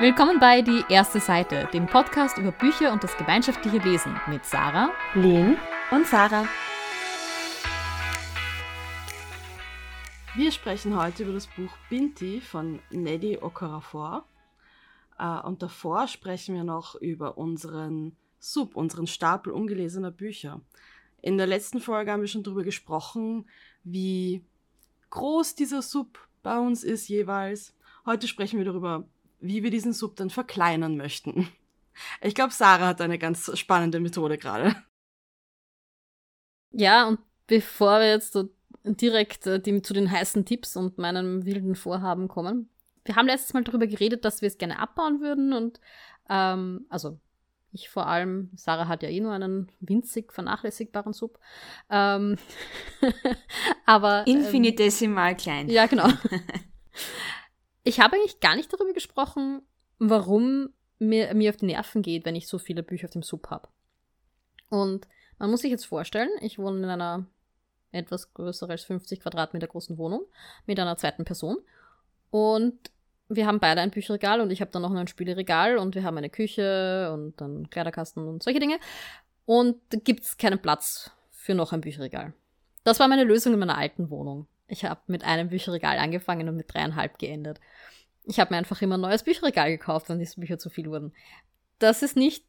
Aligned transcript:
Willkommen 0.00 0.38
bei 0.38 0.62
Die 0.62 0.84
erste 0.88 1.18
Seite, 1.18 1.68
dem 1.72 1.86
Podcast 1.86 2.38
über 2.38 2.52
Bücher 2.52 2.92
und 2.92 3.02
das 3.02 3.16
gemeinschaftliche 3.16 3.78
Lesen 3.78 4.14
mit 4.28 4.44
Sarah, 4.44 4.90
Lynn 5.14 5.56
und 5.90 6.06
Sarah. 6.06 6.46
Wir 10.36 10.52
sprechen 10.52 10.96
heute 10.96 11.24
über 11.24 11.32
das 11.32 11.48
Buch 11.48 11.76
Binti 11.90 12.40
von 12.40 12.78
Neddy 12.90 13.38
Okorafor. 13.38 14.24
Äh, 15.18 15.40
und 15.40 15.64
davor 15.64 16.06
sprechen 16.06 16.54
wir 16.54 16.62
noch 16.62 16.94
über 16.94 17.36
unseren 17.36 18.16
Sub, 18.38 18.76
unseren 18.76 19.08
Stapel 19.08 19.52
ungelesener 19.52 20.12
Bücher. 20.12 20.60
In 21.22 21.38
der 21.38 21.48
letzten 21.48 21.80
Folge 21.80 22.12
haben 22.12 22.20
wir 22.20 22.28
schon 22.28 22.44
darüber 22.44 22.62
gesprochen, 22.62 23.48
wie 23.82 24.44
groß 25.10 25.56
dieser 25.56 25.82
Sub 25.82 26.20
bei 26.44 26.56
uns 26.56 26.84
ist 26.84 27.08
jeweils. 27.08 27.74
Heute 28.06 28.28
sprechen 28.28 28.58
wir 28.58 28.64
darüber, 28.64 29.08
wie 29.40 29.62
wir 29.62 29.70
diesen 29.70 29.92
Sub 29.92 30.16
dann 30.16 30.30
verkleinern 30.30 30.96
möchten. 30.96 31.48
Ich 32.20 32.34
glaube, 32.34 32.52
Sarah 32.52 32.88
hat 32.88 33.00
eine 33.00 33.18
ganz 33.18 33.56
spannende 33.58 34.00
Methode 34.00 34.38
gerade. 34.38 34.76
Ja, 36.70 37.08
und 37.08 37.20
bevor 37.46 38.00
wir 38.00 38.08
jetzt 38.08 38.32
so 38.32 38.50
direkt 38.84 39.46
äh, 39.46 39.60
die, 39.60 39.82
zu 39.82 39.94
den 39.94 40.10
heißen 40.10 40.44
Tipps 40.44 40.76
und 40.76 40.98
meinem 40.98 41.44
wilden 41.44 41.74
Vorhaben 41.74 42.28
kommen. 42.28 42.68
Wir 43.04 43.16
haben 43.16 43.26
letztes 43.26 43.54
Mal 43.54 43.64
darüber 43.64 43.86
geredet, 43.86 44.24
dass 44.24 44.42
wir 44.42 44.48
es 44.48 44.58
gerne 44.58 44.78
abbauen 44.78 45.20
würden 45.20 45.52
und 45.52 45.80
ähm, 46.28 46.86
also 46.90 47.18
ich 47.72 47.88
vor 47.90 48.06
allem, 48.06 48.50
Sarah 48.54 48.88
hat 48.88 49.02
ja 49.02 49.08
eh 49.08 49.20
nur 49.20 49.32
einen 49.32 49.70
winzig 49.80 50.32
vernachlässigbaren 50.32 51.12
Sub. 51.12 51.38
Ähm, 51.90 52.36
aber. 53.86 54.24
Ähm, 54.26 54.38
Infinitesimal 54.38 55.32
ähm, 55.32 55.36
klein. 55.36 55.68
Ja, 55.68 55.86
genau. 55.86 56.08
Ich 57.88 58.00
habe 58.00 58.16
eigentlich 58.16 58.40
gar 58.40 58.54
nicht 58.54 58.70
darüber 58.70 58.92
gesprochen, 58.92 59.62
warum 59.98 60.74
mir, 60.98 61.32
mir 61.32 61.48
auf 61.48 61.56
die 61.56 61.64
Nerven 61.64 62.02
geht, 62.02 62.26
wenn 62.26 62.36
ich 62.36 62.46
so 62.46 62.58
viele 62.58 62.82
Bücher 62.82 63.06
auf 63.06 63.12
dem 63.12 63.22
Sub 63.22 63.48
habe. 63.48 63.66
Und 64.68 65.08
man 65.38 65.50
muss 65.50 65.62
sich 65.62 65.70
jetzt 65.70 65.86
vorstellen, 65.86 66.28
ich 66.42 66.58
wohne 66.58 66.80
in 66.80 66.84
einer 66.84 67.24
etwas 67.90 68.34
größer 68.34 68.68
als 68.68 68.84
50 68.84 69.20
Quadratmeter 69.20 69.68
großen 69.68 69.96
Wohnung 69.96 70.26
mit 70.66 70.78
einer 70.78 70.98
zweiten 70.98 71.24
Person. 71.24 71.56
Und 72.28 72.90
wir 73.30 73.46
haben 73.46 73.58
beide 73.58 73.80
ein 73.80 73.90
Bücherregal 73.90 74.42
und 74.42 74.50
ich 74.50 74.60
habe 74.60 74.70
dann 74.70 74.82
noch 74.82 74.92
ein 74.92 75.08
Spieleregal 75.08 75.78
und 75.78 75.94
wir 75.94 76.04
haben 76.04 76.18
eine 76.18 76.28
Küche 76.28 77.10
und 77.14 77.40
dann 77.40 77.70
Kleiderkasten 77.70 78.28
und 78.28 78.42
solche 78.42 78.60
Dinge. 78.60 78.78
Und 79.46 79.76
da 79.88 79.98
gibt 79.98 80.24
es 80.24 80.36
keinen 80.36 80.60
Platz 80.60 81.10
für 81.30 81.54
noch 81.54 81.72
ein 81.72 81.80
Bücherregal. 81.80 82.34
Das 82.84 83.00
war 83.00 83.08
meine 83.08 83.24
Lösung 83.24 83.54
in 83.54 83.60
meiner 83.60 83.78
alten 83.78 84.10
Wohnung. 84.10 84.46
Ich 84.68 84.84
habe 84.84 85.00
mit 85.06 85.24
einem 85.24 85.48
Bücherregal 85.48 85.98
angefangen 85.98 86.48
und 86.48 86.56
mit 86.56 86.72
dreieinhalb 86.72 87.18
geendet. 87.18 87.58
Ich 88.28 88.38
habe 88.38 88.52
mir 88.52 88.58
einfach 88.58 88.82
immer 88.82 88.98
ein 88.98 89.00
neues 89.00 89.22
Bücherregal 89.22 89.70
gekauft, 89.70 90.10
wenn 90.10 90.18
diese 90.18 90.38
Bücher 90.38 90.58
zu 90.58 90.68
viel 90.68 90.90
wurden. 90.90 91.14
Das 91.78 92.02
ist 92.02 92.14
nicht 92.14 92.44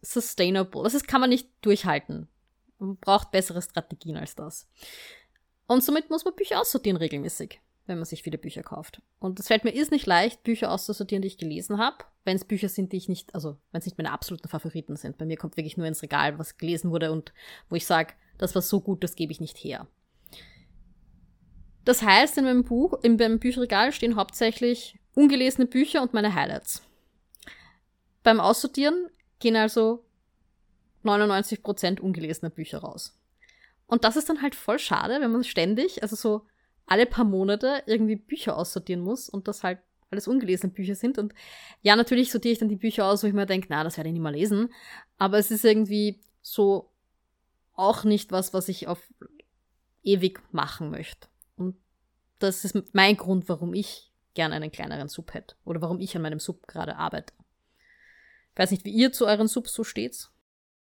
sustainable. 0.00 0.82
Das 0.82 0.94
ist, 0.94 1.06
kann 1.06 1.20
man 1.20 1.28
nicht 1.28 1.50
durchhalten. 1.60 2.26
Man 2.78 2.96
braucht 2.96 3.30
bessere 3.30 3.60
Strategien 3.60 4.16
als 4.16 4.34
das. 4.34 4.66
Und 5.66 5.84
somit 5.84 6.08
muss 6.08 6.24
man 6.24 6.34
Bücher 6.34 6.58
aussortieren 6.58 6.96
regelmäßig, 6.96 7.60
wenn 7.86 7.98
man 7.98 8.06
sich 8.06 8.22
viele 8.22 8.38
Bücher 8.38 8.62
kauft. 8.62 9.02
Und 9.18 9.38
es 9.38 9.48
fällt 9.48 9.64
mir 9.64 9.74
ist 9.74 9.92
nicht 9.92 10.06
leicht, 10.06 10.42
Bücher 10.42 10.72
auszusortieren, 10.72 11.20
die 11.20 11.28
ich 11.28 11.38
gelesen 11.38 11.76
habe, 11.76 12.04
wenn 12.24 12.36
es 12.36 12.46
Bücher 12.46 12.70
sind, 12.70 12.92
die 12.92 12.96
ich 12.96 13.08
nicht, 13.08 13.34
also 13.34 13.58
wenn 13.72 13.80
es 13.80 13.86
nicht 13.86 13.98
meine 13.98 14.10
absoluten 14.10 14.48
Favoriten 14.48 14.96
sind. 14.96 15.18
Bei 15.18 15.26
mir 15.26 15.36
kommt 15.36 15.58
wirklich 15.58 15.76
nur 15.76 15.86
ins 15.86 16.02
Regal, 16.02 16.38
was 16.38 16.56
gelesen 16.56 16.90
wurde 16.90 17.12
und 17.12 17.34
wo 17.68 17.76
ich 17.76 17.84
sage, 17.84 18.14
das 18.38 18.54
war 18.54 18.62
so 18.62 18.80
gut, 18.80 19.04
das 19.04 19.16
gebe 19.16 19.32
ich 19.32 19.40
nicht 19.40 19.58
her. 19.58 19.86
Das 21.84 22.02
heißt, 22.02 22.38
in 22.38 22.44
meinem 22.44 22.64
Buch, 22.64 22.94
in 23.02 23.16
meinem 23.16 23.38
Bücherregal 23.38 23.92
stehen 23.92 24.16
hauptsächlich 24.16 24.98
ungelesene 25.14 25.66
Bücher 25.66 26.02
und 26.02 26.14
meine 26.14 26.34
Highlights. 26.34 26.82
Beim 28.22 28.40
Aussortieren 28.40 29.08
gehen 29.38 29.56
also 29.56 30.04
99% 31.04 32.00
ungelesene 32.00 32.50
Bücher 32.50 32.78
raus. 32.78 33.18
Und 33.86 34.04
das 34.04 34.16
ist 34.16 34.28
dann 34.28 34.40
halt 34.40 34.54
voll 34.54 34.78
schade, 34.78 35.20
wenn 35.20 35.30
man 35.30 35.44
ständig, 35.44 36.02
also 36.02 36.16
so 36.16 36.46
alle 36.86 37.06
paar 37.06 37.24
Monate 37.24 37.82
irgendwie 37.86 38.16
Bücher 38.16 38.56
aussortieren 38.56 39.02
muss 39.02 39.28
und 39.28 39.46
das 39.46 39.62
halt 39.62 39.78
alles 40.10 40.26
ungelesene 40.26 40.72
Bücher 40.72 40.94
sind. 40.94 41.18
Und 41.18 41.34
ja, 41.82 41.96
natürlich 41.96 42.30
sortiere 42.30 42.52
ich 42.52 42.58
dann 42.58 42.68
die 42.68 42.76
Bücher 42.76 43.06
aus, 43.06 43.22
wo 43.22 43.26
ich 43.26 43.34
mir 43.34 43.46
denke, 43.46 43.66
na, 43.70 43.84
das 43.84 43.96
werde 43.96 44.08
ich 44.08 44.14
nicht 44.14 44.22
mal 44.22 44.34
lesen. 44.34 44.72
Aber 45.18 45.38
es 45.38 45.50
ist 45.50 45.64
irgendwie 45.64 46.20
so 46.40 46.90
auch 47.74 48.04
nicht 48.04 48.32
was, 48.32 48.54
was 48.54 48.68
ich 48.68 48.86
auf 48.86 49.12
ewig 50.02 50.40
machen 50.52 50.90
möchte. 50.90 51.28
Das 52.38 52.64
ist 52.64 52.76
mein 52.94 53.16
Grund, 53.16 53.48
warum 53.48 53.74
ich 53.74 54.12
gerne 54.34 54.54
einen 54.54 54.72
kleineren 54.72 55.08
Sub 55.08 55.32
hätte. 55.34 55.54
Oder 55.64 55.80
warum 55.80 56.00
ich 56.00 56.14
an 56.16 56.22
meinem 56.22 56.40
Sub 56.40 56.66
gerade 56.66 56.96
arbeite. 56.96 57.32
Ich 58.52 58.58
weiß 58.58 58.70
nicht, 58.70 58.84
wie 58.84 58.92
ihr 58.92 59.12
zu 59.12 59.26
euren 59.26 59.48
Subs 59.48 59.72
so 59.72 59.84
steht. 59.84 60.30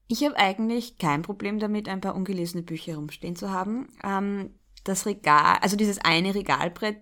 Ich 0.08 0.24
habe 0.24 0.36
eigentlich 0.36 0.97
kein 0.97 1.22
Problem 1.22 1.59
damit, 1.59 1.88
ein 1.88 2.02
paar 2.02 2.16
ungelesene 2.16 2.64
Bücher 2.64 2.96
rumstehen 2.96 3.36
zu 3.36 3.52
haben. 3.52 3.88
Ähm, 4.03 4.53
das 4.84 5.06
Regal, 5.06 5.58
also 5.62 5.78
dieses 5.78 6.00
eine 6.00 6.36
Regalbrett 6.36 7.02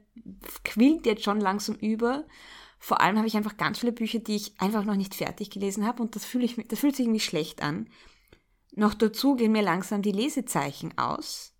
quillt 0.63 1.05
jetzt 1.05 1.23
schon 1.23 1.39
langsam 1.39 1.75
über. 1.75 2.25
Vor 2.79 3.01
allem 3.01 3.17
habe 3.17 3.27
ich 3.27 3.35
einfach 3.35 3.57
ganz 3.57 3.79
viele 3.79 3.91
Bücher, 3.91 4.19
die 4.19 4.35
ich 4.35 4.59
einfach 4.59 4.85
noch 4.85 4.95
nicht 4.95 5.15
fertig 5.15 5.49
gelesen 5.49 5.85
habe 5.85 6.01
und 6.01 6.15
das, 6.15 6.25
fühle 6.25 6.45
ich, 6.45 6.55
das 6.67 6.79
fühlt 6.79 6.95
sich 6.95 7.05
irgendwie 7.05 7.19
schlecht 7.19 7.61
an. 7.61 7.89
Noch 8.73 8.93
dazu 8.93 9.35
gehen 9.35 9.51
mir 9.51 9.61
langsam 9.61 10.01
die 10.01 10.11
Lesezeichen 10.11 10.97
aus, 10.97 11.50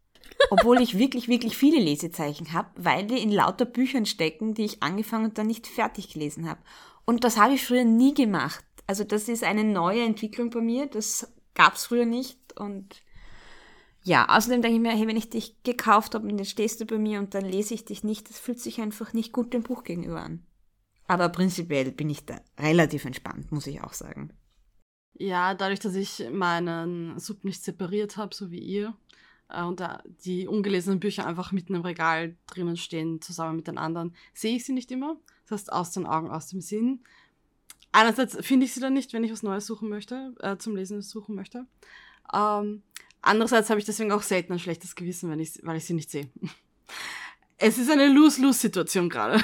obwohl 0.52 0.82
ich 0.82 0.98
wirklich, 0.98 1.30
wirklich 1.30 1.56
viele 1.56 1.80
Lesezeichen 1.80 2.52
habe, 2.52 2.70
weil 2.76 3.08
die 3.08 3.20
in 3.20 3.32
lauter 3.32 3.64
Büchern 3.64 4.06
stecken, 4.06 4.54
die 4.54 4.66
ich 4.66 4.84
angefangen 4.84 5.24
und 5.24 5.38
dann 5.38 5.48
nicht 5.48 5.66
fertig 5.66 6.12
gelesen 6.12 6.48
habe. 6.48 6.60
Und 7.06 7.24
das 7.24 7.38
habe 7.38 7.54
ich 7.54 7.66
früher 7.66 7.86
nie 7.86 8.14
gemacht. 8.14 8.66
Also 8.86 9.06
das 9.06 9.30
ist 9.30 9.46
eine 9.46 9.64
neue 9.64 10.04
Entwicklung 10.04 10.50
bei 10.50 10.60
mir. 10.60 10.88
Das 10.88 11.32
gab 11.54 11.76
es 11.76 11.86
früher 11.86 12.06
nicht. 12.06 12.38
Und 12.60 13.02
ja, 14.04 14.28
außerdem 14.28 14.62
denke 14.62 14.76
ich 14.76 14.82
mir, 14.82 14.92
hey, 14.92 15.08
wenn 15.08 15.16
ich 15.16 15.30
dich 15.30 15.64
gekauft 15.64 16.16
habe 16.16 16.28
dann 16.28 16.44
stehst 16.44 16.82
du 16.82 16.86
bei 16.86 16.98
mir 16.98 17.20
und 17.20 17.34
dann 17.34 17.46
lese 17.46 17.74
ich 17.74 17.86
dich 17.86 18.04
nicht, 18.04 18.30
das 18.30 18.38
fühlt 18.38 18.60
sich 18.60 18.82
einfach 18.82 19.14
nicht 19.14 19.32
gut 19.32 19.54
dem 19.54 19.64
Buch 19.64 19.86
gegenüber 19.86 20.22
an. 20.22 20.46
Aber 21.08 21.30
prinzipiell 21.30 21.94
bin 21.94 22.10
ich 22.10 22.26
da 22.26 22.42
relativ 22.60 23.06
entspannt, 23.06 23.54
muss 23.54 23.68
ich 23.68 23.82
auch 23.82 23.94
sagen. 23.94 24.34
Ja, 25.14 25.54
dadurch, 25.54 25.80
dass 25.80 25.96
ich 25.96 26.30
meinen 26.30 27.18
Sub 27.20 27.46
nicht 27.46 27.64
separiert 27.64 28.18
habe, 28.18 28.36
so 28.36 28.52
wie 28.52 28.60
ihr, 28.60 28.94
und 29.66 29.80
da 29.80 30.02
die 30.26 30.48
ungelesenen 30.48 31.00
Bücher 31.00 31.26
einfach 31.26 31.52
mitten 31.52 31.76
im 31.76 31.82
Regal 31.82 32.36
drinnen 32.48 32.78
stehen, 32.78 33.22
zusammen 33.22 33.58
mit 33.58 33.68
den 33.68 33.78
anderen, 33.78 34.16
sehe 34.34 34.56
ich 34.56 34.66
sie 34.66 34.74
nicht 34.74 34.92
immer. 34.92 35.18
Das 35.44 35.62
heißt, 35.62 35.74
aus 35.74 35.92
den 35.92 36.06
Augen, 36.06 36.30
aus 36.30 36.48
dem 36.48 36.62
Sinn 36.62 37.02
einerseits 37.92 38.38
finde 38.46 38.66
ich 38.66 38.74
sie 38.74 38.80
dann 38.80 38.94
nicht, 38.94 39.14
wenn 39.14 39.24
ich 39.24 39.32
was 39.32 39.44
Neues 39.44 39.66
suchen 39.66 39.90
möchte, 39.90 40.34
äh, 40.40 40.58
zum 40.58 40.76
Lesen 40.76 41.02
suchen 41.02 41.36
möchte. 41.36 41.66
Ähm, 42.34 42.84
andererseits 43.22 43.70
habe 43.70 43.80
ich 43.80 43.86
deswegen 43.86 44.12
auch 44.12 44.24
selten 44.24 44.54
ein 44.54 44.60
schlechtes 44.60 44.96
Gewissen, 44.96 45.30
wenn 45.30 45.40
ich, 45.40 45.60
weil 45.64 45.78
ich 45.78 45.86
sie 45.86 45.94
nicht 45.94 46.12
sehe. 46.12 46.30
Es 47.64 47.78
ist 47.78 47.92
eine 47.92 48.08
Lose-Lose-Situation 48.08 49.08
gerade. 49.08 49.40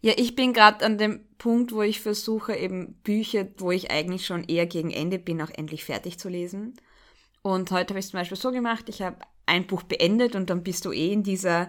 Ja, 0.00 0.14
ich 0.16 0.34
bin 0.34 0.52
gerade 0.52 0.84
an 0.84 0.98
dem 0.98 1.24
Punkt, 1.38 1.70
wo 1.70 1.82
ich 1.82 2.00
versuche, 2.00 2.56
eben 2.56 2.94
Bücher, 3.04 3.46
wo 3.58 3.70
ich 3.70 3.92
eigentlich 3.92 4.26
schon 4.26 4.42
eher 4.42 4.66
gegen 4.66 4.90
Ende 4.90 5.20
bin, 5.20 5.40
auch 5.40 5.50
endlich 5.50 5.84
fertig 5.84 6.18
zu 6.18 6.28
lesen. 6.28 6.74
Und 7.46 7.70
heute 7.70 7.90
habe 7.90 8.00
ich 8.00 8.06
es 8.06 8.10
zum 8.10 8.18
Beispiel 8.18 8.36
so 8.36 8.50
gemacht, 8.50 8.88
ich 8.88 9.02
habe 9.02 9.18
ein 9.46 9.68
Buch 9.68 9.84
beendet 9.84 10.34
und 10.34 10.50
dann 10.50 10.64
bist 10.64 10.84
du 10.84 10.90
eh 10.90 11.12
in 11.12 11.22
dieser 11.22 11.68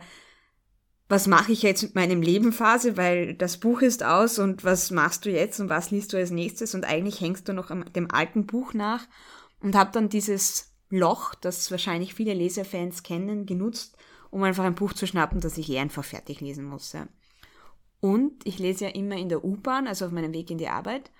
was 1.08 1.28
mache 1.28 1.52
ich 1.52 1.62
jetzt 1.62 1.84
mit 1.84 1.94
meinem 1.94 2.24
Leben 2.24 2.52
Phase, 2.52 2.98
weil 2.98 3.36
das 3.36 3.58
Buch 3.58 3.82
ist 3.82 4.04
aus 4.04 4.40
und 4.40 4.64
was 4.64 4.90
machst 4.90 5.24
du 5.24 5.30
jetzt 5.30 5.60
und 5.60 5.70
was 5.70 5.92
liest 5.92 6.14
du 6.14 6.18
als 6.18 6.32
nächstes 6.32 6.74
und 6.74 6.84
eigentlich 6.84 7.22
hängst 7.22 7.48
du 7.48 7.54
noch 7.54 7.70
dem 7.92 8.10
alten 8.10 8.48
Buch 8.48 8.74
nach 8.74 9.06
und 9.60 9.76
habe 9.76 9.92
dann 9.92 10.10
dieses 10.10 10.74
Loch, 10.90 11.36
das 11.36 11.70
wahrscheinlich 11.70 12.16
viele 12.16 12.34
Leserfans 12.34 13.04
kennen, 13.04 13.46
genutzt, 13.46 13.98
um 14.32 14.42
einfach 14.42 14.64
ein 14.64 14.74
Buch 14.74 14.94
zu 14.94 15.06
schnappen, 15.06 15.42
das 15.42 15.60
ich 15.60 15.70
eh 15.70 15.78
einfach 15.78 16.04
fertig 16.04 16.42
lesen 16.42 16.66
muss. 16.66 16.98
Und 18.00 18.34
ich 18.46 18.58
lese 18.58 18.86
ja 18.86 18.92
immer 18.92 19.16
in 19.16 19.30
der 19.30 19.46
U-Bahn, 19.46 19.88
also 19.88 20.08
auf 20.08 20.12
meinem 20.12 20.34
Weg 20.34 20.50
in 20.50 20.58
die 20.58 20.70
Arbeit. 20.70 21.12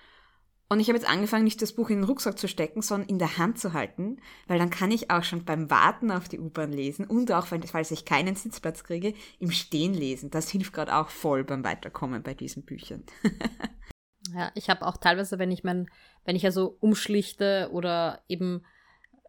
Und 0.70 0.82
ich 0.82 0.90
habe 0.90 0.98
jetzt 0.98 1.10
angefangen, 1.10 1.46
nicht 1.46 1.62
das 1.62 1.72
Buch 1.72 1.90
in 1.90 1.98
den 1.98 2.04
Rucksack 2.04 2.38
zu 2.38 2.48
stecken, 2.48 2.82
sondern 2.82 3.08
in 3.08 3.20
der 3.20 3.38
Hand 3.38 3.58
zu 3.58 3.72
halten, 3.72 4.18
weil 4.48 4.60
dann 4.60 4.70
kann 4.70 4.92
ich 4.92 5.10
auch 5.10 5.24
schon 5.24 5.46
beim 5.46 5.70
Warten 5.70 6.12
auf 6.12 6.28
die 6.28 6.40
U-Bahn 6.40 6.74
lesen 6.74 7.06
und 7.06 7.32
auch, 7.32 7.48
falls 7.48 7.92
ich 7.92 8.04
keinen 8.04 8.36
Sitzplatz 8.36 8.84
kriege, 8.84 9.14
im 9.40 9.52
Stehen 9.52 9.94
lesen. 9.94 10.30
Das 10.30 10.50
hilft 10.50 10.74
gerade 10.74 10.96
auch 10.96 11.10
voll 11.10 11.46
beim 11.46 11.64
Weiterkommen 11.64 12.22
bei 12.22 12.34
diesen 12.34 12.64
Büchern. 12.64 13.04
ja, 14.36 14.52
ich 14.56 14.70
habe 14.70 14.86
auch 14.86 14.98
teilweise, 14.98 15.40
wenn 15.40 15.52
ich 15.52 15.64
mein, 15.64 15.90
wenn 16.26 16.36
ich 16.36 16.46
also 16.46 16.78
umschlichte 16.82 17.70
oder 17.72 18.22
eben 18.28 18.66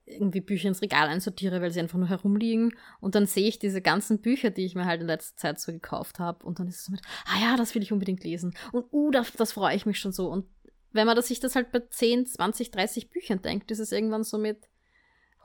irgendwie 0.06 0.40
Bücher 0.40 0.68
ins 0.68 0.82
Regal 0.82 1.08
einsortiere, 1.08 1.60
weil 1.60 1.70
sie 1.70 1.80
einfach 1.80 1.98
nur 1.98 2.08
herumliegen. 2.08 2.74
Und 2.98 3.14
dann 3.14 3.26
sehe 3.26 3.46
ich 3.46 3.58
diese 3.58 3.82
ganzen 3.82 4.20
Bücher, 4.20 4.50
die 4.50 4.64
ich 4.64 4.74
mir 4.74 4.86
halt 4.86 5.02
in 5.02 5.06
letzter 5.06 5.36
Zeit 5.36 5.60
so 5.60 5.70
gekauft 5.70 6.18
habe. 6.18 6.44
Und 6.44 6.58
dann 6.58 6.66
ist 6.66 6.76
es 6.76 6.84
so 6.86 6.92
mit, 6.92 7.02
ah 7.26 7.40
ja, 7.40 7.56
das 7.56 7.74
will 7.74 7.82
ich 7.82 7.92
unbedingt 7.92 8.24
lesen. 8.24 8.54
Und 8.72 8.86
uh, 8.92 9.10
das, 9.10 9.32
das 9.32 9.52
freue 9.52 9.76
ich 9.76 9.86
mich 9.86 9.98
schon 9.98 10.12
so. 10.12 10.28
Und 10.28 10.46
wenn 10.92 11.06
man 11.06 11.16
das, 11.16 11.28
sich 11.28 11.40
das 11.40 11.54
halt 11.54 11.70
bei 11.72 11.80
10, 11.80 12.26
20, 12.26 12.70
30 12.70 13.10
Büchern 13.10 13.42
denkt, 13.42 13.70
ist 13.70 13.78
es 13.78 13.92
irgendwann 13.92 14.24
so 14.24 14.38
mit, 14.38 14.68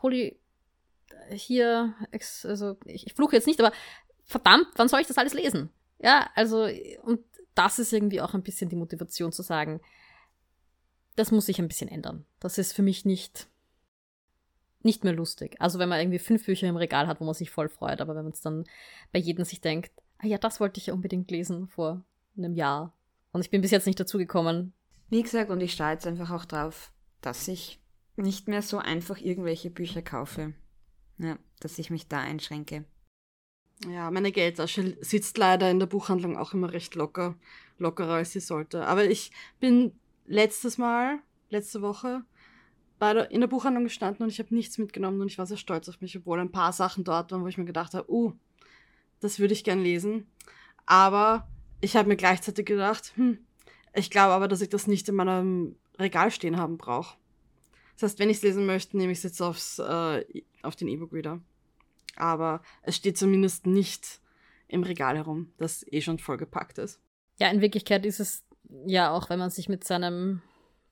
holy, 0.02 0.40
hier, 1.30 1.94
also 2.44 2.78
ich, 2.86 3.08
ich 3.08 3.14
fluche 3.14 3.36
jetzt 3.36 3.48
nicht, 3.48 3.60
aber 3.60 3.74
verdammt, 4.24 4.68
wann 4.76 4.88
soll 4.88 5.02
ich 5.02 5.08
das 5.08 5.18
alles 5.18 5.34
lesen? 5.34 5.70
Ja, 6.00 6.30
also, 6.36 6.68
und 7.04 7.22
das 7.56 7.80
ist 7.80 7.94
irgendwie 7.94 8.22
auch 8.22 8.34
ein 8.34 8.44
bisschen 8.44 8.70
die 8.70 8.76
Motivation 8.76 9.32
zu 9.32 9.42
sagen, 9.42 9.80
das 11.16 11.32
muss 11.32 11.46
sich 11.46 11.60
ein 11.60 11.68
bisschen 11.68 11.88
ändern. 11.88 12.26
Das 12.40 12.58
ist 12.58 12.74
für 12.74 12.82
mich 12.82 13.06
nicht, 13.06 13.48
nicht 14.82 15.04
mehr 15.04 15.14
lustig. 15.14 15.56
Also 15.60 15.80
wenn 15.80 15.90
man 15.90 16.00
irgendwie 16.00 16.20
fünf 16.20 16.46
Bücher 16.46 16.68
im 16.68 16.78
Regal 16.78 17.08
hat, 17.08 17.22
wo 17.22 17.26
man 17.26 17.34
sich 17.34 17.52
voll 17.52 17.70
freut, 17.70 18.02
aber 18.02 18.16
wenn 18.16 18.24
man 18.24 18.34
es 18.34 18.42
dann 18.42 18.66
bei 19.12 19.20
jedem 19.20 19.46
sich 19.46 19.62
denkt, 19.62 19.92
ah 20.18 20.28
ja, 20.28 20.38
das 20.38 20.60
wollte 20.60 20.80
ich 20.80 20.88
ja 20.88 20.94
unbedingt 20.94 21.30
lesen 21.30 21.68
vor 21.68 22.04
einem 22.36 22.56
Jahr. 22.56 22.94
Und 23.32 23.42
ich 23.42 23.52
bin 23.52 23.62
bis 23.62 23.72
jetzt 23.72 23.86
nicht 23.88 24.00
dazu 24.00 24.18
gekommen. 24.18 24.74
Wie 25.14 25.22
gesagt, 25.22 25.52
und 25.52 25.62
ich 25.62 25.74
stehe 25.74 25.92
jetzt 25.92 26.08
einfach 26.08 26.32
auch 26.32 26.44
drauf, 26.44 26.92
dass 27.22 27.48
ich 27.48 27.80
nicht 28.16 28.48
mehr 28.48 28.64
so 28.64 28.80
einfach 28.80 29.20
irgendwelche 29.20 29.70
Bücher 29.70 30.02
kaufe. 30.02 30.56
Ja, 31.20 31.38
dass 31.60 31.78
ich 31.78 31.92
mich 31.92 32.08
da 32.08 32.18
einschränke. 32.18 32.84
Ja, 33.88 34.10
meine 34.10 34.32
Geldtasche 34.32 34.98
sitzt 35.02 35.38
leider 35.38 35.70
in 35.70 35.78
der 35.78 35.86
Buchhandlung 35.86 36.36
auch 36.36 36.56
immer 36.56 36.74
recht 36.74 36.96
locker, 36.96 37.36
lockerer 37.78 38.14
als 38.14 38.32
sie 38.32 38.40
sollte. 38.40 38.88
Aber 38.88 39.06
ich 39.06 39.30
bin 39.60 39.92
letztes 40.26 40.80
Mal, 40.80 41.20
letzte 41.52 41.84
Woche, 41.84 42.24
bei 42.98 43.14
der, 43.14 43.30
in 43.30 43.42
der 43.42 43.48
Buchhandlung 43.48 43.84
gestanden 43.84 44.24
und 44.24 44.32
ich 44.32 44.40
habe 44.40 44.56
nichts 44.56 44.80
mitgenommen 44.80 45.22
und 45.22 45.28
ich 45.28 45.38
war 45.38 45.46
sehr 45.46 45.58
stolz 45.58 45.88
auf 45.90 46.02
mich, 46.02 46.18
obwohl 46.18 46.40
ein 46.40 46.52
paar 46.52 46.74
Sachen 46.74 47.04
dort 47.04 47.32
waren, 47.32 47.44
wo 47.44 47.48
ich 47.48 47.60
mir 47.60 47.66
gedacht 47.66 47.94
habe, 47.94 48.12
uh, 48.12 48.34
das 49.20 49.38
würde 49.38 49.54
ich 49.54 49.64
gern 49.64 49.80
lesen. 49.80 50.26
Aber 50.88 51.48
ich 51.82 51.96
habe 51.96 52.08
mir 52.08 52.18
gleichzeitig 52.18 52.66
gedacht, 52.66 53.14
hm, 53.16 53.38
ich 53.94 54.10
glaube 54.10 54.34
aber, 54.34 54.48
dass 54.48 54.62
ich 54.62 54.70
das 54.70 54.88
nicht 54.88 55.08
in 55.10 55.16
meinem 55.16 55.76
Regal 56.00 56.32
stehen 56.32 56.58
haben 56.58 56.78
brauche. 56.78 57.18
Das 57.96 58.04
heißt, 58.04 58.20
wenn 58.20 58.30
ich 58.30 58.38
es 58.38 58.44
lesen 58.44 58.66
möchte, 58.66 58.98
nehme 58.98 59.12
ich 59.12 59.20
es 59.20 59.24
jetzt 59.24 59.42
aufs, 59.42 59.80
äh, 59.80 60.26
auf 60.64 60.76
den 60.76 60.88
E-Book-Reader. 60.88 61.42
Aber 62.16 62.62
es 62.82 62.96
steht 62.96 63.18
zumindest 63.18 63.68
nicht 63.68 64.20
im 64.68 64.84
Regal 64.84 65.16
herum, 65.16 65.54
das 65.58 65.86
eh 65.92 66.02
schon 66.02 66.20
vollgepackt 66.20 66.80
ist. 66.80 67.00
Ja, 67.40 67.50
in 67.50 67.62
Wirklichkeit 67.62 68.06
ist 68.06 68.20
es 68.20 68.44
ja 68.86 69.12
auch, 69.12 69.30
wenn 69.30 69.40
man 69.40 69.50
sich 69.50 69.70
mit 69.70 69.84
seinem 69.84 70.42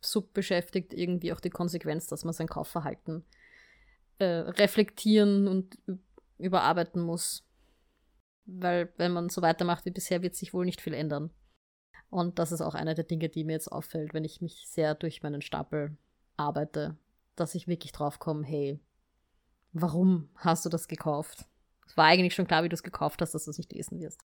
Sub 0.01 0.33
beschäftigt, 0.33 0.93
irgendwie 0.93 1.33
auch 1.33 1.39
die 1.39 1.49
Konsequenz, 1.49 2.07
dass 2.07 2.23
man 2.23 2.33
sein 2.33 2.47
Kaufverhalten 2.47 3.23
äh, 4.19 4.25
reflektieren 4.25 5.47
und 5.47 5.77
überarbeiten 6.37 7.01
muss. 7.01 7.43
Weil 8.45 8.91
wenn 8.97 9.13
man 9.13 9.29
so 9.29 9.41
weitermacht 9.41 9.85
wie 9.85 9.91
bisher, 9.91 10.21
wird 10.21 10.35
sich 10.35 10.53
wohl 10.53 10.65
nicht 10.65 10.81
viel 10.81 10.93
ändern. 10.93 11.31
Und 12.11 12.39
das 12.39 12.51
ist 12.51 12.61
auch 12.61 12.75
eine 12.75 12.93
der 12.93 13.05
Dinge, 13.05 13.29
die 13.29 13.45
mir 13.45 13.53
jetzt 13.53 13.71
auffällt, 13.71 14.13
wenn 14.13 14.25
ich 14.25 14.41
mich 14.41 14.67
sehr 14.67 14.95
durch 14.95 15.23
meinen 15.23 15.41
Stapel 15.41 15.97
arbeite, 16.35 16.97
dass 17.37 17.55
ich 17.55 17.67
wirklich 17.67 17.93
drauf 17.93 18.19
komme, 18.19 18.45
hey, 18.45 18.79
warum 19.71 20.29
hast 20.35 20.65
du 20.65 20.69
das 20.69 20.89
gekauft? 20.89 21.45
Es 21.87 21.95
war 21.95 22.05
eigentlich 22.05 22.35
schon 22.35 22.47
klar, 22.47 22.63
wie 22.63 22.69
du 22.69 22.75
es 22.75 22.83
gekauft 22.83 23.21
hast, 23.21 23.33
dass 23.33 23.45
du 23.45 23.51
es 23.51 23.57
nicht 23.57 23.71
lesen 23.71 23.99
wirst. 24.01 24.19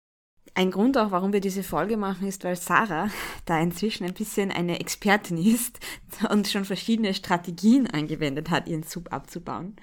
Ein 0.56 0.71
Grund 0.71 0.97
auch, 0.97 1.12
warum 1.12 1.33
wir 1.33 1.41
diese 1.41 1.63
Folge 1.63 1.97
machen, 1.97 2.25
ist, 2.25 2.45
weil 2.45 2.56
Sarah 2.56 3.09
da 3.45 3.59
inzwischen 3.59 4.06
ein 4.06 4.13
bisschen 4.13 4.50
eine 4.50 4.79
Expertin 4.79 5.38
ist 5.38 5.79
und 6.29 6.47
schon 6.47 6.63
verschiedene 6.63 7.13
Strategien 7.13 7.88
angewendet 7.88 8.50
hat, 8.50 8.69
ihren 8.69 8.83
Sub 8.83 9.12
abzubauen. 9.12 9.75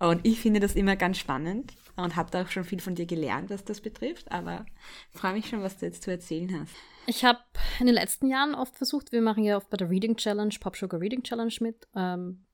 Und 0.00 0.26
ich 0.26 0.40
finde 0.40 0.60
das 0.60 0.74
immer 0.74 0.96
ganz 0.96 1.18
spannend 1.18 1.74
und 1.94 2.16
habe 2.16 2.30
da 2.30 2.42
auch 2.42 2.48
schon 2.48 2.64
viel 2.64 2.80
von 2.80 2.94
dir 2.94 3.04
gelernt, 3.04 3.50
was 3.50 3.64
das 3.64 3.80
betrifft. 3.80 4.32
Aber 4.32 4.64
freue 5.12 5.34
mich 5.34 5.48
schon, 5.48 5.62
was 5.62 5.76
du 5.76 5.86
jetzt 5.86 6.02
zu 6.02 6.10
erzählen 6.10 6.60
hast. 6.60 6.74
Ich 7.06 7.24
habe 7.24 7.40
in 7.78 7.86
den 7.86 7.94
letzten 7.94 8.26
Jahren 8.26 8.54
oft 8.54 8.76
versucht, 8.76 9.12
wir 9.12 9.20
machen 9.20 9.44
ja 9.44 9.58
oft 9.58 9.68
bei 9.68 9.76
der 9.76 9.90
Reading 9.90 10.16
Challenge, 10.16 10.54
Pop 10.58 10.76
Sugar 10.76 11.00
Reading 11.00 11.22
Challenge 11.22 11.54
mit. 11.60 11.86
Ähm, 11.94 12.44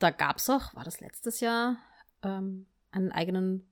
da 0.00 0.10
gab 0.10 0.38
es 0.38 0.50
auch, 0.50 0.74
war 0.74 0.84
das 0.84 1.00
letztes 1.00 1.40
Jahr, 1.40 1.76
ähm, 2.22 2.66
einen 2.90 3.12
eigenen 3.12 3.66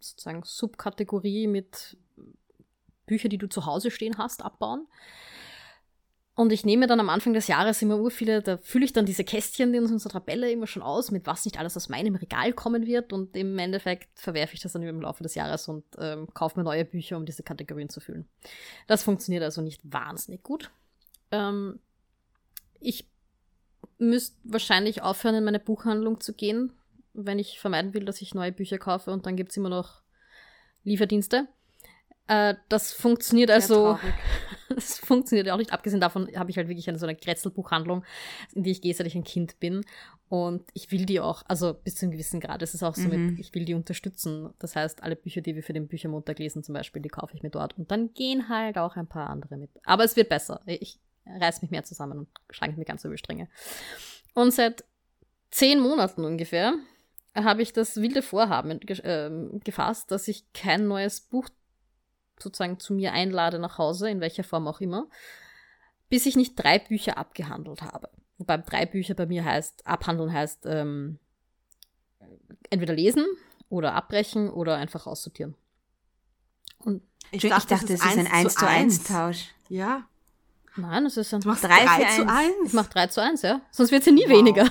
sozusagen 0.00 0.42
Subkategorie 0.44 1.46
mit 1.46 1.96
Bücher, 3.06 3.28
die 3.28 3.38
du 3.38 3.48
zu 3.48 3.66
Hause 3.66 3.90
stehen 3.90 4.18
hast, 4.18 4.44
abbauen. 4.44 4.86
Und 6.38 6.52
ich 6.52 6.64
nehme 6.64 6.86
dann 6.86 7.00
am 7.00 7.08
Anfang 7.08 7.32
des 7.32 7.48
Jahres 7.48 7.82
immer 7.82 7.98
ur 7.98 8.12
viele, 8.12 8.42
da 8.42 8.58
fülle 8.58 8.84
ich 8.84 8.92
dann 8.92 9.04
diese 9.04 9.24
Kästchen 9.24 9.74
in 9.74 9.82
unserer 9.82 10.12
Tabelle 10.12 10.48
immer 10.52 10.68
schon 10.68 10.84
aus, 10.84 11.10
mit 11.10 11.26
was 11.26 11.44
nicht 11.44 11.58
alles 11.58 11.76
aus 11.76 11.88
meinem 11.88 12.14
Regal 12.14 12.52
kommen 12.52 12.86
wird. 12.86 13.12
Und 13.12 13.36
im 13.36 13.58
Endeffekt 13.58 14.08
verwerfe 14.14 14.54
ich 14.54 14.60
das 14.60 14.70
dann 14.70 14.84
im 14.84 15.00
Laufe 15.00 15.24
des 15.24 15.34
Jahres 15.34 15.66
und 15.66 15.84
ähm, 15.98 16.28
kaufe 16.34 16.56
mir 16.56 16.62
neue 16.62 16.84
Bücher, 16.84 17.16
um 17.16 17.26
diese 17.26 17.42
Kategorien 17.42 17.88
zu 17.88 17.98
füllen. 17.98 18.28
Das 18.86 19.02
funktioniert 19.02 19.42
also 19.42 19.62
nicht 19.62 19.80
wahnsinnig 19.82 20.44
gut. 20.44 20.70
Ähm, 21.32 21.80
ich 22.78 23.08
müsste 23.98 24.36
wahrscheinlich 24.44 25.02
aufhören, 25.02 25.34
in 25.34 25.44
meine 25.44 25.58
Buchhandlung 25.58 26.20
zu 26.20 26.34
gehen, 26.34 26.72
wenn 27.14 27.40
ich 27.40 27.58
vermeiden 27.58 27.94
will, 27.94 28.04
dass 28.04 28.22
ich 28.22 28.32
neue 28.32 28.52
Bücher 28.52 28.78
kaufe 28.78 29.10
und 29.10 29.26
dann 29.26 29.34
gibt 29.34 29.50
es 29.50 29.56
immer 29.56 29.70
noch 29.70 30.02
Lieferdienste. 30.84 31.48
Äh, 32.28 32.54
das 32.68 32.92
funktioniert 32.92 33.50
also. 33.50 33.98
Das 34.68 34.98
funktioniert 34.98 35.48
auch 35.48 35.56
nicht. 35.56 35.72
Abgesehen 35.72 35.98
davon 35.98 36.28
habe 36.36 36.50
ich 36.50 36.58
halt 36.58 36.68
wirklich 36.68 36.90
eine 36.90 36.98
so 36.98 37.06
eine 37.06 37.16
Kretzelbuchhandlung, 37.16 38.04
in 38.54 38.64
die 38.64 38.70
ich 38.70 38.82
gehe, 38.82 38.92
seit 38.92 39.06
ich 39.06 39.14
ein 39.14 39.24
Kind 39.24 39.58
bin. 39.60 39.82
Und 40.28 40.62
ich 40.74 40.92
will 40.92 41.06
die 41.06 41.20
auch, 41.20 41.42
also 41.48 41.72
bis 41.72 41.94
zu 41.94 42.04
einem 42.04 42.12
gewissen 42.12 42.38
Grad. 42.38 42.60
Es 42.60 42.74
ist 42.74 42.82
auch 42.82 42.94
so 42.94 43.08
mhm. 43.08 43.30
mit, 43.30 43.38
ich 43.38 43.54
will 43.54 43.64
die 43.64 43.72
unterstützen. 43.72 44.50
Das 44.58 44.76
heißt, 44.76 45.02
alle 45.02 45.16
Bücher, 45.16 45.40
die 45.40 45.54
wir 45.54 45.62
für 45.62 45.72
den 45.72 45.88
Büchermontag 45.88 46.38
lesen, 46.38 46.62
zum 46.62 46.74
Beispiel, 46.74 47.00
die 47.00 47.08
kaufe 47.08 47.34
ich 47.34 47.42
mir 47.42 47.48
dort. 47.48 47.78
Und 47.78 47.90
dann 47.90 48.12
gehen 48.12 48.50
halt 48.50 48.76
auch 48.76 48.96
ein 48.96 49.06
paar 49.06 49.30
andere 49.30 49.56
mit. 49.56 49.70
Aber 49.84 50.04
es 50.04 50.16
wird 50.16 50.28
besser. 50.28 50.60
Ich 50.66 51.00
reiß 51.24 51.62
mich 51.62 51.70
mehr 51.70 51.84
zusammen 51.84 52.18
und 52.18 52.28
schlage 52.50 52.74
mich 52.74 52.86
ganz 52.86 53.02
über 53.04 53.16
Stränge. 53.16 53.48
Und 54.34 54.52
seit 54.52 54.84
zehn 55.50 55.80
Monaten 55.80 56.26
ungefähr 56.26 56.74
habe 57.34 57.62
ich 57.62 57.72
das 57.72 57.96
wilde 57.96 58.22
Vorhaben 58.22 58.70
äh, 58.70 59.30
gefasst, 59.64 60.10
dass 60.10 60.28
ich 60.28 60.52
kein 60.52 60.86
neues 60.86 61.20
Buch 61.20 61.48
sozusagen 62.42 62.78
zu 62.78 62.94
mir 62.94 63.12
einlade 63.12 63.58
nach 63.58 63.78
Hause, 63.78 64.10
in 64.10 64.20
welcher 64.20 64.44
Form 64.44 64.66
auch 64.66 64.80
immer, 64.80 65.06
bis 66.08 66.26
ich 66.26 66.36
nicht 66.36 66.54
drei 66.56 66.78
Bücher 66.78 67.18
abgehandelt 67.18 67.82
habe. 67.82 68.10
Wobei 68.38 68.58
drei 68.58 68.86
Bücher 68.86 69.14
bei 69.14 69.26
mir 69.26 69.44
heißt, 69.44 69.86
abhandeln 69.86 70.32
heißt 70.32 70.66
ähm, 70.66 71.18
entweder 72.70 72.94
lesen 72.94 73.26
oder 73.68 73.94
abbrechen 73.94 74.48
oder 74.48 74.76
einfach 74.76 75.06
aussortieren. 75.06 75.54
Und 76.78 77.02
ich, 77.30 77.44
ich 77.44 77.50
dachte, 77.50 77.68
das 77.68 77.90
ist, 77.90 78.02
ein 78.04 78.26
1 78.26 78.54
zu 78.54 78.66
1 78.66 79.04
Tausch. 79.04 79.48
Ja. 79.68 80.06
Nein, 80.76 81.04
das 81.04 81.16
ist 81.16 81.34
ein 81.34 81.40
du 81.40 81.48
machst 81.48 81.64
3, 81.64 81.68
3 81.68 82.16
zu 82.16 82.28
1. 82.28 82.54
Ich 82.66 82.72
mach 82.72 82.86
3 82.86 83.06
zu 83.08 83.20
1, 83.20 83.42
ja. 83.42 83.60
Sonst 83.70 83.90
wird 83.90 84.00
es 84.00 84.06
ja 84.06 84.12
nie 84.12 84.24
wow. 84.26 84.30
weniger. 84.30 84.70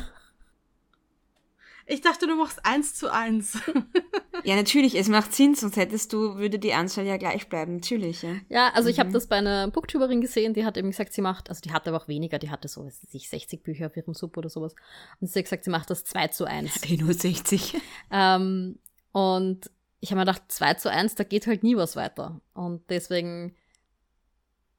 Ich 1.89 2.01
dachte, 2.01 2.28
du 2.28 2.36
machst 2.36 2.66
eins 2.66 2.95
zu 2.95 3.12
eins. 3.12 3.57
ja, 4.44 4.57
natürlich, 4.57 4.94
es 4.95 5.07
macht 5.07 5.34
Sinn, 5.34 5.56
sonst 5.56 5.78
hättest 5.78 6.11
du, 6.11 6.35
würde 6.35 6.59
die 6.59 6.73
Anzahl 6.73 7.06
ja 7.06 7.16
gleich 7.16 7.47
bleiben, 7.47 7.76
natürlich. 7.76 8.23
Ja, 8.23 8.35
ja 8.50 8.71
also 8.73 8.88
mhm. 8.88 8.92
ich 8.92 9.00
habe 9.00 9.11
das 9.11 9.28
bei 9.28 9.38
einer 9.38 9.69
Booktuberin 9.69 10.19
gesehen, 10.19 10.54
die 10.54 10.66
hat 10.66 10.76
eben 10.76 10.92
gesagt, 10.92 11.14
sie 11.14 11.21
macht, 11.21 11.50
also 11.50 11.61
die 11.61 11.71
hatte 11.71 11.90
aber 11.90 12.04
auch 12.04 12.09
weniger, 12.09 12.40
die 12.40 12.50
hatte 12.50 12.68
so, 12.68 12.85
weiß 12.85 13.07
ich, 13.14 13.30
60 13.30 13.64
Bücher 13.64 13.88
auf 13.88 13.95
ihrem 13.95 14.14
Sub 14.14 14.35
oder 14.35 14.50
sowas. 14.50 14.76
Und 15.21 15.30
sie 15.30 15.40
hat 15.40 15.45
gesagt, 15.45 15.64
sie 15.64 15.69
macht 15.69 15.90
das 15.90 16.04
2 16.04 16.28
zu 16.28 16.44
1. 16.44 16.76
Okay, 16.76 16.97
nur 17.02 17.14
60. 17.14 17.76
Ähm, 18.11 18.80
und 19.14 19.71
ich 20.02 20.11
habe 20.11 20.19
mir 20.19 20.26
gedacht, 20.26 20.44
2 20.50 20.73
zu 20.73 20.92
1, 20.92 21.16
da 21.16 21.23
geht 21.23 21.47
halt 21.47 21.64
nie 21.64 21.78
was 21.78 21.95
weiter. 21.95 22.42
Und 22.54 22.83
deswegen 22.90 23.56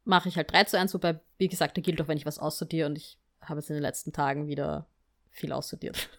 mache 0.05 0.29
ich 0.29 0.37
halt 0.37 0.53
3 0.53 0.65
zu 0.65 0.79
1, 0.79 0.93
wobei, 0.93 1.21
wie 1.39 1.49
gesagt, 1.49 1.79
da 1.79 1.81
gilt 1.81 2.03
auch, 2.03 2.09
wenn 2.09 2.19
ich 2.19 2.27
was 2.27 2.39
aussortiere 2.39 2.87
und 2.87 2.99
ich 2.99 3.19
habe 3.41 3.61
es 3.61 3.71
in 3.71 3.77
den 3.77 3.83
letzten 3.83 4.13
Tagen 4.13 4.47
wieder 4.47 4.87
viel 5.31 5.53
aussortiert. 5.53 6.11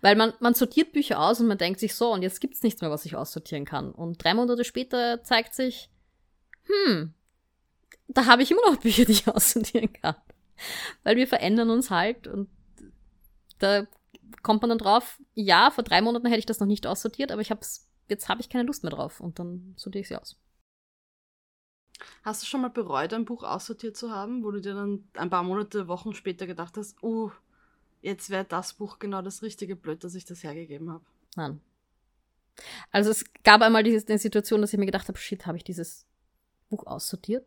Weil 0.00 0.16
man, 0.16 0.32
man 0.40 0.54
sortiert 0.54 0.92
Bücher 0.92 1.20
aus 1.20 1.40
und 1.40 1.46
man 1.46 1.58
denkt 1.58 1.80
sich 1.80 1.94
so, 1.94 2.12
und 2.12 2.22
jetzt 2.22 2.40
gibt 2.40 2.54
es 2.54 2.62
nichts 2.62 2.80
mehr, 2.80 2.90
was 2.90 3.04
ich 3.04 3.16
aussortieren 3.16 3.64
kann. 3.64 3.92
Und 3.92 4.22
drei 4.22 4.34
Monate 4.34 4.64
später 4.64 5.22
zeigt 5.22 5.54
sich, 5.54 5.90
hm, 6.64 7.14
da 8.08 8.26
habe 8.26 8.42
ich 8.42 8.50
immer 8.50 8.68
noch 8.68 8.76
Bücher, 8.80 9.04
die 9.04 9.12
ich 9.12 9.28
aussortieren 9.28 9.92
kann. 9.92 10.16
Weil 11.02 11.16
wir 11.16 11.26
verändern 11.26 11.70
uns 11.70 11.90
halt 11.90 12.26
und 12.26 12.48
da 13.58 13.86
kommt 14.42 14.62
man 14.62 14.70
dann 14.70 14.78
drauf, 14.78 15.20
ja, 15.34 15.70
vor 15.70 15.84
drei 15.84 16.02
Monaten 16.02 16.26
hätte 16.26 16.38
ich 16.38 16.46
das 16.46 16.60
noch 16.60 16.66
nicht 16.66 16.86
aussortiert, 16.86 17.32
aber 17.32 17.40
ich 17.40 17.50
hab's, 17.50 17.88
jetzt 18.08 18.28
habe 18.28 18.40
ich 18.40 18.48
keine 18.48 18.64
Lust 18.64 18.82
mehr 18.82 18.92
drauf 18.92 19.20
und 19.20 19.38
dann 19.38 19.74
sortiere 19.76 20.02
ich 20.02 20.08
sie 20.08 20.16
aus. 20.16 20.38
Hast 22.24 22.42
du 22.42 22.46
schon 22.46 22.62
mal 22.62 22.70
bereut, 22.70 23.12
ein 23.12 23.24
Buch 23.24 23.44
aussortiert 23.44 23.96
zu 23.96 24.10
haben, 24.10 24.42
wo 24.42 24.50
du 24.50 24.60
dir 24.60 24.74
dann 24.74 25.08
ein 25.14 25.30
paar 25.30 25.42
Monate, 25.42 25.88
Wochen 25.88 26.14
später 26.14 26.46
gedacht 26.46 26.76
hast, 26.76 27.02
oh, 27.02 27.30
jetzt 28.02 28.30
wäre 28.30 28.44
das 28.44 28.74
Buch 28.74 28.98
genau 28.98 29.22
das 29.22 29.42
richtige 29.42 29.76
Blöd, 29.76 30.04
dass 30.04 30.14
ich 30.14 30.24
das 30.24 30.42
hergegeben 30.42 30.90
habe. 30.90 31.04
Nein. 31.36 31.60
Also 32.90 33.10
es 33.10 33.24
gab 33.44 33.62
einmal 33.62 33.82
diese, 33.82 34.04
die 34.04 34.18
Situation, 34.18 34.60
dass 34.60 34.72
ich 34.72 34.78
mir 34.78 34.86
gedacht 34.86 35.08
habe, 35.08 35.18
shit, 35.18 35.46
habe 35.46 35.56
ich 35.56 35.64
dieses 35.64 36.06
Buch 36.68 36.86
aussortiert? 36.86 37.46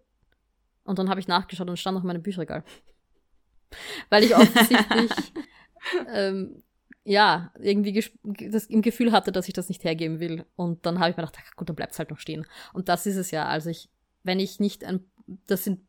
Und 0.84 1.00
dann 1.00 1.10
habe 1.10 1.20
ich 1.20 1.28
nachgeschaut 1.28 1.70
und 1.70 1.78
stand 1.78 1.96
noch 1.96 2.04
in 2.04 2.08
meinem 2.08 2.24
Bücherregal. 2.24 2.64
Weil 4.10 4.24
ich 4.24 4.36
offensichtlich 4.36 5.12
ähm, 6.10 6.64
ja, 7.04 7.52
irgendwie 7.60 8.04
das 8.50 8.66
im 8.66 8.82
Gefühl 8.82 9.12
hatte, 9.12 9.32
dass 9.32 9.48
ich 9.48 9.54
das 9.54 9.70
nicht 9.70 9.84
hergeben 9.84 10.20
will. 10.20 10.46
Und 10.56 10.86
dann 10.86 11.00
habe 11.00 11.12
ich 11.12 11.18
mir 11.18 11.26
gedacht, 11.26 11.56
gut, 11.56 11.70
dann 11.70 11.76
bleibt 11.76 11.94
es 11.94 12.00
halt 12.00 12.10
noch 12.10 12.20
stehen. 12.20 12.48
Und 12.74 12.90
das 12.90 13.06
ist 13.06 13.16
es 13.16 13.30
ja. 13.30 13.46
Also 13.46 13.70
ich, 13.70 13.90
wenn 14.24 14.40
ich 14.40 14.60
nicht 14.60 14.84
ein, 14.84 15.06
das 15.46 15.64
sind 15.64 15.85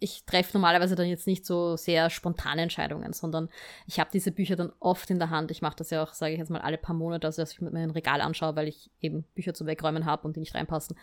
ich 0.00 0.24
treffe 0.24 0.54
normalerweise 0.54 0.96
dann 0.96 1.06
jetzt 1.06 1.26
nicht 1.26 1.44
so 1.44 1.76
sehr 1.76 2.08
spontane 2.08 2.62
Entscheidungen, 2.62 3.12
sondern 3.12 3.50
ich 3.86 4.00
habe 4.00 4.10
diese 4.10 4.32
Bücher 4.32 4.56
dann 4.56 4.72
oft 4.80 5.10
in 5.10 5.18
der 5.18 5.28
Hand. 5.28 5.50
Ich 5.50 5.60
mache 5.60 5.76
das 5.76 5.90
ja 5.90 6.02
auch, 6.02 6.14
sage 6.14 6.32
ich 6.32 6.38
jetzt 6.38 6.48
mal, 6.48 6.62
alle 6.62 6.78
paar 6.78 6.96
Monate, 6.96 7.26
also 7.26 7.42
dass 7.42 7.52
ich 7.52 7.60
mir 7.60 7.70
ein 7.70 7.90
Regal 7.90 8.22
anschaue, 8.22 8.56
weil 8.56 8.66
ich 8.66 8.90
eben 9.00 9.24
Bücher 9.34 9.52
zu 9.52 9.66
wegräumen 9.66 10.06
habe 10.06 10.26
und 10.26 10.36
die 10.36 10.40
nicht 10.40 10.54
reinpassen. 10.54 10.96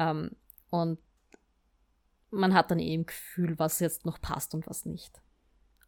Ähm, 0.00 0.32
und 0.70 0.98
man 2.30 2.54
hat 2.54 2.72
dann 2.72 2.80
eh 2.80 2.92
im 2.92 3.06
Gefühl, 3.06 3.56
was 3.58 3.78
jetzt 3.78 4.04
noch 4.04 4.20
passt 4.20 4.52
und 4.52 4.66
was 4.66 4.84
nicht. 4.84 5.22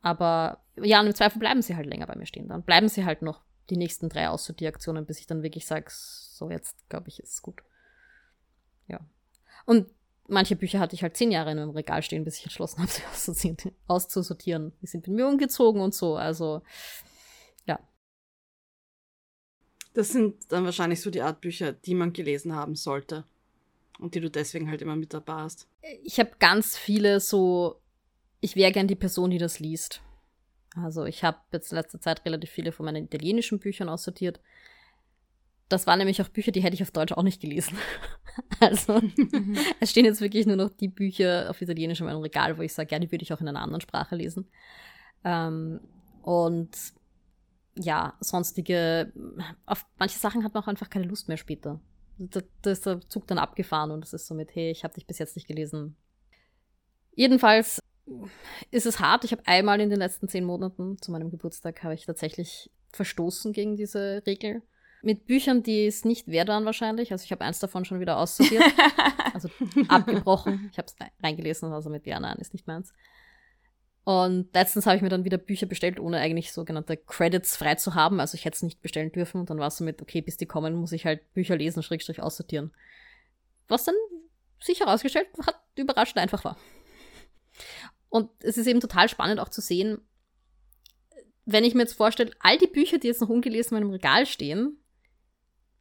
Aber 0.00 0.62
ja, 0.76 1.00
und 1.00 1.08
im 1.08 1.14
Zweifel 1.14 1.40
bleiben 1.40 1.62
sie 1.62 1.76
halt 1.76 1.86
länger 1.86 2.06
bei 2.06 2.16
mir 2.16 2.26
stehen. 2.26 2.48
Dann 2.48 2.62
bleiben 2.62 2.88
sie 2.88 3.04
halt 3.04 3.22
noch 3.22 3.42
die 3.70 3.76
nächsten 3.76 4.08
drei 4.08 4.28
Aussortieraktionen, 4.28 5.04
bis 5.04 5.18
ich 5.18 5.26
dann 5.26 5.42
wirklich 5.42 5.66
sage, 5.66 5.86
so 5.90 6.48
jetzt 6.48 6.88
glaube 6.88 7.08
ich, 7.08 7.20
ist 7.20 7.34
es 7.34 7.42
gut. 7.42 7.62
Ja. 8.86 9.00
Und 9.66 9.88
manche 10.30 10.56
Bücher 10.56 10.80
hatte 10.80 10.94
ich 10.94 11.02
halt 11.02 11.16
zehn 11.16 11.30
Jahre 11.30 11.52
in 11.52 11.58
einem 11.58 11.70
Regal 11.70 12.02
stehen, 12.02 12.24
bis 12.24 12.38
ich 12.38 12.44
entschlossen 12.44 12.78
habe, 12.82 12.90
sie 13.12 13.56
auszusortieren. 13.86 14.72
Die 14.80 14.86
sind 14.86 15.06
mit 15.06 15.16
mir 15.16 15.26
umgezogen 15.26 15.80
und 15.80 15.94
so. 15.94 16.16
Also, 16.16 16.62
ja. 17.66 17.78
Das 19.94 20.10
sind 20.10 20.50
dann 20.52 20.64
wahrscheinlich 20.64 21.00
so 21.00 21.10
die 21.10 21.22
Art 21.22 21.40
Bücher, 21.40 21.72
die 21.72 21.94
man 21.94 22.12
gelesen 22.12 22.54
haben 22.54 22.76
sollte. 22.76 23.24
Und 23.98 24.14
die 24.14 24.20
du 24.20 24.30
deswegen 24.30 24.70
halt 24.70 24.80
immer 24.80 24.96
mit 24.96 25.12
dabei 25.12 25.42
hast. 25.42 25.68
Ich 26.02 26.18
habe 26.18 26.30
ganz 26.38 26.78
viele 26.78 27.20
so, 27.20 27.82
ich 28.40 28.56
wäre 28.56 28.72
gern 28.72 28.88
die 28.88 28.94
Person, 28.94 29.30
die 29.30 29.36
das 29.36 29.58
liest. 29.58 30.00
Also 30.74 31.04
ich 31.04 31.22
habe 31.22 31.38
jetzt 31.52 31.72
in 31.72 31.76
letzter 31.76 32.00
Zeit 32.00 32.24
relativ 32.24 32.48
viele 32.50 32.72
von 32.72 32.86
meinen 32.86 33.04
italienischen 33.04 33.58
Büchern 33.58 33.90
aussortiert. 33.90 34.40
Das 35.68 35.86
waren 35.86 35.98
nämlich 35.98 36.22
auch 36.22 36.28
Bücher, 36.28 36.50
die 36.52 36.62
hätte 36.62 36.74
ich 36.74 36.82
auf 36.82 36.90
Deutsch 36.90 37.12
auch 37.12 37.22
nicht 37.22 37.40
gelesen. 37.40 37.76
also 38.60 39.00
mhm. 39.00 39.56
es 39.80 39.90
stehen 39.90 40.04
jetzt 40.04 40.20
wirklich 40.20 40.46
nur 40.46 40.56
noch 40.56 40.70
die 40.70 40.88
Bücher 40.88 41.48
auf 41.50 41.60
Italienisch 41.60 42.00
in 42.00 42.06
meinem 42.06 42.20
Regal, 42.20 42.58
wo 42.58 42.62
ich 42.62 42.72
sage, 42.72 42.90
ja, 42.92 42.98
die 42.98 43.10
würde 43.10 43.22
ich 43.22 43.32
auch 43.32 43.40
in 43.40 43.48
einer 43.48 43.62
anderen 43.62 43.80
Sprache 43.80 44.16
lesen. 44.16 44.48
Ähm, 45.24 45.80
und 46.22 46.70
ja, 47.76 48.14
sonstige, 48.20 49.12
auf 49.66 49.86
manche 49.98 50.18
Sachen 50.18 50.44
hat 50.44 50.54
man 50.54 50.62
auch 50.62 50.68
einfach 50.68 50.90
keine 50.90 51.06
Lust 51.06 51.28
mehr 51.28 51.36
später 51.36 51.80
da, 52.20 52.40
da 52.62 52.70
ist 52.70 52.86
der 52.86 53.00
Zug 53.08 53.26
dann 53.26 53.38
abgefahren 53.38 53.90
und 53.90 54.04
es 54.04 54.12
ist 54.12 54.26
so 54.26 54.34
mit, 54.34 54.54
hey, 54.54 54.70
ich 54.70 54.84
habe 54.84 54.94
dich 54.94 55.06
bis 55.06 55.18
jetzt 55.18 55.36
nicht 55.36 55.48
gelesen. 55.48 55.96
Jedenfalls 57.14 57.80
ist 58.70 58.86
es 58.86 59.00
hart. 59.00 59.24
Ich 59.24 59.32
habe 59.32 59.46
einmal 59.46 59.80
in 59.80 59.90
den 59.90 59.98
letzten 59.98 60.28
zehn 60.28 60.44
Monaten 60.44 61.00
zu 61.00 61.12
meinem 61.12 61.30
Geburtstag 61.30 61.82
habe 61.82 61.94
ich 61.94 62.06
tatsächlich 62.06 62.70
verstoßen 62.92 63.52
gegen 63.52 63.76
diese 63.76 64.22
Regel. 64.26 64.62
Mit 65.02 65.26
Büchern, 65.26 65.62
die 65.62 65.86
es 65.86 66.04
nicht 66.04 66.28
wert 66.28 66.48
waren 66.48 66.66
wahrscheinlich. 66.66 67.12
Also 67.12 67.24
ich 67.24 67.32
habe 67.32 67.44
eins 67.44 67.58
davon 67.58 67.84
schon 67.84 68.00
wieder 68.00 68.18
aussortiert. 68.18 68.62
also 69.34 69.48
abgebrochen. 69.88 70.68
Ich 70.72 70.78
habe 70.78 70.86
es 70.86 70.96
reingelesen, 71.22 71.72
also 71.72 71.88
mit 71.88 72.06
ja, 72.06 72.20
nein, 72.20 72.36
ist 72.38 72.52
nicht 72.52 72.66
meins. 72.66 72.92
Und 74.04 74.52
letztens 74.54 74.86
habe 74.86 74.96
ich 74.96 75.02
mir 75.02 75.08
dann 75.08 75.24
wieder 75.24 75.38
Bücher 75.38 75.66
bestellt, 75.66 76.00
ohne 76.00 76.18
eigentlich 76.18 76.52
sogenannte 76.52 76.96
Credits 76.96 77.56
frei 77.56 77.76
zu 77.76 77.94
haben. 77.94 78.20
Also 78.20 78.34
ich 78.34 78.44
hätte 78.44 78.56
es 78.56 78.62
nicht 78.62 78.82
bestellen 78.82 79.12
dürfen. 79.12 79.40
Und 79.40 79.50
dann 79.50 79.58
war 79.58 79.68
es 79.68 79.76
so 79.76 79.84
mit, 79.84 80.02
okay, 80.02 80.20
bis 80.20 80.36
die 80.36 80.46
kommen, 80.46 80.74
muss 80.74 80.92
ich 80.92 81.06
halt 81.06 81.32
Bücher 81.32 81.56
lesen, 81.56 81.82
Schrägstrich 81.82 82.20
aussortieren. 82.20 82.72
Was 83.68 83.84
dann 83.84 83.94
sich 84.60 84.80
herausgestellt 84.80 85.28
hat, 85.46 85.60
überraschend 85.76 86.18
einfach 86.18 86.44
war. 86.44 86.56
Und 88.08 88.30
es 88.40 88.58
ist 88.58 88.66
eben 88.66 88.80
total 88.80 89.08
spannend 89.08 89.40
auch 89.40 89.48
zu 89.48 89.60
sehen, 89.60 89.98
wenn 91.46 91.64
ich 91.64 91.74
mir 91.74 91.82
jetzt 91.82 91.94
vorstelle, 91.94 92.32
all 92.40 92.58
die 92.58 92.66
Bücher, 92.66 92.98
die 92.98 93.06
jetzt 93.06 93.20
noch 93.20 93.28
ungelesen 93.28 93.76
in 93.76 93.84
meinem 93.84 93.92
Regal 93.92 94.26
stehen, 94.26 94.79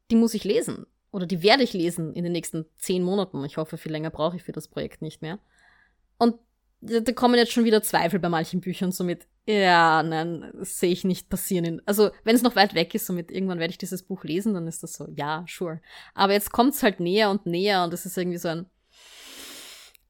die 0.09 0.15
muss 0.15 0.33
ich 0.33 0.43
lesen. 0.43 0.85
Oder 1.11 1.25
die 1.25 1.41
werde 1.41 1.63
ich 1.63 1.73
lesen 1.73 2.13
in 2.13 2.23
den 2.23 2.33
nächsten 2.33 2.65
zehn 2.75 3.03
Monaten. 3.03 3.43
Ich 3.45 3.57
hoffe, 3.57 3.77
viel 3.77 3.91
länger 3.91 4.11
brauche 4.11 4.35
ich 4.35 4.43
für 4.43 4.51
das 4.51 4.67
Projekt 4.67 5.01
nicht 5.01 5.21
mehr. 5.21 5.39
Und 6.17 6.35
da 6.81 7.11
kommen 7.11 7.35
jetzt 7.35 7.51
schon 7.51 7.65
wieder 7.65 7.83
Zweifel 7.83 8.19
bei 8.19 8.29
manchen 8.29 8.61
Büchern, 8.61 8.91
so 8.91 9.03
mit, 9.03 9.27
ja, 9.45 10.01
nein, 10.01 10.51
sehe 10.59 10.91
ich 10.91 11.03
nicht 11.03 11.29
passieren. 11.29 11.81
also, 11.85 12.11
wenn 12.23 12.35
es 12.35 12.41
noch 12.41 12.55
weit 12.55 12.73
weg 12.73 12.95
ist, 12.95 13.05
so 13.05 13.13
mit, 13.13 13.31
irgendwann 13.31 13.59
werde 13.59 13.71
ich 13.71 13.77
dieses 13.77 14.03
Buch 14.03 14.23
lesen, 14.23 14.53
dann 14.53 14.67
ist 14.67 14.83
das 14.83 14.93
so, 14.93 15.07
ja, 15.15 15.45
sure. 15.47 15.81
Aber 16.13 16.33
jetzt 16.33 16.51
kommt 16.51 16.75
es 16.75 16.83
halt 16.83 16.99
näher 16.99 17.31
und 17.31 17.45
näher 17.45 17.83
und 17.83 17.93
es 17.93 18.05
ist 18.05 18.17
irgendwie 18.17 18.37
so 18.37 18.47
ein 18.47 18.65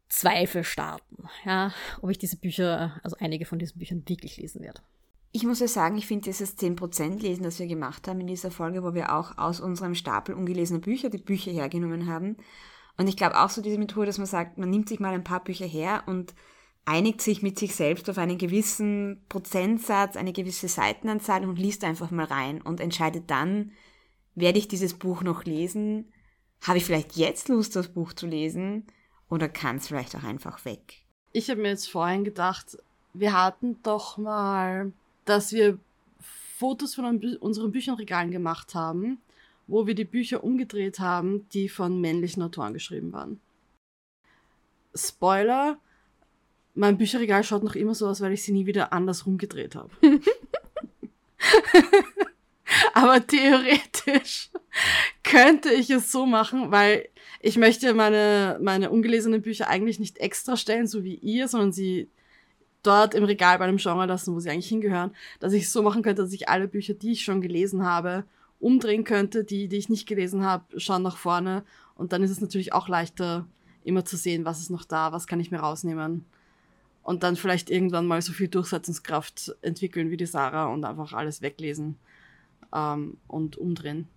Zweifel 0.10 0.64
starten, 0.64 1.28
ja, 1.46 1.74
ob 2.02 2.10
ich 2.10 2.18
diese 2.18 2.38
Bücher, 2.38 3.00
also 3.04 3.16
einige 3.20 3.46
von 3.46 3.60
diesen 3.60 3.80
Büchern 3.80 4.04
wirklich 4.08 4.38
lesen 4.38 4.62
werde. 4.62 4.82
Ich 5.32 5.44
muss 5.44 5.60
ja 5.60 5.68
sagen, 5.68 5.98
ich 5.98 6.08
finde 6.08 6.26
dieses 6.26 6.58
10% 6.58 7.22
Lesen, 7.22 7.44
das 7.44 7.60
wir 7.60 7.68
gemacht 7.68 8.08
haben 8.08 8.20
in 8.20 8.28
dieser 8.28 8.50
Folge, 8.50 8.84
wo 8.84 8.94
wir 8.94 9.16
auch 9.16 9.38
aus 9.38 9.60
unserem 9.60 9.94
Stapel 9.94 10.34
ungelesener 10.34 10.80
Bücher 10.80 11.10
die 11.10 11.20
Bücher 11.20 11.52
hergenommen 11.52 12.08
haben. 12.08 12.38
Und 12.98 13.08
ich 13.08 13.16
glaube 13.16 13.40
auch 13.40 13.50
so 13.50 13.62
diese 13.62 13.78
Methode, 13.78 14.08
dass 14.08 14.18
man 14.18 14.28
sagt, 14.28 14.58
man 14.58 14.70
nimmt 14.70 14.90
sich 14.90 15.00
mal 15.00 15.14
ein 15.14 15.24
paar 15.24 15.44
Bücher 15.44 15.68
her 15.68 16.04
und 16.08 16.34
einigt 16.86 17.22
sich 17.22 17.44
mit 17.44 17.60
sich 17.60 17.76
selbst 17.76 18.10
auf 18.10 18.18
einen 18.18 18.40
gewissen 18.40 19.24
Prozentsatz, 19.30 20.18
eine 20.18 20.34
gewisse 20.34 20.68
Seitenanzahl 20.68 21.46
und 21.46 21.60
liest 21.60 21.84
einfach 21.84 22.10
mal 22.10 22.26
rein 22.26 22.62
und 22.62 22.80
entscheidet 22.80 23.30
dann, 23.30 23.72
werde 24.34 24.58
ich 24.58 24.68
dieses 24.68 24.96
Buch 24.96 25.22
noch 25.22 25.44
lesen? 25.44 26.12
Habe 26.62 26.80
ich 26.80 26.86
vielleicht 26.86 27.16
jetzt 27.16 27.48
Lust, 27.48 27.76
das 27.76 27.90
Buch 27.90 28.14
zu 28.14 28.26
lesen? 28.26 28.88
Oder 29.30 29.48
kann 29.48 29.78
es 29.78 29.88
vielleicht 29.88 30.16
auch 30.16 30.24
einfach 30.24 30.66
weg? 30.66 31.06
Ich 31.32 31.50
habe 31.50 31.62
mir 31.62 31.70
jetzt 31.70 31.90
vorhin 31.90 32.24
gedacht, 32.24 32.78
wir 33.14 33.34
hatten 33.34 33.82
doch 33.84 34.18
mal, 34.18 34.92
dass 35.30 35.54
wir 35.54 35.80
Fotos 36.58 36.96
von 36.96 37.24
unseren 37.40 37.72
Bücherregalen 37.72 38.32
gemacht 38.32 38.76
haben, 38.76 39.20
wo 39.68 39.88
wir 39.88 39.96
die 39.96 40.06
Bücher 40.06 40.44
umgedreht 40.44 41.00
haben, 41.00 41.48
die 41.50 41.70
von 41.70 42.02
männlichen 42.02 42.44
Autoren 42.44 42.74
geschrieben 42.74 43.14
waren. 43.14 43.40
Spoiler, 44.96 45.80
mein 46.74 46.98
Bücherregal 46.98 47.44
schaut 47.44 47.64
noch 47.64 47.76
immer 47.76 47.94
so 47.94 48.08
aus, 48.08 48.22
weil 48.22 48.34
ich 48.34 48.44
sie 48.44 48.52
nie 48.52 48.66
wieder 48.66 48.92
anders 48.92 49.26
rumgedreht 49.26 49.76
habe. 49.76 49.92
Aber 52.94 53.26
theoretisch 53.26 54.50
könnte 55.24 55.72
ich 55.72 55.90
es 55.90 56.12
so 56.12 56.26
machen, 56.26 56.72
weil 56.72 57.08
ich 57.40 57.58
möchte 57.58 57.94
meine, 57.94 58.58
meine 58.62 58.90
ungelesenen 58.90 59.42
Bücher 59.42 59.68
eigentlich 59.68 60.00
nicht 60.00 60.18
extra 60.18 60.58
stellen, 60.58 60.88
so 60.88 61.04
wie 61.04 61.16
ihr, 61.16 61.48
sondern 61.48 61.72
sie 61.72 62.10
dort 62.84 63.14
im 63.14 63.24
Regal 63.24 63.58
bei 63.58 63.66
einem 63.66 63.78
Genre 63.78 64.06
lassen, 64.06 64.34
wo 64.34 64.40
sie 64.40 64.50
eigentlich 64.50 64.70
hingehören, 64.70 65.12
dass 65.40 65.54
ich 65.54 65.64
es 65.64 65.74
so 65.74 65.82
machen 65.82 66.04
könnte, 66.04 66.22
dass 66.22 66.34
ich 66.34 66.50
alle 66.50 66.68
Bücher, 66.68 66.94
die 66.94 67.12
ich 67.12 67.24
schon 67.24 67.42
gelesen 67.42 67.86
habe, 67.86 68.24
umdrehen 68.60 69.04
könnte, 69.04 69.44
die, 69.44 69.68
die 69.68 69.78
ich 69.78 69.90
nicht 69.90 70.08
gelesen 70.08 70.46
habe, 70.46 70.80
schauen 70.80 71.04
nach 71.04 71.18
vorne 71.18 71.64
und 71.96 72.14
dann 72.14 72.24
ist 72.24 72.32
es 72.32 72.42
natürlich 72.42 72.74
auch 72.74 72.88
leichter, 72.88 73.46
immer 73.84 74.06
zu 74.06 74.18
sehen, 74.18 74.46
was 74.46 74.60
ist 74.60 74.70
noch 74.70 74.86
da, 74.86 75.12
was 75.12 75.28
kann 75.28 75.40
ich 75.40 75.52
mir 75.52 75.60
rausnehmen 75.60 76.26
und 77.04 77.24
dann 77.24 77.36
vielleicht 77.36 77.70
irgendwann 77.70 78.06
mal 78.06 78.22
so 78.22 78.34
viel 78.34 78.48
Durchsetzungskraft 78.48 79.56
entwickeln 79.62 80.12
wie 80.12 80.18
die 80.18 80.26
Sarah 80.26 80.68
und 80.68 80.86
einfach 80.86 81.14
alles 81.14 81.42
weglesen 81.42 81.98
ähm, 82.74 83.18
und 83.28 83.58
umdrehen. 83.58 84.08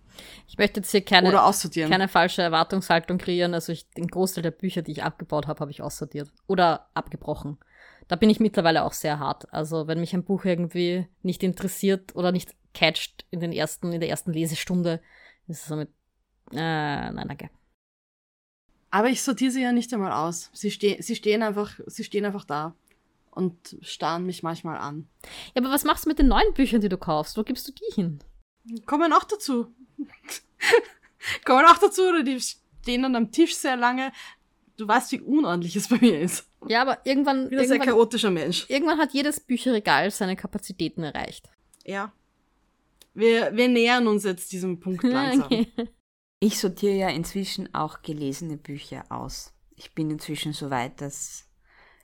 Ich 0.47 0.59
möchte 0.59 0.79
jetzt 0.79 0.91
hier 0.91 1.01
keine, 1.01 1.31
keine 1.31 2.07
falsche 2.07 2.43
Erwartungshaltung 2.43 3.17
kreieren. 3.17 3.55
Also 3.55 3.71
ich, 3.71 3.89
den 3.91 4.07
Großteil 4.07 4.43
der 4.43 4.51
Bücher, 4.51 4.83
die 4.83 4.91
ich 4.91 5.03
abgebaut 5.03 5.47
habe, 5.47 5.59
habe 5.59 5.71
ich 5.71 5.81
aussortiert 5.81 6.29
oder 6.45 6.87
abgebrochen. 6.93 7.57
Da 8.07 8.15
bin 8.15 8.29
ich 8.29 8.39
mittlerweile 8.39 8.83
auch 8.83 8.93
sehr 8.93 9.19
hart. 9.19 9.51
Also 9.53 9.87
wenn 9.87 9.99
mich 9.99 10.13
ein 10.13 10.23
Buch 10.23 10.45
irgendwie 10.45 11.07
nicht 11.21 11.43
interessiert 11.43 12.15
oder 12.15 12.31
nicht 12.31 12.55
catcht 12.73 13.25
in 13.31 13.39
den 13.39 13.51
ersten, 13.51 13.93
in 13.93 13.99
der 13.99 14.09
ersten 14.09 14.33
Lesestunde, 14.33 15.01
ist 15.47 15.61
es 15.61 15.65
so 15.67 15.75
mit, 15.75 15.89
äh, 16.51 16.55
nein, 17.11 17.27
danke. 17.27 17.49
Aber 18.89 19.09
ich 19.09 19.21
sortiere 19.21 19.51
sie 19.51 19.63
ja 19.63 19.71
nicht 19.71 19.91
einmal 19.93 20.11
aus. 20.11 20.51
Sie, 20.53 20.69
ste 20.69 20.97
sie, 20.99 21.15
stehen 21.15 21.41
einfach, 21.41 21.79
sie 21.87 22.03
stehen 22.03 22.25
einfach 22.25 22.45
da 22.45 22.75
und 23.31 23.77
starren 23.81 24.25
mich 24.25 24.43
manchmal 24.43 24.77
an. 24.77 25.07
Ja, 25.55 25.61
aber 25.63 25.71
was 25.71 25.83
machst 25.83 26.05
du 26.05 26.09
mit 26.09 26.19
den 26.19 26.27
neuen 26.27 26.53
Büchern, 26.53 26.81
die 26.81 26.89
du 26.89 26.97
kaufst? 26.97 27.37
Wo 27.37 27.43
gibst 27.43 27.67
du 27.67 27.71
die 27.71 27.93
hin? 27.95 28.19
Kommen 28.85 29.11
auch 29.11 29.23
dazu. 29.23 29.73
Kommen 31.45 31.65
auch 31.65 31.77
dazu, 31.79 32.03
oder 32.03 32.23
die 32.23 32.39
stehen 32.39 33.01
dann 33.01 33.15
am 33.15 33.31
Tisch 33.31 33.55
sehr 33.55 33.77
lange. 33.77 34.11
Du 34.77 34.87
weißt, 34.87 35.11
wie 35.11 35.21
unordentlich 35.21 35.75
es 35.75 35.87
bei 35.87 35.97
mir 35.99 36.19
ist. 36.19 36.47
Ja, 36.67 36.81
aber 36.81 37.05
irgendwann. 37.05 37.43
Ich 37.43 37.49
bin 37.49 37.59
ein 37.59 37.67
sehr 37.67 37.79
chaotischer 37.79 38.31
Mensch. 38.31 38.65
Irgendwann 38.69 38.99
hat 38.99 39.13
jedes 39.13 39.39
Bücherregal 39.39 40.09
seine 40.11 40.35
Kapazitäten 40.35 41.03
erreicht. 41.03 41.49
Ja. 41.85 42.11
Wir, 43.13 43.55
wir 43.55 43.67
nähern 43.67 44.07
uns 44.07 44.23
jetzt 44.23 44.51
diesem 44.51 44.79
Punkt 44.79 45.03
langsam. 45.03 45.45
Okay. 45.45 45.67
Ich 46.39 46.59
sortiere 46.59 46.95
ja 46.95 47.09
inzwischen 47.09 47.73
auch 47.73 48.01
gelesene 48.01 48.57
Bücher 48.57 49.05
aus. 49.09 49.53
Ich 49.75 49.93
bin 49.93 50.09
inzwischen 50.11 50.53
so 50.53 50.69
weit, 50.69 50.99
dass 50.99 51.45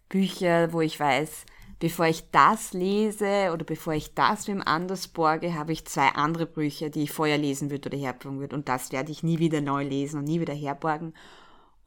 Bücher, 0.08 0.72
wo 0.72 0.82
ich 0.82 1.00
weiß, 1.00 1.46
bevor 1.80 2.06
ich 2.06 2.30
das 2.32 2.74
lese 2.74 3.52
oder 3.54 3.64
bevor 3.64 3.94
ich 3.94 4.14
das 4.14 4.48
wem 4.48 4.62
anders 4.62 5.08
borge, 5.08 5.56
habe 5.56 5.72
ich 5.72 5.86
zwei 5.86 6.10
andere 6.10 6.46
Bücher, 6.46 6.90
die 6.90 7.04
ich 7.04 7.12
vorher 7.12 7.38
lesen 7.38 7.70
würde 7.70 7.90
oder 7.90 7.98
herborgen 7.98 8.40
würde. 8.40 8.56
Und 8.56 8.70
das 8.70 8.92
werde 8.92 9.12
ich 9.12 9.24
nie 9.24 9.40
wieder 9.40 9.62
neu 9.62 9.84
lesen 9.84 10.20
und 10.20 10.26
nie 10.26 10.40
wieder 10.40 10.54
herborgen. 10.54 11.14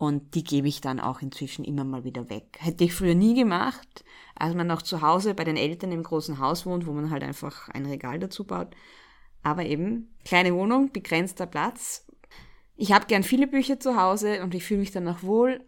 Und 0.02 0.34
die 0.34 0.42
gebe 0.42 0.66
ich 0.66 0.80
dann 0.80 0.98
auch 0.98 1.22
inzwischen 1.22 1.64
immer 1.64 1.84
mal 1.84 2.02
wieder 2.02 2.28
weg. 2.28 2.58
Hätte 2.58 2.82
ich 2.82 2.92
früher 2.92 3.14
nie 3.14 3.34
gemacht, 3.34 4.04
als 4.34 4.52
man 4.52 4.66
noch 4.66 4.82
zu 4.82 5.00
Hause 5.00 5.32
bei 5.32 5.44
den 5.44 5.56
Eltern 5.56 5.92
im 5.92 6.02
großen 6.02 6.40
Haus 6.40 6.66
wohnt, 6.66 6.88
wo 6.88 6.92
man 6.92 7.08
halt 7.10 7.22
einfach 7.22 7.68
ein 7.68 7.86
Regal 7.86 8.18
dazu 8.18 8.42
baut. 8.42 8.74
Aber 9.44 9.64
eben, 9.64 10.12
kleine 10.24 10.54
Wohnung, 10.54 10.90
begrenzter 10.90 11.46
Platz, 11.46 12.04
ich 12.74 12.90
habe 12.90 13.06
gern 13.06 13.22
viele 13.22 13.46
Bücher 13.46 13.78
zu 13.78 13.94
Hause 13.94 14.42
und 14.42 14.56
ich 14.56 14.64
fühle 14.64 14.80
mich 14.80 14.90
dann 14.90 15.06
auch 15.06 15.22
wohl, 15.22 15.60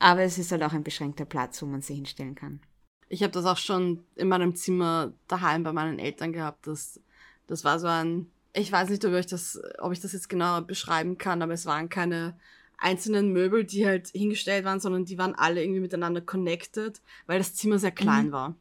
aber 0.00 0.22
es 0.22 0.36
ist 0.36 0.50
halt 0.50 0.64
auch 0.64 0.72
ein 0.72 0.82
beschränkter 0.82 1.24
Platz, 1.24 1.62
wo 1.62 1.66
man 1.66 1.80
sie 1.80 1.94
hinstellen 1.94 2.34
kann. 2.34 2.60
Ich 3.08 3.22
habe 3.22 3.30
das 3.30 3.44
auch 3.44 3.56
schon 3.56 4.02
in 4.16 4.26
meinem 4.26 4.56
Zimmer 4.56 5.12
daheim 5.28 5.62
bei 5.62 5.72
meinen 5.72 6.00
Eltern 6.00 6.32
gehabt. 6.32 6.66
Das, 6.66 7.00
das 7.46 7.62
war 7.62 7.78
so 7.78 7.86
ein, 7.86 8.32
ich 8.52 8.72
weiß 8.72 8.88
nicht, 8.90 9.04
ob 9.04 9.12
ich 9.12 9.26
das, 9.26 9.60
ob 9.78 9.92
ich 9.92 10.00
das 10.00 10.12
jetzt 10.12 10.28
genau 10.28 10.60
beschreiben 10.60 11.18
kann, 11.18 11.40
aber 11.40 11.52
es 11.52 11.66
waren 11.66 11.88
keine 11.88 12.36
einzelnen 12.78 13.32
Möbel, 13.32 13.64
die 13.64 13.86
halt 13.86 14.08
hingestellt 14.08 14.64
waren, 14.64 14.80
sondern 14.80 15.04
die 15.04 15.18
waren 15.18 15.34
alle 15.34 15.62
irgendwie 15.62 15.80
miteinander 15.80 16.20
connected, 16.20 17.00
weil 17.26 17.38
das 17.38 17.54
Zimmer 17.54 17.78
sehr 17.78 17.92
klein 17.92 18.28
mhm. 18.28 18.32
war. 18.32 18.54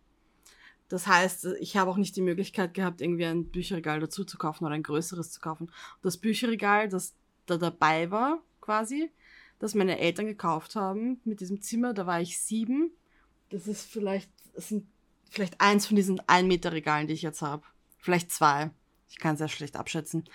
Das 0.88 1.08
heißt, 1.08 1.46
ich 1.60 1.78
habe 1.78 1.90
auch 1.90 1.98
nicht 1.98 2.16
die 2.16 2.22
Möglichkeit 2.22 2.74
gehabt, 2.74 3.02
irgendwie 3.02 3.26
ein 3.26 3.50
Bücherregal 3.50 4.00
dazu 4.00 4.24
zu 4.24 4.38
kaufen 4.38 4.66
oder 4.66 4.76
ein 4.76 4.84
größeres 4.84 5.32
zu 5.32 5.40
kaufen. 5.40 5.72
Das 6.04 6.18
Bücherregal, 6.18 6.90
das 6.90 7.16
da 7.48 7.58
dabei 7.58 8.12
war, 8.12 8.40
quasi, 8.62 9.10
das 9.60 9.74
meine 9.74 10.00
Eltern 10.00 10.28
gekauft 10.28 10.76
haben 10.76 11.20
mit 11.24 11.40
diesem 11.40 11.62
Zimmer, 11.62 11.94
da 11.94 12.06
war 12.06 12.22
ich 12.22 12.40
sieben. 12.40 12.92
Das 13.50 13.68
ist 13.68 13.90
vielleicht, 13.90 14.30
das 14.54 14.70
sind 14.70 14.86
vielleicht 15.30 15.60
eins 15.60 15.88
von 15.88 15.96
diesen 15.96 16.22
ein 16.28 16.48
Meter 16.48 16.72
Regalen, 16.72 17.08
die 17.08 17.14
ich 17.14 17.22
jetzt 17.22 17.42
habe. 17.42 17.64
Vielleicht 17.98 18.32
zwei. 18.32 18.70
Ich 19.10 19.18
kann 19.18 19.34
es 19.34 19.40
sehr 19.40 19.48
schlecht 19.48 19.76
abschätzen. 19.76 20.26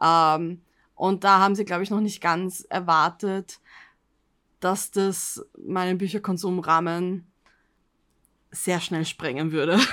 Ähm, 0.00 0.62
und 0.98 1.22
da 1.22 1.38
haben 1.38 1.54
sie, 1.54 1.64
glaube 1.64 1.84
ich, 1.84 1.90
noch 1.90 2.00
nicht 2.00 2.20
ganz 2.20 2.66
erwartet, 2.68 3.60
dass 4.58 4.90
das 4.90 5.46
meinen 5.56 5.96
Bücherkonsumrahmen 5.96 7.30
sehr 8.50 8.80
schnell 8.80 9.04
sprengen 9.04 9.52
würde. 9.52 9.78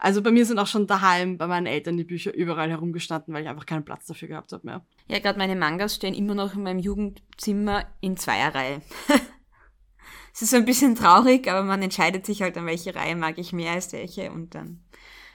Also 0.00 0.20
bei 0.20 0.32
mir 0.32 0.44
sind 0.44 0.58
auch 0.58 0.66
schon 0.66 0.88
daheim 0.88 1.38
bei 1.38 1.46
meinen 1.46 1.66
Eltern 1.66 1.96
die 1.96 2.04
Bücher 2.04 2.34
überall 2.34 2.68
herumgestanden, 2.68 3.32
weil 3.32 3.44
ich 3.44 3.48
einfach 3.48 3.64
keinen 3.64 3.84
Platz 3.84 4.04
dafür 4.04 4.26
gehabt 4.26 4.52
habe 4.52 4.66
mehr. 4.66 4.84
Ja, 5.06 5.20
gerade 5.20 5.38
meine 5.38 5.54
Mangas 5.54 5.94
stehen 5.94 6.12
immer 6.12 6.34
noch 6.34 6.54
in 6.54 6.64
meinem 6.64 6.80
Jugendzimmer 6.80 7.86
in 8.00 8.16
Zweierreihe. 8.16 8.82
es 10.34 10.42
ist 10.42 10.52
ein 10.54 10.64
bisschen 10.64 10.96
traurig, 10.96 11.48
aber 11.48 11.62
man 11.62 11.80
entscheidet 11.80 12.26
sich 12.26 12.42
halt, 12.42 12.58
an 12.58 12.66
welche 12.66 12.94
Reihe 12.96 13.14
mag 13.14 13.38
ich 13.38 13.52
mehr 13.52 13.72
als 13.72 13.92
welche 13.92 14.32
und 14.32 14.56
dann, 14.56 14.82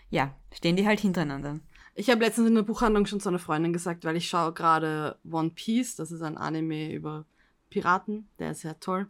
ja, 0.10 0.36
stehen 0.54 0.76
die 0.76 0.86
halt 0.86 1.00
hintereinander. 1.00 1.62
Ich 1.98 2.10
habe 2.10 2.24
letztens 2.24 2.50
in 2.50 2.56
der 2.56 2.64
Buchhandlung 2.64 3.06
schon 3.06 3.22
zu 3.22 3.30
einer 3.30 3.40
Freundin 3.40 3.72
gesagt, 3.72 4.04
weil 4.04 4.18
ich 4.18 4.28
schaue 4.28 4.52
gerade 4.52 5.18
One 5.30 5.52
Piece, 5.52 5.96
das 5.96 6.12
ist 6.12 6.22
ein 6.22 6.38
Anime 6.38 6.94
über 6.94 7.26
Piraten, 7.70 8.28
der 8.38 8.52
ist 8.52 8.62
sehr 8.62 8.78
toll. 8.82 9.08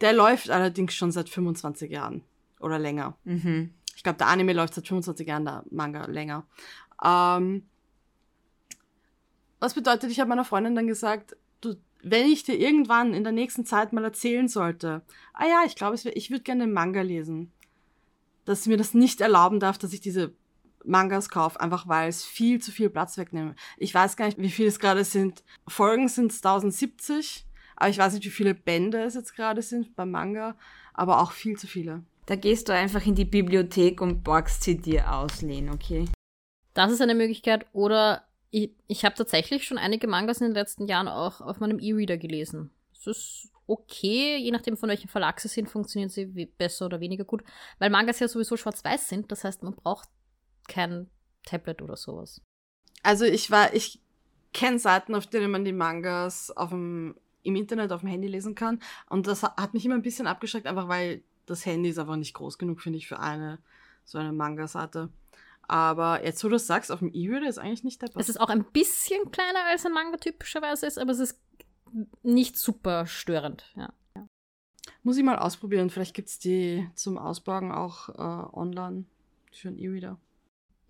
Der 0.00 0.14
läuft 0.14 0.48
allerdings 0.48 0.94
schon 0.94 1.12
seit 1.12 1.28
25 1.28 1.90
Jahren 1.90 2.22
oder 2.58 2.78
länger. 2.78 3.18
Mhm. 3.24 3.74
Ich 3.94 4.02
glaube, 4.02 4.16
der 4.16 4.28
Anime 4.28 4.54
läuft 4.54 4.72
seit 4.72 4.88
25 4.88 5.28
Jahren, 5.28 5.44
der 5.44 5.62
Manga 5.70 6.06
länger. 6.06 6.46
Ähm, 7.04 7.66
was 9.58 9.74
bedeutet, 9.74 10.10
ich 10.10 10.20
habe 10.20 10.30
meiner 10.30 10.46
Freundin 10.46 10.74
dann 10.74 10.86
gesagt, 10.86 11.36
du, 11.60 11.74
wenn 12.02 12.26
ich 12.26 12.44
dir 12.44 12.58
irgendwann 12.58 13.12
in 13.12 13.24
der 13.24 13.32
nächsten 13.34 13.66
Zeit 13.66 13.92
mal 13.92 14.04
erzählen 14.04 14.48
sollte, 14.48 15.02
ah 15.34 15.46
ja, 15.46 15.64
ich 15.66 15.76
glaube, 15.76 15.96
ich 15.96 16.30
würde 16.30 16.44
gerne 16.44 16.62
einen 16.62 16.72
Manga 16.72 17.02
lesen, 17.02 17.52
dass 18.46 18.64
sie 18.64 18.70
mir 18.70 18.78
das 18.78 18.94
nicht 18.94 19.20
erlauben 19.20 19.60
darf, 19.60 19.76
dass 19.76 19.92
ich 19.92 20.00
diese 20.00 20.32
Mangas 20.84 21.28
kaufe, 21.28 21.60
einfach 21.60 21.88
weil 21.88 22.08
es 22.08 22.24
viel 22.24 22.60
zu 22.60 22.72
viel 22.72 22.90
Platz 22.90 23.18
wegnimmt. 23.18 23.58
Ich 23.76 23.94
weiß 23.94 24.16
gar 24.16 24.26
nicht, 24.26 24.38
wie 24.38 24.50
viele 24.50 24.68
es 24.68 24.78
gerade 24.78 25.04
sind. 25.04 25.42
Folgen 25.68 26.08
sind 26.08 26.32
es 26.32 26.38
1070, 26.38 27.46
aber 27.76 27.90
ich 27.90 27.98
weiß 27.98 28.14
nicht, 28.14 28.24
wie 28.24 28.30
viele 28.30 28.54
Bände 28.54 29.02
es 29.02 29.14
jetzt 29.14 29.34
gerade 29.34 29.62
sind 29.62 29.96
beim 29.96 30.10
Manga, 30.10 30.56
aber 30.94 31.20
auch 31.20 31.32
viel 31.32 31.56
zu 31.56 31.66
viele. 31.66 32.02
Da 32.26 32.36
gehst 32.36 32.68
du 32.68 32.72
einfach 32.72 33.04
in 33.06 33.14
die 33.14 33.24
Bibliothek 33.24 34.00
und 34.00 34.22
borgst 34.22 34.62
sie 34.62 34.80
dir 34.80 35.12
auslehnen, 35.12 35.74
okay? 35.74 36.04
Das 36.74 36.92
ist 36.92 37.00
eine 37.00 37.14
Möglichkeit. 37.14 37.66
Oder 37.72 38.24
ich, 38.50 38.70
ich 38.86 39.04
habe 39.04 39.16
tatsächlich 39.16 39.64
schon 39.64 39.78
einige 39.78 40.06
Mangas 40.06 40.40
in 40.40 40.48
den 40.48 40.54
letzten 40.54 40.86
Jahren 40.86 41.08
auch 41.08 41.40
auf 41.40 41.60
meinem 41.60 41.78
E-Reader 41.80 42.18
gelesen. 42.18 42.70
Das 42.94 43.06
ist 43.06 43.50
okay, 43.66 44.36
je 44.36 44.50
nachdem 44.50 44.76
von 44.76 44.88
welchem 44.88 45.08
Verlag 45.08 45.40
sie 45.40 45.48
sind, 45.48 45.68
funktionieren 45.68 46.10
sie 46.10 46.26
besser 46.26 46.86
oder 46.86 47.00
weniger 47.00 47.24
gut. 47.24 47.42
Weil 47.78 47.90
Mangas 47.90 48.20
ja 48.20 48.28
sowieso 48.28 48.56
schwarz-weiß 48.56 49.08
sind, 49.08 49.32
das 49.32 49.44
heißt, 49.44 49.62
man 49.62 49.74
braucht 49.74 50.08
kein 50.70 51.10
Tablet 51.44 51.82
oder 51.82 51.96
sowas. 51.96 52.40
Also 53.02 53.24
ich 53.24 53.50
war, 53.50 53.74
ich 53.74 54.00
kenne 54.52 54.78
Seiten, 54.78 55.14
auf 55.14 55.26
denen 55.26 55.50
man 55.50 55.64
die 55.64 55.72
Mangas 55.72 56.50
auf 56.50 56.70
dem, 56.70 57.14
im 57.42 57.56
Internet 57.56 57.92
auf 57.92 58.00
dem 58.00 58.08
Handy 58.08 58.28
lesen 58.28 58.54
kann. 58.54 58.80
Und 59.08 59.26
das 59.26 59.42
hat 59.42 59.74
mich 59.74 59.84
immer 59.84 59.96
ein 59.96 60.02
bisschen 60.02 60.26
abgeschreckt, 60.26 60.66
einfach 60.66 60.88
weil 60.88 61.22
das 61.46 61.66
Handy 61.66 61.90
ist 61.90 61.98
einfach 61.98 62.16
nicht 62.16 62.34
groß 62.34 62.58
genug, 62.58 62.80
finde 62.80 62.98
ich, 62.98 63.08
für 63.08 63.18
eine 63.18 63.58
so 64.04 64.18
eine 64.18 64.32
Manga-Seite. 64.32 65.10
Aber 65.62 66.24
jetzt, 66.24 66.42
wo 66.42 66.48
du 66.48 66.58
sagst, 66.58 66.90
auf 66.90 66.98
dem 66.98 67.12
E-Reader 67.12 67.48
ist 67.48 67.58
eigentlich 67.58 67.84
nicht 67.84 68.02
dabei. 68.02 68.20
Es 68.20 68.28
ist 68.28 68.40
auch 68.40 68.48
ein 68.48 68.64
bisschen 68.64 69.30
kleiner 69.30 69.64
als 69.70 69.86
ein 69.86 69.92
Manga 69.92 70.16
typischerweise 70.16 70.86
ist, 70.86 70.98
aber 70.98 71.12
es 71.12 71.20
ist 71.20 71.40
nicht 72.22 72.58
super 72.58 73.06
störend, 73.06 73.72
ja. 73.76 73.92
Muss 75.02 75.16
ich 75.16 75.24
mal 75.24 75.38
ausprobieren. 75.38 75.88
Vielleicht 75.88 76.14
gibt 76.14 76.28
es 76.28 76.38
die 76.38 76.88
zum 76.94 77.16
Ausborgen 77.18 77.72
auch 77.72 78.08
äh, 78.10 78.56
online 78.56 79.04
für 79.52 79.68
ein 79.68 79.78
E-Reader. 79.78 80.18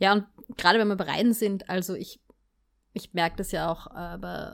Ja, 0.01 0.13
und 0.15 0.27
gerade 0.57 0.81
wenn 0.81 0.89
wir 0.89 0.97
bei 0.97 1.05
Reisen 1.05 1.35
sind, 1.35 1.71
also 1.71 1.95
ich, 1.95 2.21
ich 2.93 3.15
merke 3.15 3.37
das 3.37 3.53
ja 3.53 3.71
auch 3.71 3.87
äh, 3.95 4.19
bei 4.19 4.51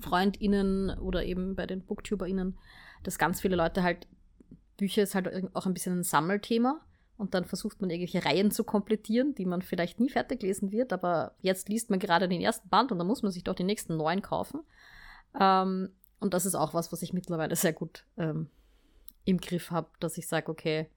FreundInnen 0.00 0.98
oder 0.98 1.24
eben 1.24 1.56
bei 1.56 1.66
den 1.66 1.86
BooktuberInnen, 1.86 2.58
dass 3.04 3.18
ganz 3.18 3.40
viele 3.40 3.56
Leute 3.56 3.82
halt 3.82 4.06
Bücher 4.76 5.02
ist 5.02 5.14
halt 5.14 5.28
auch 5.54 5.66
ein 5.66 5.74
bisschen 5.74 5.98
ein 5.98 6.04
Sammelthema. 6.04 6.80
Und 7.18 7.34
dann 7.34 7.44
versucht 7.44 7.80
man 7.80 7.90
irgendwelche 7.90 8.24
Reihen 8.24 8.52
zu 8.52 8.62
komplettieren, 8.62 9.34
die 9.34 9.44
man 9.44 9.60
vielleicht 9.60 9.98
nie 9.98 10.08
fertig 10.08 10.40
lesen 10.40 10.70
wird, 10.70 10.92
aber 10.92 11.34
jetzt 11.40 11.68
liest 11.68 11.90
man 11.90 11.98
gerade 11.98 12.28
den 12.28 12.40
ersten 12.40 12.68
Band 12.68 12.92
und 12.92 12.98
dann 12.98 13.08
muss 13.08 13.22
man 13.22 13.32
sich 13.32 13.42
doch 13.42 13.56
die 13.56 13.64
nächsten 13.64 13.96
neun 13.96 14.22
kaufen. 14.22 14.60
Ähm, 15.38 15.90
und 16.20 16.32
das 16.32 16.46
ist 16.46 16.54
auch 16.54 16.74
was, 16.74 16.92
was 16.92 17.02
ich 17.02 17.12
mittlerweile 17.12 17.56
sehr 17.56 17.72
gut 17.72 18.04
ähm, 18.16 18.48
im 19.24 19.38
Griff 19.40 19.72
habe, 19.72 19.90
dass 19.98 20.16
ich 20.16 20.28
sage, 20.28 20.48
okay, 20.48 20.88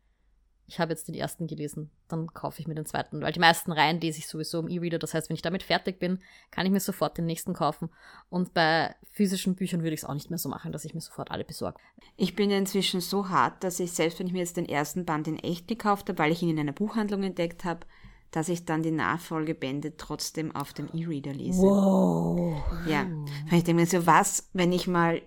ich 0.67 0.79
habe 0.79 0.91
jetzt 0.91 1.07
den 1.07 1.15
ersten 1.15 1.47
gelesen, 1.47 1.91
dann 2.07 2.33
kaufe 2.33 2.61
ich 2.61 2.67
mir 2.67 2.75
den 2.75 2.85
zweiten. 2.85 3.21
Weil 3.21 3.33
die 3.33 3.39
meisten 3.39 3.71
Reihen 3.71 3.99
lese 3.99 4.19
ich 4.19 4.27
sowieso 4.27 4.59
im 4.59 4.69
E-Reader. 4.69 4.99
Das 4.99 5.13
heißt, 5.13 5.29
wenn 5.29 5.35
ich 5.35 5.41
damit 5.41 5.63
fertig 5.63 5.99
bin, 5.99 6.19
kann 6.49 6.65
ich 6.65 6.71
mir 6.71 6.79
sofort 6.79 7.17
den 7.17 7.25
nächsten 7.25 7.53
kaufen. 7.53 7.89
Und 8.29 8.53
bei 8.53 8.95
physischen 9.11 9.55
Büchern 9.55 9.83
würde 9.83 9.93
ich 9.93 10.01
es 10.01 10.05
auch 10.05 10.13
nicht 10.13 10.29
mehr 10.29 10.39
so 10.39 10.47
machen, 10.47 10.71
dass 10.71 10.85
ich 10.85 10.93
mir 10.93 11.01
sofort 11.01 11.29
alle 11.29 11.43
besorge. 11.43 11.79
Ich 12.15 12.35
bin 12.35 12.51
inzwischen 12.51 13.01
so 13.01 13.29
hart, 13.29 13.63
dass 13.63 13.79
ich 13.79 13.91
selbst, 13.91 14.19
wenn 14.19 14.27
ich 14.27 14.33
mir 14.33 14.39
jetzt 14.39 14.57
den 14.57 14.69
ersten 14.69 15.05
Band 15.05 15.27
in 15.27 15.39
echt 15.39 15.67
gekauft 15.67 16.07
habe, 16.07 16.19
weil 16.19 16.31
ich 16.31 16.41
ihn 16.41 16.49
in 16.49 16.59
einer 16.59 16.71
Buchhandlung 16.71 17.23
entdeckt 17.23 17.65
habe, 17.65 17.85
dass 18.31 18.47
ich 18.47 18.63
dann 18.65 18.81
die 18.81 18.91
Nachfolgebände 18.91 19.97
trotzdem 19.97 20.55
auf 20.55 20.71
dem 20.71 20.87
E-Reader 20.93 21.33
lese. 21.33 21.61
Wow. 21.61 22.63
Ja. 22.87 23.05
Weil 23.49 23.57
ich 23.57 23.65
denke 23.65 23.81
mir 23.81 23.87
so, 23.87 24.05
was, 24.07 24.49
wenn 24.53 24.71
ich 24.71 24.87
mal 24.87 25.21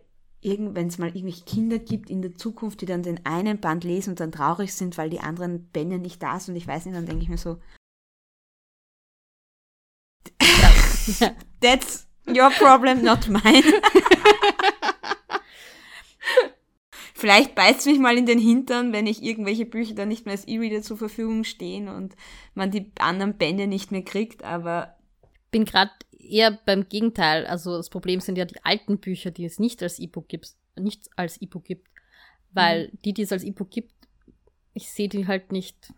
wenn 0.45 0.89
es 0.89 0.99
mal 0.99 1.09
irgendwelche 1.09 1.45
Kinder 1.45 1.79
gibt 1.79 2.11
in 2.11 2.23
der 2.23 2.35
Zukunft, 2.37 2.81
die 2.81 2.87
dann 2.87 3.03
den 3.03 3.25
einen 3.25 3.59
Band 3.61 3.83
lesen 3.85 4.11
und 4.11 4.21
dann 4.21 4.33
traurig 4.33 4.75
sind, 4.75 4.99
weil 4.99 5.11
die 5.11 5.21
anderen 5.21 5.67
Bände 5.69 5.99
nicht 5.99 6.23
da 6.23 6.39
sind 6.39 6.55
und 6.55 6.61
ich 6.61 6.67
weiß 6.67 6.85
nicht, 6.85 6.97
dann 6.97 7.07
denke 7.07 7.23
ich 7.23 7.29
mir 7.29 7.39
so, 7.39 7.59
that's 11.61 12.07
your 12.29 12.51
problem, 12.51 13.03
not 13.03 13.29
mine. 13.29 13.43
Vielleicht 17.15 17.55
beißt 17.55 17.87
mich 17.87 17.99
mal 17.99 18.19
in 18.19 18.27
den 18.27 18.39
Hintern, 18.39 18.93
wenn 18.93 19.07
ich 19.07 19.23
irgendwelche 19.23 19.65
Bücher 19.65 19.95
dann 19.95 20.09
nicht 20.09 20.27
mehr 20.27 20.33
als 20.33 20.45
E-Reader 20.47 20.83
zur 20.83 20.99
Verfügung 20.99 21.45
stehen 21.45 21.89
und 21.89 22.17
man 22.55 22.71
die 22.71 22.93
anderen 22.99 23.39
Bände 23.39 23.67
nicht 23.67 23.91
mehr 23.93 24.03
kriegt, 24.03 24.45
aber 24.45 24.95
bin 25.55 25.64
gerade 25.64 25.93
eher 26.11 26.51
beim 26.51 26.88
Gegenteil. 26.88 27.47
Also 27.47 27.77
das 27.77 27.88
Problem 27.88 28.19
sind 28.19 28.37
ja 28.37 28.45
die 28.45 28.59
alten 28.64 28.99
Bücher, 28.99 29.31
die 29.31 29.45
es 29.45 29.61
nicht 29.61 29.85
als 29.85 30.01
E-Book 30.01 30.27
gibt, 30.27 30.49
nicht 30.75 31.09
als 31.14 31.40
E-Book 31.40 31.62
gibt. 31.62 31.87
Weil 32.51 32.88
mhm. 32.88 32.99
die, 33.05 33.14
die 33.14 33.23
es 33.23 33.31
als 33.31 33.45
E-Book 33.45 33.71
gibt, 33.71 33.93
ich 34.73 34.90
sehe 34.90 35.09
die 35.09 35.29
halt 35.29 35.53
nicht 35.53 35.93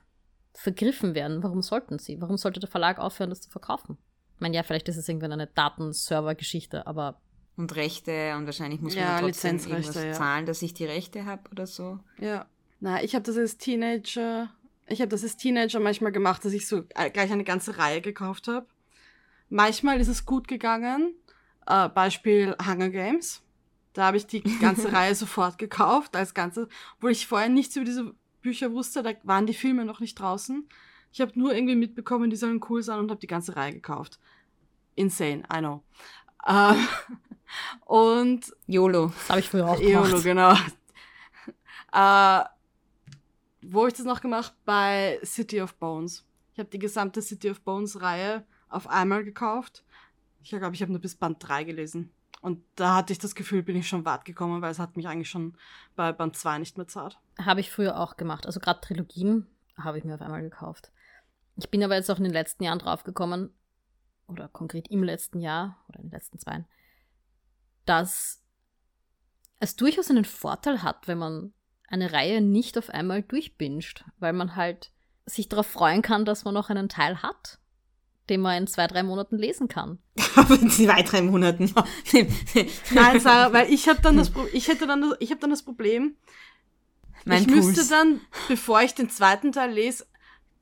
vergriffen 0.53 1.15
werden. 1.15 1.43
Warum 1.43 1.63
sollten 1.63 1.99
sie? 1.99 2.21
Warum 2.21 2.37
sollte 2.37 2.61
der 2.61 2.69
Verlag 2.69 2.99
aufhören, 2.99 3.31
das 3.31 3.41
zu 3.41 3.49
verkaufen? 3.49 3.97
Ich 4.35 4.41
meine, 4.43 4.55
ja, 4.55 4.63
vielleicht 4.63 4.91
ist 4.91 4.99
es 4.99 5.09
irgendwann 5.09 5.33
eine 5.33 5.47
Datenserver-Geschichte, 5.47 6.87
aber. 6.87 7.19
Und 7.57 7.75
Rechte 7.77 8.37
und 8.37 8.45
wahrscheinlich 8.45 8.83
muss 8.83 8.95
man 8.95 9.05
ja, 9.05 9.21
trotzdem 9.21 9.57
irgendwas 9.57 9.95
ja. 9.95 10.13
zahlen, 10.13 10.45
dass 10.45 10.61
ich 10.61 10.75
die 10.75 10.85
Rechte 10.85 11.25
habe 11.25 11.51
oder 11.51 11.67
so. 11.67 11.99
Ja. 12.19 12.45
Na, 12.81 13.03
ich 13.03 13.15
habe 13.15 13.25
das 13.25 13.39
als 13.39 13.57
Teenager, 13.57 14.51
ich 14.87 15.01
habe 15.01 15.09
das 15.09 15.23
als 15.23 15.39
Teenager 15.39 15.81
manchmal 15.81 16.13
gemacht, 16.13 16.45
dass 16.45 16.53
ich 16.53 16.69
so 16.69 16.83
gleich 16.83 17.33
eine 17.33 17.45
ganze 17.45 17.79
Reihe 17.79 18.03
gekauft 18.03 18.49
habe 18.49 18.67
Manchmal 19.49 20.01
ist 20.01 20.09
es 20.09 20.25
gut 20.25 20.49
gegangen. 20.49 21.15
Äh, 21.67 21.89
Beispiel 21.89 22.57
Hunger 22.65 22.91
Games. 22.91 23.43
Da 23.93 24.07
habe 24.07 24.17
ich 24.17 24.27
die 24.27 24.43
ganze 24.61 24.93
Reihe 24.93 25.15
sofort 25.15 25.59
gekauft, 25.59 26.17
als 26.17 26.35
Ganze, 26.35 26.69
obwohl 26.97 27.13
ich 27.13 27.27
vorher 27.27 27.49
nichts 27.49 27.77
über 27.77 27.85
diese 27.85 28.15
Bücher 28.43 28.73
wusste, 28.73 29.03
da 29.03 29.13
waren 29.23 29.47
die 29.47 29.55
Filme 29.55 29.85
noch 29.85 30.01
nicht 30.01 30.15
draußen. 30.21 30.69
Ich 31.13 31.21
habe 31.21 31.33
nur 31.35 31.55
irgendwie 31.55 31.75
mitbekommen, 31.75 32.31
die 32.31 32.37
sollen 32.37 32.61
cool 32.69 32.83
sein 32.83 32.99
und 32.99 33.11
habe 33.11 33.21
die 33.21 33.27
ganze 33.27 33.57
Reihe 33.57 33.73
gekauft. 33.73 34.21
Insane, 34.95 35.43
I 35.53 35.59
know. 35.59 35.83
Ähm, 36.47 36.87
und 37.87 38.55
YOLO. 38.67 39.07
Das 39.07 39.31
habe 39.31 39.41
ich 39.41 39.49
früher 39.49 39.67
auch 39.67 39.79
gemacht. 39.79 40.11
YOLO, 40.11 40.23
genau. 40.23 40.55
Äh, 41.93 42.45
wo 43.63 43.81
habe 43.81 43.89
ich 43.89 43.95
das 43.95 44.05
noch 44.05 44.21
gemacht? 44.21 44.55
Bei 44.67 45.19
City 45.25 45.63
of 45.63 45.75
Bones. 45.77 46.27
Ich 46.53 46.59
habe 46.59 46.69
die 46.69 46.79
gesamte 46.79 47.23
City 47.23 47.49
of 47.49 47.63
Bones 47.63 48.03
Reihe 48.03 48.45
auf 48.69 48.89
einmal 48.89 49.25
gekauft. 49.25 49.85
Ich 50.43 50.51
glaube, 50.51 50.75
ich 50.75 50.83
habe 50.83 50.93
nur 50.93 51.01
bis 51.01 51.17
Band 51.17 51.37
3 51.41 51.65
gelesen. 51.65 52.13
Und 52.41 52.63
da 52.77 52.95
hatte 52.95 53.13
ich 53.13 53.19
das 53.19 53.35
Gefühl, 53.35 53.63
bin 53.63 53.77
ich 53.77 53.89
schon 53.89 54.05
weit 54.05 54.25
gekommen, 54.25 54.63
weil 54.63 54.71
es 54.71 54.79
hat 54.79 54.97
mich 54.97 55.09
eigentlich 55.09 55.31
schon 55.31 55.57
bei 55.97 56.13
Band 56.13 56.37
2 56.37 56.59
nicht 56.59 56.77
mehr 56.77 56.87
zart. 56.87 57.19
Habe 57.41 57.61
ich 57.61 57.71
früher 57.71 57.99
auch 57.99 58.17
gemacht. 58.17 58.47
Also 58.47 58.61
gerade 58.61 58.81
Trilogien 58.81 59.47
habe 59.77 59.99
ich 59.99 60.05
mir 60.05 60.15
auf 60.15 60.23
einmal 60.23 60.43
gekauft. 60.43 60.93
Ich 61.57 61.71
bin 61.71 61.83
aber 61.83 61.95
jetzt 61.95 62.11
auch 62.11 62.19
in 62.19 62.25
den 62.25 62.33
letzten 62.33 62.65
Jahren 62.65 62.79
drauf 62.79 63.03
gekommen, 63.03 63.51
oder 64.29 64.49
konkret 64.49 64.89
im 64.89 65.03
letzten 65.03 65.41
Jahr 65.41 65.83
oder 65.89 66.01
in 66.01 66.07
den 66.07 66.13
letzten 66.13 66.39
zwei, 66.39 66.65
dass 67.85 68.43
es 69.61 69.77
durchaus 69.77 70.11
einen 70.11 70.25
Vorteil 70.25 70.83
hat, 70.83 71.09
wenn 71.09 71.19
man 71.19 71.53
eine 71.89 72.13
Reihe 72.13 72.41
nicht 72.41 72.77
auf 72.79 72.91
einmal 72.91 73.23
durchbinscht, 73.23 74.05
weil 74.19 74.33
man 74.33 74.57
halt 74.57 74.91
sich 75.25 75.49
darauf 75.49 75.67
freuen 75.67 76.03
kann, 76.03 76.25
dass 76.25 76.45
man 76.45 76.55
noch 76.55 76.69
einen 76.69 76.89
Teil 76.89 77.23
hat, 77.23 77.59
den 78.29 78.41
man 78.41 78.63
in 78.63 78.67
zwei, 78.67 78.87
drei 78.87 79.03
Monaten 79.03 79.39
lesen 79.39 79.69
kann. 79.69 79.99
In 80.61 80.71
zwei, 80.71 81.03
drei 81.03 81.23
Monaten. 81.23 81.73
Nein, 82.93 83.21
Sarah, 83.21 83.53
weil 83.53 83.73
ich 83.73 83.89
habe 83.89 84.01
dann 84.03 84.17
das 84.17 84.31
Pro 84.31 84.47
ich 84.53 84.69
hätte 84.69 84.87
dann 84.87 85.01
das, 85.01 85.17
ich 85.21 85.31
habe 85.31 85.41
dann 85.41 85.51
das 85.51 85.63
Problem, 85.63 86.17
Mein 87.25 87.43
ich 87.43 87.49
müsste 87.49 87.75
Puls. 87.75 87.89
dann, 87.89 88.21
bevor 88.49 88.83
ich 88.83 88.95
den 88.95 89.09
zweiten 89.09 89.53
Teil 89.53 89.73
lese, 89.73 90.07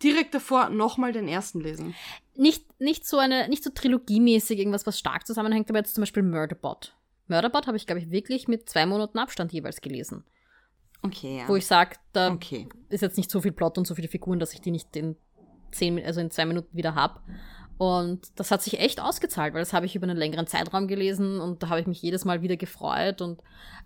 direkt 0.02 0.34
davor 0.34 0.68
nochmal 0.70 1.12
den 1.12 1.28
ersten 1.28 1.60
lesen. 1.60 1.94
Nicht, 2.36 2.80
nicht 2.80 3.06
so 3.06 3.18
eine, 3.18 3.48
nicht 3.48 3.64
so 3.64 3.70
trilogiemäßig 3.70 4.58
irgendwas, 4.58 4.86
was 4.86 4.98
stark 4.98 5.26
zusammenhängt, 5.26 5.70
aber 5.70 5.78
jetzt 5.78 5.94
zum 5.94 6.02
Beispiel 6.02 6.22
Murderbot. 6.22 6.94
Murderbot 7.28 7.66
habe 7.66 7.76
ich, 7.76 7.86
glaube 7.86 8.00
ich, 8.00 8.10
wirklich 8.10 8.48
mit 8.48 8.68
zwei 8.68 8.86
Monaten 8.86 9.18
Abstand 9.18 9.52
jeweils 9.52 9.80
gelesen. 9.80 10.24
Okay, 11.02 11.38
ja. 11.38 11.48
Wo 11.48 11.56
ich 11.56 11.66
sage, 11.66 11.96
da 12.12 12.32
okay. 12.32 12.68
ist 12.88 13.02
jetzt 13.02 13.16
nicht 13.16 13.30
so 13.30 13.40
viel 13.40 13.52
Plot 13.52 13.78
und 13.78 13.86
so 13.86 13.94
viele 13.94 14.08
Figuren, 14.08 14.38
dass 14.38 14.54
ich 14.54 14.60
die 14.60 14.70
nicht 14.70 14.96
in 14.96 15.16
zehn, 15.74 16.02
also 16.04 16.20
in 16.20 16.30
zwei 16.30 16.46
Minuten 16.46 16.76
wieder 16.76 16.94
hab. 16.94 17.22
Und 17.76 18.38
das 18.38 18.50
hat 18.50 18.62
sich 18.62 18.78
echt 18.78 19.00
ausgezahlt, 19.00 19.52
weil 19.52 19.60
das 19.60 19.72
habe 19.72 19.86
ich 19.86 19.96
über 19.96 20.04
einen 20.04 20.16
längeren 20.16 20.46
Zeitraum 20.46 20.86
gelesen 20.86 21.40
und 21.40 21.62
da 21.62 21.68
habe 21.68 21.80
ich 21.80 21.86
mich 21.86 22.00
jedes 22.02 22.24
Mal 22.24 22.40
wieder 22.40 22.56
gefreut. 22.56 23.20
Und 23.20 23.40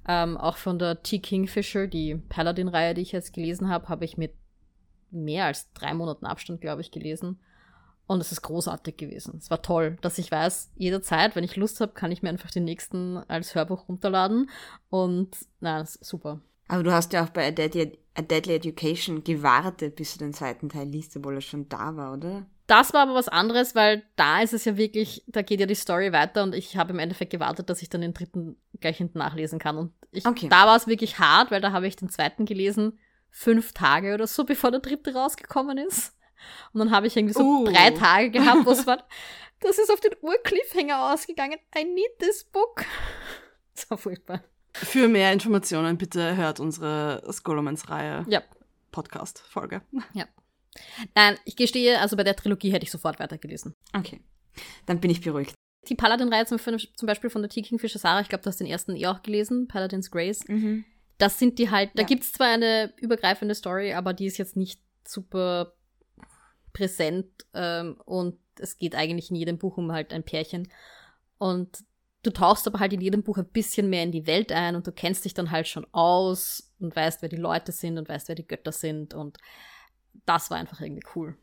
ähm, 0.06 0.36
auch 0.36 0.56
von 0.56 0.78
der 0.78 1.02
T. 1.02 1.20
Kingfisher, 1.20 1.86
die 1.86 2.16
Paladin-Reihe, 2.16 2.94
die 2.94 3.02
ich 3.02 3.12
jetzt 3.12 3.32
gelesen 3.32 3.68
habe, 3.68 3.88
habe 3.88 4.04
ich 4.04 4.18
mit 4.18 4.34
mehr 5.10 5.46
als 5.46 5.72
drei 5.72 5.94
Monaten 5.94 6.26
Abstand, 6.26 6.60
glaube 6.60 6.82
ich, 6.82 6.90
gelesen. 6.90 7.38
Und 8.06 8.20
es 8.20 8.32
ist 8.32 8.42
großartig 8.42 8.96
gewesen. 8.96 9.36
Es 9.38 9.50
war 9.50 9.60
toll, 9.60 9.98
dass 10.00 10.16
ich 10.18 10.30
weiß, 10.30 10.70
jederzeit, 10.76 11.36
wenn 11.36 11.44
ich 11.44 11.56
Lust 11.56 11.80
habe, 11.80 11.92
kann 11.92 12.10
ich 12.10 12.22
mir 12.22 12.30
einfach 12.30 12.50
den 12.50 12.64
nächsten 12.64 13.18
als 13.28 13.54
Hörbuch 13.54 13.88
runterladen. 13.88 14.48
Und 14.88 15.36
na, 15.60 15.78
das 15.78 15.96
ist 15.96 16.08
super. 16.08 16.40
Aber 16.68 16.82
du 16.82 16.92
hast 16.92 17.12
ja 17.12 17.24
auch 17.24 17.30
bei 17.30 17.48
A 17.48 17.50
Deadly, 17.50 17.98
A 18.18 18.22
Deadly 18.22 18.54
Education 18.54 19.22
gewartet, 19.22 19.94
bis 19.96 20.12
du 20.14 20.18
den 20.18 20.32
zweiten 20.34 20.68
Teil 20.68 20.88
liest, 20.88 21.16
obwohl 21.16 21.34
er 21.36 21.40
schon 21.40 21.68
da 21.68 21.94
war, 21.96 22.14
oder? 22.14 22.46
Das 22.66 22.92
war 22.92 23.02
aber 23.02 23.14
was 23.14 23.28
anderes, 23.28 23.74
weil 23.74 24.02
da 24.16 24.42
ist 24.42 24.52
es 24.52 24.64
ja 24.64 24.76
wirklich, 24.76 25.22
da 25.28 25.40
geht 25.42 25.60
ja 25.60 25.66
die 25.66 25.74
Story 25.74 26.12
weiter 26.12 26.42
und 26.42 26.54
ich 26.54 26.76
habe 26.76 26.92
im 26.92 26.98
Endeffekt 26.98 27.30
gewartet, 27.30 27.70
dass 27.70 27.80
ich 27.80 27.88
dann 27.88 28.00
den 28.02 28.12
dritten 28.14 28.56
gleich 28.80 28.98
hinten 28.98 29.18
nachlesen 29.18 29.58
kann. 29.58 29.78
Und 29.78 29.92
ich, 30.10 30.26
Okay. 30.26 30.48
da 30.50 30.66
war 30.66 30.76
es 30.76 30.86
wirklich 30.86 31.18
hart, 31.18 31.50
weil 31.50 31.60
da 31.60 31.72
habe 31.72 31.86
ich 31.86 31.96
den 31.96 32.10
zweiten 32.10 32.44
gelesen, 32.44 32.98
fünf 33.30 33.72
Tage 33.72 34.12
oder 34.14 34.26
so, 34.26 34.44
bevor 34.44 34.70
der 34.70 34.80
dritte 34.80 35.14
rausgekommen 35.14 35.78
ist. 35.78 36.14
Und 36.72 36.80
dann 36.80 36.90
habe 36.90 37.06
ich 37.06 37.16
irgendwie 37.16 37.34
so 37.34 37.42
Uh. 37.42 37.64
drei 37.64 37.90
Tage 37.92 38.30
gehabt, 38.30 38.66
wo 38.66 38.70
es 38.72 38.86
war, 38.86 38.98
das 39.60 39.78
ist 39.78 39.90
auf 39.92 40.00
den 40.00 40.12
Ur-Cliffhanger 40.20 41.12
ausgegangen. 41.12 41.58
I 41.76 41.84
need 41.84 42.18
this 42.18 42.44
book. 42.44 42.84
Das 43.74 43.88
war 43.90 43.96
furchtbar. 43.98 44.42
Für 44.82 45.08
mehr 45.08 45.32
Informationen 45.32 45.98
bitte 45.98 46.36
hört 46.36 46.60
unsere 46.60 47.22
Scholomans-Reihe 47.32 48.24
Ja. 48.28 48.42
Podcast-Folge. 48.92 49.82
Nein, 51.14 51.36
ich 51.44 51.56
gestehe, 51.56 52.00
also 52.00 52.16
bei 52.16 52.24
der 52.24 52.36
Trilogie 52.36 52.72
hätte 52.72 52.84
ich 52.84 52.90
sofort 52.90 53.18
weitergelesen. 53.18 53.74
Okay. 53.92 54.20
Dann 54.86 55.00
bin 55.00 55.10
ich 55.10 55.20
beruhigt. 55.20 55.54
Die 55.88 55.94
Paladin-Reihe 55.94 56.46
zum, 56.46 56.58
zum 56.58 57.06
Beispiel 57.06 57.30
von 57.30 57.42
der 57.42 57.48
T. 57.48 57.62
Kingfisher 57.62 57.98
Sarah, 57.98 58.20
ich 58.20 58.28
glaube, 58.28 58.42
du 58.42 58.48
hast 58.48 58.60
den 58.60 58.66
ersten 58.66 58.94
eh 58.96 59.06
auch 59.06 59.22
gelesen, 59.22 59.68
Paladin's 59.68 60.10
Grace. 60.10 60.46
Mhm. 60.48 60.84
Das 61.18 61.38
sind 61.38 61.58
die 61.58 61.70
halt, 61.70 61.90
da 61.94 62.02
Ja. 62.02 62.06
gibt's 62.08 62.32
zwar 62.32 62.48
eine 62.48 62.92
übergreifende 62.98 63.54
Story, 63.54 63.92
aber 63.92 64.12
die 64.12 64.26
ist 64.26 64.38
jetzt 64.38 64.56
nicht 64.56 64.80
super 65.06 65.72
präsent 66.72 67.26
ähm, 67.54 67.96
und 68.04 68.38
es 68.60 68.76
geht 68.76 68.94
eigentlich 68.94 69.30
in 69.30 69.36
jedem 69.36 69.58
Buch 69.58 69.76
um 69.78 69.90
halt 69.92 70.12
ein 70.12 70.22
Pärchen. 70.24 70.68
Und 71.38 71.84
du 72.22 72.30
tauchst 72.30 72.66
aber 72.66 72.80
halt 72.80 72.92
in 72.92 73.00
jedem 73.00 73.22
Buch 73.22 73.38
ein 73.38 73.48
bisschen 73.48 73.88
mehr 73.90 74.02
in 74.02 74.12
die 74.12 74.26
Welt 74.26 74.52
ein 74.52 74.76
und 74.76 74.86
du 74.86 74.92
kennst 74.92 75.24
dich 75.24 75.34
dann 75.34 75.50
halt 75.50 75.68
schon 75.68 75.86
aus 75.92 76.72
und 76.80 76.94
weißt, 76.94 77.22
wer 77.22 77.28
die 77.28 77.36
Leute 77.36 77.72
sind 77.72 77.98
und 77.98 78.08
weißt, 78.08 78.28
wer 78.28 78.34
die 78.34 78.46
Götter 78.46 78.72
sind 78.72 79.14
und 79.14 79.38
das 80.26 80.50
war 80.50 80.58
einfach 80.58 80.80
irgendwie 80.80 81.06
cool. 81.14 81.36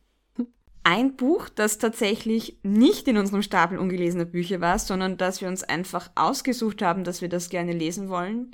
Ein 0.84 1.16
Buch, 1.16 1.50
das 1.50 1.80
tatsächlich 1.80 2.60
nicht 2.62 3.08
in 3.08 3.18
unserem 3.18 3.42
Stapel 3.42 3.80
ungelesener 3.80 4.26
Bücher 4.26 4.62
war, 4.62 4.78
sondern 4.78 5.18
das 5.18 5.42
wir 5.42 5.48
uns 5.48 5.64
einfach 5.64 6.12
ausgesucht 6.14 6.84
haben, 6.84 7.04
dass 7.04 7.22
wir 7.22 7.30
das 7.30 7.50
gerne 7.50 7.72
lesen 7.72 8.10
wollen, 8.10 8.52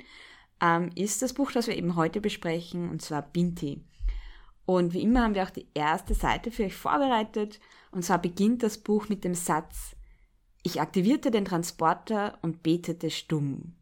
ähm, 0.62 0.90
ist 0.94 1.20
das 1.20 1.34
Buch, 1.34 1.52
das 1.52 1.66
wir 1.66 1.76
eben 1.76 1.94
heute 1.94 2.22
besprechen, 2.22 2.88
und 2.88 3.02
zwar 3.02 3.20
Binti. 3.20 3.84
Und 4.64 4.94
wie 4.94 5.02
immer 5.02 5.22
haben 5.22 5.34
wir 5.34 5.42
auch 5.42 5.50
die 5.50 5.66
erste 5.74 6.14
Seite 6.14 6.50
für 6.50 6.64
euch 6.64 6.74
vorbereitet. 6.74 7.60
Und 7.90 8.04
zwar 8.04 8.22
beginnt 8.22 8.62
das 8.62 8.78
Buch 8.78 9.08
mit 9.08 9.24
dem 9.24 9.34
Satz, 9.34 9.96
ich 10.62 10.80
aktivierte 10.80 11.30
den 11.30 11.44
Transporter 11.44 12.38
und 12.42 12.62
betete 12.62 13.10
stumm. 13.10 13.74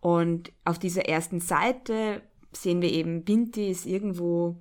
Und 0.00 0.52
auf 0.64 0.78
dieser 0.78 1.06
ersten 1.06 1.40
Seite 1.40 2.22
sehen 2.52 2.82
wir 2.82 2.90
eben, 2.90 3.24
Binti 3.24 3.70
ist 3.70 3.86
irgendwo 3.86 4.56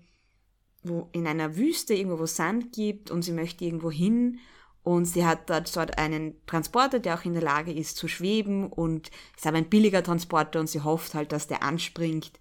wo 0.84 1.10
in 1.12 1.28
einer 1.28 1.58
Wüste, 1.58 1.94
irgendwo 1.94 2.20
wo 2.20 2.26
Sand 2.26 2.72
gibt 2.74 3.12
und 3.12 3.22
sie 3.22 3.34
möchte 3.34 3.66
irgendwo 3.66 3.92
hin 3.92 4.40
und 4.84 5.06
sie 5.06 5.26
hat 5.26 5.50
dort, 5.50 5.76
dort 5.76 5.98
einen 5.98 6.44
Transporter, 6.48 7.00
der 7.00 7.20
auch 7.20 7.26
in 7.26 7.34
der 7.34 7.44
Lage 7.44 7.72
ist 7.72 7.98
zu 7.98 8.08
schweben 8.08 8.68
und 8.68 9.12
ist 9.36 9.46
aber 9.46 9.58
ein 9.58 9.70
billiger 9.70 10.04
Transporter 10.04 10.60
und 10.60 10.68
sie 10.68 10.82
hofft 10.82 11.14
halt, 11.14 11.32
dass 11.32 11.48
der 11.48 11.62
anspringt. 11.62 12.32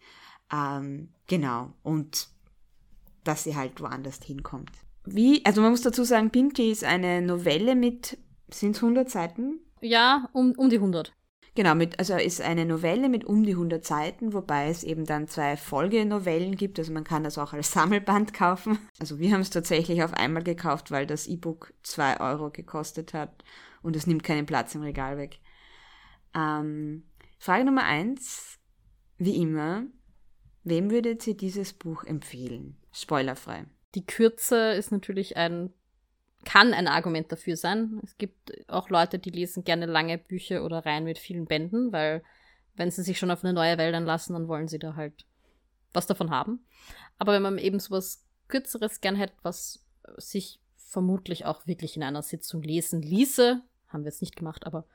Ähm, 0.50 1.10
genau. 1.26 1.74
Und 1.82 2.28
dass 3.24 3.44
sie 3.44 3.56
halt 3.56 3.80
woanders 3.80 4.20
hinkommt. 4.24 4.70
Wie, 5.04 5.44
also 5.44 5.60
man 5.60 5.70
muss 5.70 5.82
dazu 5.82 6.02
sagen, 6.04 6.30
Pinky 6.30 6.70
ist 6.70 6.84
eine 6.84 7.20
Novelle 7.20 7.74
mit, 7.74 8.16
sind 8.54 8.76
100 8.76 9.08
Seiten? 9.08 9.60
Ja, 9.80 10.28
um, 10.32 10.52
um 10.52 10.68
die 10.70 10.76
100. 10.76 11.12
Genau, 11.54 11.74
mit, 11.74 11.98
also 11.98 12.14
ist 12.14 12.40
eine 12.40 12.64
Novelle 12.64 13.08
mit 13.08 13.24
um 13.24 13.42
die 13.42 13.52
100 13.52 13.84
Seiten, 13.84 14.32
wobei 14.32 14.68
es 14.68 14.84
eben 14.84 15.04
dann 15.04 15.26
zwei 15.26 15.56
Folgenovellen 15.56 16.54
gibt, 16.56 16.78
also 16.78 16.92
man 16.92 17.04
kann 17.04 17.24
das 17.24 17.38
auch 17.38 17.52
als 17.52 17.72
Sammelband 17.72 18.32
kaufen. 18.34 18.78
Also 19.00 19.18
wir 19.18 19.32
haben 19.32 19.40
es 19.40 19.50
tatsächlich 19.50 20.02
auf 20.02 20.14
einmal 20.14 20.44
gekauft, 20.44 20.90
weil 20.90 21.06
das 21.06 21.26
E-Book 21.26 21.74
2 21.82 22.20
Euro 22.20 22.50
gekostet 22.50 23.14
hat 23.14 23.44
und 23.82 23.96
es 23.96 24.06
nimmt 24.06 24.22
keinen 24.22 24.46
Platz 24.46 24.74
im 24.74 24.82
Regal 24.82 25.18
weg. 25.18 25.40
Ähm, 26.34 27.04
Frage 27.38 27.64
Nummer 27.64 27.84
eins, 27.84 28.58
wie 29.18 29.36
immer, 29.42 29.84
wem 30.62 30.90
würdet 30.90 31.26
ihr 31.26 31.36
dieses 31.36 31.72
Buch 31.72 32.04
empfehlen? 32.04 32.76
Spoilerfrei. 32.92 33.66
Die 33.94 34.06
Kürze 34.06 34.72
ist 34.72 34.92
natürlich 34.92 35.36
ein, 35.36 35.72
kann 36.44 36.72
ein 36.72 36.88
Argument 36.88 37.30
dafür 37.30 37.56
sein. 37.56 38.00
Es 38.02 38.16
gibt 38.16 38.52
auch 38.68 38.88
Leute, 38.88 39.18
die 39.18 39.30
lesen 39.30 39.64
gerne 39.64 39.86
lange 39.86 40.18
Bücher 40.18 40.64
oder 40.64 40.84
Reihen 40.84 41.04
mit 41.04 41.18
vielen 41.18 41.46
Bänden, 41.46 41.92
weil 41.92 42.22
wenn 42.74 42.90
sie 42.90 43.02
sich 43.02 43.18
schon 43.18 43.30
auf 43.30 43.44
eine 43.44 43.52
neue 43.52 43.78
Welt 43.78 43.94
einlassen, 43.94 44.34
dann 44.34 44.48
wollen 44.48 44.68
sie 44.68 44.78
da 44.78 44.96
halt 44.96 45.26
was 45.92 46.06
davon 46.06 46.30
haben. 46.30 46.64
Aber 47.18 47.32
wenn 47.32 47.42
man 47.42 47.58
eben 47.58 47.80
sowas 47.80 48.24
Kürzeres 48.48 49.00
gern 49.00 49.16
hätte, 49.16 49.34
was 49.42 49.84
sich 50.16 50.60
vermutlich 50.76 51.44
auch 51.44 51.66
wirklich 51.66 51.96
in 51.96 52.02
einer 52.02 52.22
Sitzung 52.22 52.62
lesen 52.62 53.02
ließe, 53.02 53.62
haben 53.88 54.04
wir 54.04 54.10
jetzt 54.10 54.22
nicht 54.22 54.36
gemacht, 54.36 54.66
aber 54.66 54.86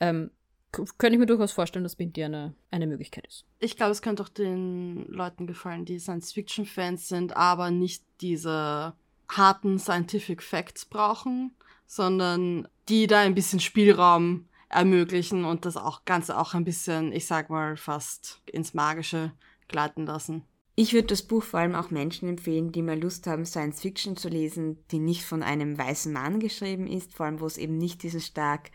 ähm, 0.00 0.30
könnte 0.72 1.14
ich 1.14 1.18
mir 1.18 1.26
durchaus 1.26 1.52
vorstellen, 1.52 1.82
dass 1.82 1.96
Bindi 1.96 2.22
eine, 2.22 2.54
eine 2.70 2.86
Möglichkeit 2.86 3.26
ist. 3.26 3.44
Ich 3.58 3.76
glaube, 3.76 3.92
es 3.92 4.02
könnte 4.02 4.22
auch 4.22 4.28
den 4.28 5.06
Leuten 5.08 5.46
gefallen, 5.46 5.84
die 5.84 5.98
Science-Fiction-Fans 5.98 7.08
sind, 7.08 7.36
aber 7.36 7.70
nicht 7.70 8.04
diese 8.20 8.94
harten 9.30 9.78
Scientific 9.78 10.42
Facts 10.42 10.84
brauchen, 10.84 11.54
sondern 11.86 12.68
die 12.88 13.06
da 13.06 13.20
ein 13.20 13.34
bisschen 13.34 13.60
Spielraum 13.60 14.48
ermöglichen 14.68 15.44
und 15.44 15.64
das 15.64 15.76
auch 15.76 16.04
Ganze 16.04 16.38
auch 16.38 16.54
ein 16.54 16.64
bisschen, 16.64 17.12
ich 17.12 17.26
sag 17.26 17.50
mal, 17.50 17.76
fast 17.76 18.40
ins 18.46 18.74
Magische 18.74 19.32
gleiten 19.68 20.06
lassen. 20.06 20.44
Ich 20.76 20.92
würde 20.92 21.08
das 21.08 21.22
Buch 21.22 21.42
vor 21.42 21.60
allem 21.60 21.74
auch 21.74 21.90
Menschen 21.90 22.28
empfehlen, 22.28 22.72
die 22.72 22.82
mal 22.82 22.98
Lust 22.98 23.26
haben, 23.26 23.44
Science 23.44 23.80
Fiction 23.80 24.16
zu 24.16 24.28
lesen, 24.28 24.84
die 24.90 25.00
nicht 25.00 25.24
von 25.24 25.42
einem 25.42 25.76
weißen 25.76 26.12
Mann 26.12 26.40
geschrieben 26.40 26.86
ist, 26.86 27.12
vor 27.12 27.26
allem 27.26 27.40
wo 27.40 27.46
es 27.46 27.58
eben 27.58 27.76
nicht 27.76 28.02
diesen 28.02 28.20
stark 28.20 28.70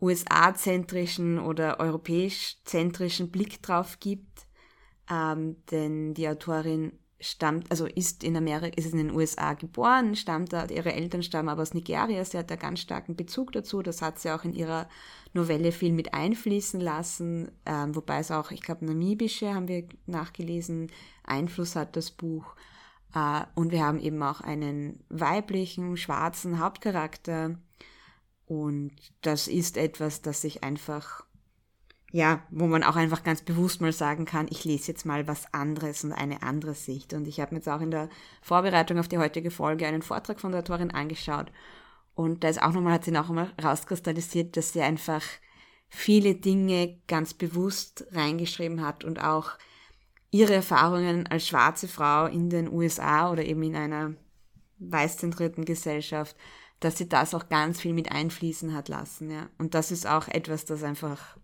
USA-zentrischen 0.00 1.38
oder 1.38 1.78
europäisch-zentrischen 1.78 3.30
Blick 3.30 3.62
drauf 3.62 4.00
gibt. 4.00 4.46
Ähm, 5.10 5.56
denn 5.70 6.14
die 6.14 6.28
Autorin 6.28 6.98
stammt, 7.20 7.70
also 7.70 7.86
ist 7.86 8.24
in 8.24 8.36
Amerika, 8.36 8.74
ist 8.76 8.92
in 8.92 8.98
den 8.98 9.10
USA 9.10 9.52
geboren, 9.54 10.16
stammt 10.16 10.52
da, 10.52 10.66
ihre 10.66 10.92
Eltern 10.92 11.22
stammen 11.22 11.48
aber 11.48 11.62
aus 11.62 11.74
Nigeria, 11.74 12.24
sie 12.24 12.38
hat 12.38 12.50
da 12.50 12.56
ganz 12.56 12.80
starken 12.80 13.16
Bezug 13.16 13.52
dazu, 13.52 13.82
das 13.82 14.02
hat 14.02 14.18
sie 14.18 14.30
auch 14.30 14.44
in 14.44 14.54
ihrer 14.54 14.88
Novelle 15.32 15.72
viel 15.72 15.92
mit 15.92 16.14
einfließen 16.14 16.80
lassen, 16.80 17.50
ähm, 17.66 17.94
wobei 17.94 18.18
es 18.18 18.30
auch, 18.30 18.50
ich 18.50 18.62
glaube, 18.62 18.84
namibische 18.84 19.54
haben 19.54 19.68
wir 19.68 19.84
nachgelesen, 20.06 20.90
Einfluss 21.22 21.76
hat 21.76 21.96
das 21.96 22.10
Buch. 22.10 22.56
Äh, 23.14 23.42
und 23.54 23.72
wir 23.72 23.84
haben 23.84 24.00
eben 24.00 24.22
auch 24.22 24.40
einen 24.40 25.04
weiblichen, 25.08 25.96
schwarzen 25.96 26.58
Hauptcharakter. 26.58 27.56
Und 28.46 28.92
das 29.22 29.46
ist 29.46 29.76
etwas, 29.76 30.22
das 30.22 30.40
sich 30.40 30.64
einfach, 30.64 31.24
ja, 32.12 32.42
wo 32.50 32.66
man 32.66 32.82
auch 32.82 32.96
einfach 32.96 33.22
ganz 33.22 33.42
bewusst 33.42 33.80
mal 33.80 33.92
sagen 33.92 34.24
kann, 34.24 34.48
ich 34.50 34.64
lese 34.64 34.88
jetzt 34.88 35.06
mal 35.06 35.28
was 35.28 35.52
anderes 35.54 36.02
und 36.02 36.12
eine 36.12 36.42
andere 36.42 36.74
Sicht. 36.74 37.14
Und 37.14 37.28
ich 37.28 37.40
habe 37.40 37.54
mir 37.54 37.58
jetzt 37.58 37.68
auch 37.68 37.80
in 37.80 37.90
der 37.90 38.08
Vorbereitung 38.42 38.98
auf 38.98 39.08
die 39.08 39.18
heutige 39.18 39.50
Folge 39.50 39.86
einen 39.86 40.02
Vortrag 40.02 40.40
von 40.40 40.52
der 40.52 40.60
Autorin 40.60 40.90
angeschaut. 40.90 41.52
Und 42.14 42.42
da 42.42 42.48
ist 42.48 42.62
auch 42.62 42.72
nochmal, 42.72 42.94
hat 42.94 43.04
sie 43.04 43.12
auch 43.16 43.28
nochmal 43.28 43.52
rauskristallisiert, 43.62 44.56
dass 44.56 44.72
sie 44.72 44.82
einfach 44.82 45.22
viele 45.88 46.34
Dinge 46.34 46.98
ganz 47.06 47.34
bewusst 47.34 48.06
reingeschrieben 48.12 48.84
hat 48.84 49.04
und 49.04 49.22
auch 49.22 49.52
ihre 50.30 50.54
Erfahrungen 50.54 51.26
als 51.26 51.46
schwarze 51.46 51.88
Frau 51.88 52.26
in 52.26 52.50
den 52.50 52.72
USA 52.72 53.30
oder 53.30 53.44
eben 53.44 53.62
in 53.62 53.76
einer 53.76 54.14
weißzentrierten 54.78 55.64
Gesellschaft, 55.64 56.36
dass 56.78 56.96
sie 56.96 57.08
das 57.08 57.34
auch 57.34 57.48
ganz 57.48 57.80
viel 57.80 57.92
mit 57.92 58.10
einfließen 58.10 58.74
hat 58.74 58.88
lassen, 58.88 59.30
ja. 59.30 59.48
Und 59.58 59.74
das 59.74 59.90
ist 59.90 60.06
auch 60.06 60.28
etwas, 60.28 60.64
das 60.64 60.82
einfach, 60.82 61.36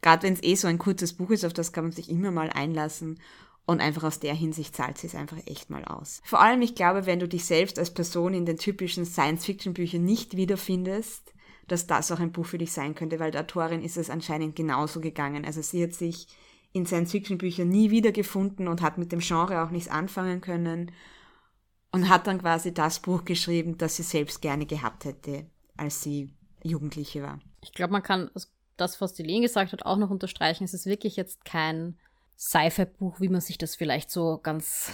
gerade 0.00 0.22
wenn 0.24 0.34
es 0.34 0.42
eh 0.42 0.54
so 0.54 0.68
ein 0.68 0.78
kurzes 0.78 1.12
Buch 1.12 1.30
ist, 1.30 1.44
auf 1.44 1.52
das 1.52 1.72
kann 1.72 1.84
man 1.84 1.92
sich 1.92 2.08
immer 2.08 2.30
mal 2.30 2.50
einlassen 2.50 3.20
und 3.66 3.80
einfach 3.80 4.04
aus 4.04 4.20
der 4.20 4.34
Hinsicht 4.34 4.74
zahlt 4.74 4.98
sie 4.98 5.06
es 5.06 5.14
einfach 5.14 5.38
echt 5.46 5.70
mal 5.70 5.84
aus. 5.84 6.20
Vor 6.24 6.40
allem, 6.40 6.62
ich 6.62 6.74
glaube, 6.74 7.06
wenn 7.06 7.20
du 7.20 7.28
dich 7.28 7.44
selbst 7.44 7.78
als 7.78 7.92
Person 7.92 8.34
in 8.34 8.46
den 8.46 8.58
typischen 8.58 9.04
Science-Fiction-Büchern 9.04 10.04
nicht 10.04 10.36
wiederfindest, 10.36 11.32
dass 11.68 11.86
das 11.86 12.10
auch 12.10 12.18
ein 12.18 12.32
Buch 12.32 12.46
für 12.46 12.58
dich 12.58 12.72
sein 12.72 12.94
könnte, 12.94 13.20
weil 13.20 13.30
der 13.30 13.42
Autorin 13.42 13.82
ist 13.82 13.96
es 13.96 14.10
anscheinend 14.10 14.56
genauso 14.56 15.00
gegangen. 15.00 15.44
Also 15.44 15.62
sie 15.62 15.82
hat 15.84 15.92
sich 15.92 16.26
in 16.72 16.86
Science-Fiction-Büchern 16.86 17.68
nie 17.68 17.90
wiedergefunden 17.90 18.66
und 18.66 18.82
hat 18.82 18.98
mit 18.98 19.12
dem 19.12 19.20
Genre 19.20 19.62
auch 19.62 19.70
nichts 19.70 19.88
anfangen 19.88 20.40
können 20.40 20.90
und 21.92 22.08
hat 22.08 22.26
dann 22.26 22.40
quasi 22.40 22.74
das 22.74 23.00
Buch 23.00 23.24
geschrieben, 23.24 23.78
das 23.78 23.96
sie 23.96 24.02
selbst 24.02 24.42
gerne 24.42 24.66
gehabt 24.66 25.04
hätte, 25.04 25.46
als 25.76 26.02
sie 26.02 26.34
Jugendliche 26.64 27.22
war. 27.22 27.38
Ich 27.60 27.72
glaube, 27.72 27.92
man 27.92 28.02
kann 28.02 28.30
das, 28.76 29.00
was 29.00 29.14
die 29.14 29.22
Lene 29.22 29.42
gesagt 29.42 29.72
hat, 29.72 29.84
auch 29.84 29.96
noch 29.96 30.10
unterstreichen. 30.10 30.64
Es 30.64 30.74
ist 30.74 30.86
wirklich 30.86 31.16
jetzt 31.16 31.44
kein 31.44 31.98
Sci-Fi-Buch, 32.38 33.20
wie 33.20 33.28
man 33.28 33.40
sich 33.40 33.58
das 33.58 33.76
vielleicht 33.76 34.10
so 34.10 34.38
ganz 34.42 34.92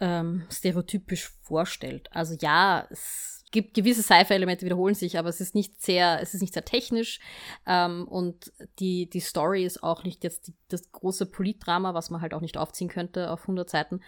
ähm, 0.00 0.46
stereotypisch 0.50 1.30
vorstellt. 1.42 2.08
Also 2.12 2.36
ja, 2.40 2.86
es 2.90 3.44
gibt 3.52 3.74
gewisse 3.74 4.02
Sci-Fi-Elemente 4.02 4.64
wiederholen 4.64 4.94
sich, 4.94 5.18
aber 5.18 5.28
es 5.28 5.40
ist 5.40 5.54
nicht 5.54 5.80
sehr, 5.82 6.20
es 6.20 6.34
ist 6.34 6.40
nicht 6.40 6.54
sehr 6.54 6.64
technisch 6.64 7.20
ähm, 7.66 8.06
und 8.08 8.52
die, 8.78 9.08
die 9.08 9.20
Story 9.20 9.64
ist 9.64 9.82
auch 9.82 10.04
nicht 10.04 10.24
jetzt 10.24 10.48
die, 10.48 10.54
das 10.68 10.90
große 10.92 11.26
Politdrama, 11.26 11.94
was 11.94 12.10
man 12.10 12.20
halt 12.20 12.34
auch 12.34 12.40
nicht 12.40 12.56
aufziehen 12.56 12.88
könnte 12.88 13.30
auf 13.30 13.42
100 13.42 13.68
Seiten, 13.68 14.00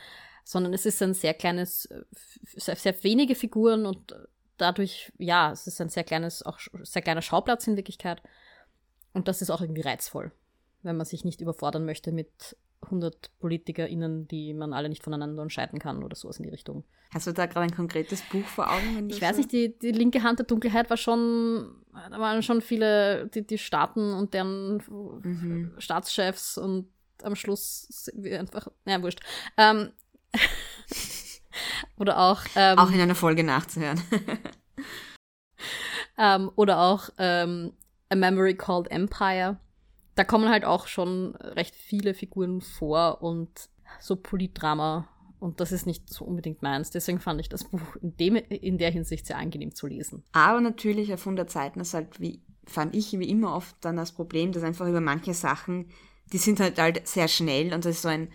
sondern 0.44 0.72
es 0.72 0.86
ist 0.86 1.02
ein 1.02 1.14
sehr 1.14 1.34
kleines, 1.34 1.88
sehr, 2.56 2.76
sehr 2.76 3.04
wenige 3.04 3.34
Figuren 3.34 3.86
und 3.86 4.14
dadurch, 4.56 5.12
ja, 5.18 5.52
es 5.52 5.66
ist 5.66 5.80
ein 5.80 5.88
sehr 5.88 6.04
kleines, 6.04 6.44
auch 6.44 6.58
sehr 6.82 7.02
kleiner 7.02 7.22
Schauplatz 7.22 7.66
in 7.66 7.76
Wirklichkeit 7.76 8.22
und 9.12 9.28
das 9.28 9.42
ist 9.42 9.50
auch 9.50 9.60
irgendwie 9.60 9.82
reizvoll, 9.82 10.32
wenn 10.82 10.96
man 10.96 11.06
sich 11.06 11.24
nicht 11.24 11.40
überfordern 11.40 11.84
möchte 11.84 12.12
mit 12.12 12.56
100 12.82 13.30
PolitikerInnen, 13.38 14.26
die 14.28 14.54
man 14.54 14.72
alle 14.72 14.88
nicht 14.88 15.02
voneinander 15.02 15.42
unterscheiden 15.42 15.78
kann 15.78 16.02
oder 16.02 16.16
sowas 16.16 16.38
in 16.38 16.44
die 16.44 16.50
Richtung. 16.50 16.84
Hast 17.12 17.26
du 17.26 17.32
da 17.32 17.46
gerade 17.46 17.66
ein 17.66 17.76
konkretes 17.76 18.22
Buch 18.22 18.44
vor 18.44 18.70
Augen? 18.70 19.08
Ich 19.10 19.20
weiß 19.20 19.36
nicht, 19.36 19.52
die, 19.52 19.78
die 19.78 19.92
linke 19.92 20.22
Hand 20.22 20.38
der 20.38 20.46
Dunkelheit 20.46 20.88
war 20.90 20.96
schon, 20.96 21.84
da 21.92 22.18
waren 22.18 22.42
schon 22.42 22.60
viele, 22.62 23.28
die, 23.28 23.46
die 23.46 23.58
Staaten 23.58 24.14
und 24.14 24.34
deren 24.34 24.82
mhm. 25.22 25.74
Staatschefs 25.78 26.58
und 26.58 26.88
am 27.22 27.36
Schluss 27.36 28.10
einfach, 28.24 28.68
naja, 28.84 29.02
wurscht. 29.02 29.20
Ähm, 29.56 29.92
oder 31.96 32.18
auch. 32.18 32.42
Ähm, 32.56 32.78
auch 32.78 32.90
in 32.90 33.00
einer 33.00 33.14
Folge 33.14 33.44
nachzuhören. 33.44 34.00
ähm, 36.18 36.50
oder 36.56 36.80
auch 36.80 37.10
ähm, 37.18 37.74
A 38.12 38.14
Memory 38.14 38.54
Called 38.54 38.90
Empire 38.90 39.58
da 40.14 40.24
kommen 40.24 40.48
halt 40.48 40.64
auch 40.64 40.86
schon 40.86 41.34
recht 41.36 41.74
viele 41.74 42.14
Figuren 42.14 42.60
vor 42.60 43.22
und 43.22 43.68
so 44.00 44.16
Politdrama. 44.16 45.08
Und 45.38 45.60
das 45.60 45.72
ist 45.72 45.86
nicht 45.86 46.08
so 46.08 46.24
unbedingt 46.24 46.62
meins. 46.62 46.90
Deswegen 46.90 47.18
fand 47.18 47.40
ich 47.40 47.48
das 47.48 47.64
Buch 47.64 47.96
in, 48.00 48.16
dem, 48.16 48.36
in 48.36 48.78
der 48.78 48.90
Hinsicht 48.90 49.26
sehr 49.26 49.38
angenehm 49.38 49.74
zu 49.74 49.86
lesen. 49.86 50.22
Aber 50.32 50.60
natürlich 50.60 51.12
auf 51.12 51.20
100 51.20 51.50
Seiten 51.50 51.80
ist 51.80 51.94
halt, 51.94 52.20
wie, 52.20 52.42
fand 52.64 52.94
ich 52.94 53.18
wie 53.18 53.28
immer 53.28 53.54
oft 53.56 53.74
dann 53.80 53.96
das 53.96 54.12
Problem, 54.12 54.52
dass 54.52 54.62
einfach 54.62 54.86
über 54.86 55.00
manche 55.00 55.34
Sachen, 55.34 55.88
die 56.32 56.38
sind 56.38 56.60
halt 56.60 56.78
halt 56.78 57.06
sehr 57.08 57.26
schnell 57.26 57.74
und 57.74 57.84
das 57.84 57.96
ist 57.96 58.02
so 58.02 58.08
ein, 58.08 58.28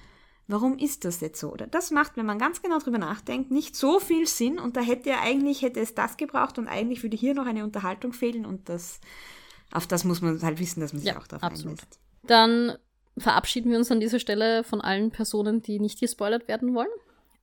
warum 0.48 0.78
ist 0.78 1.06
das 1.06 1.22
jetzt 1.22 1.40
so? 1.40 1.52
Oder 1.52 1.68
das 1.68 1.92
macht, 1.92 2.18
wenn 2.18 2.26
man 2.26 2.40
ganz 2.40 2.62
genau 2.62 2.80
drüber 2.80 2.98
nachdenkt, 2.98 3.52
nicht 3.52 3.76
so 3.76 4.00
viel 4.00 4.28
Sinn 4.28 4.60
und 4.60 4.76
da 4.76 4.82
hätte 4.82 5.10
ja 5.10 5.22
eigentlich, 5.22 5.62
hätte 5.62 5.80
es 5.80 5.96
das 5.96 6.18
gebraucht 6.18 6.60
und 6.60 6.68
eigentlich 6.68 7.04
würde 7.04 7.16
hier 7.16 7.34
noch 7.34 7.46
eine 7.46 7.64
Unterhaltung 7.64 8.12
fehlen 8.12 8.46
und 8.46 8.68
das 8.68 9.00
auf 9.72 9.88
das 9.88 10.04
muss 10.04 10.22
man 10.22 10.42
halt 10.42 10.60
wissen, 10.60 10.80
dass 10.80 10.94
man 10.94 11.02
sich 11.02 11.12
ja, 11.12 11.20
auch 11.20 11.28
darauf 11.28 11.44
absolut. 11.44 11.80
einlässt. 11.80 12.00
Dann 12.24 12.78
verabschieden 13.18 13.72
wir 13.72 13.78
uns 13.78 13.92
an 13.92 14.00
dieser 14.00 14.20
Stelle 14.20 14.64
von 14.64 14.82
allen 14.82 15.12
Personen, 15.12 15.62
die 15.62 15.80
nicht 15.80 16.00
gespoilert 16.00 16.48
werden 16.48 16.74
wollen. 16.74 16.88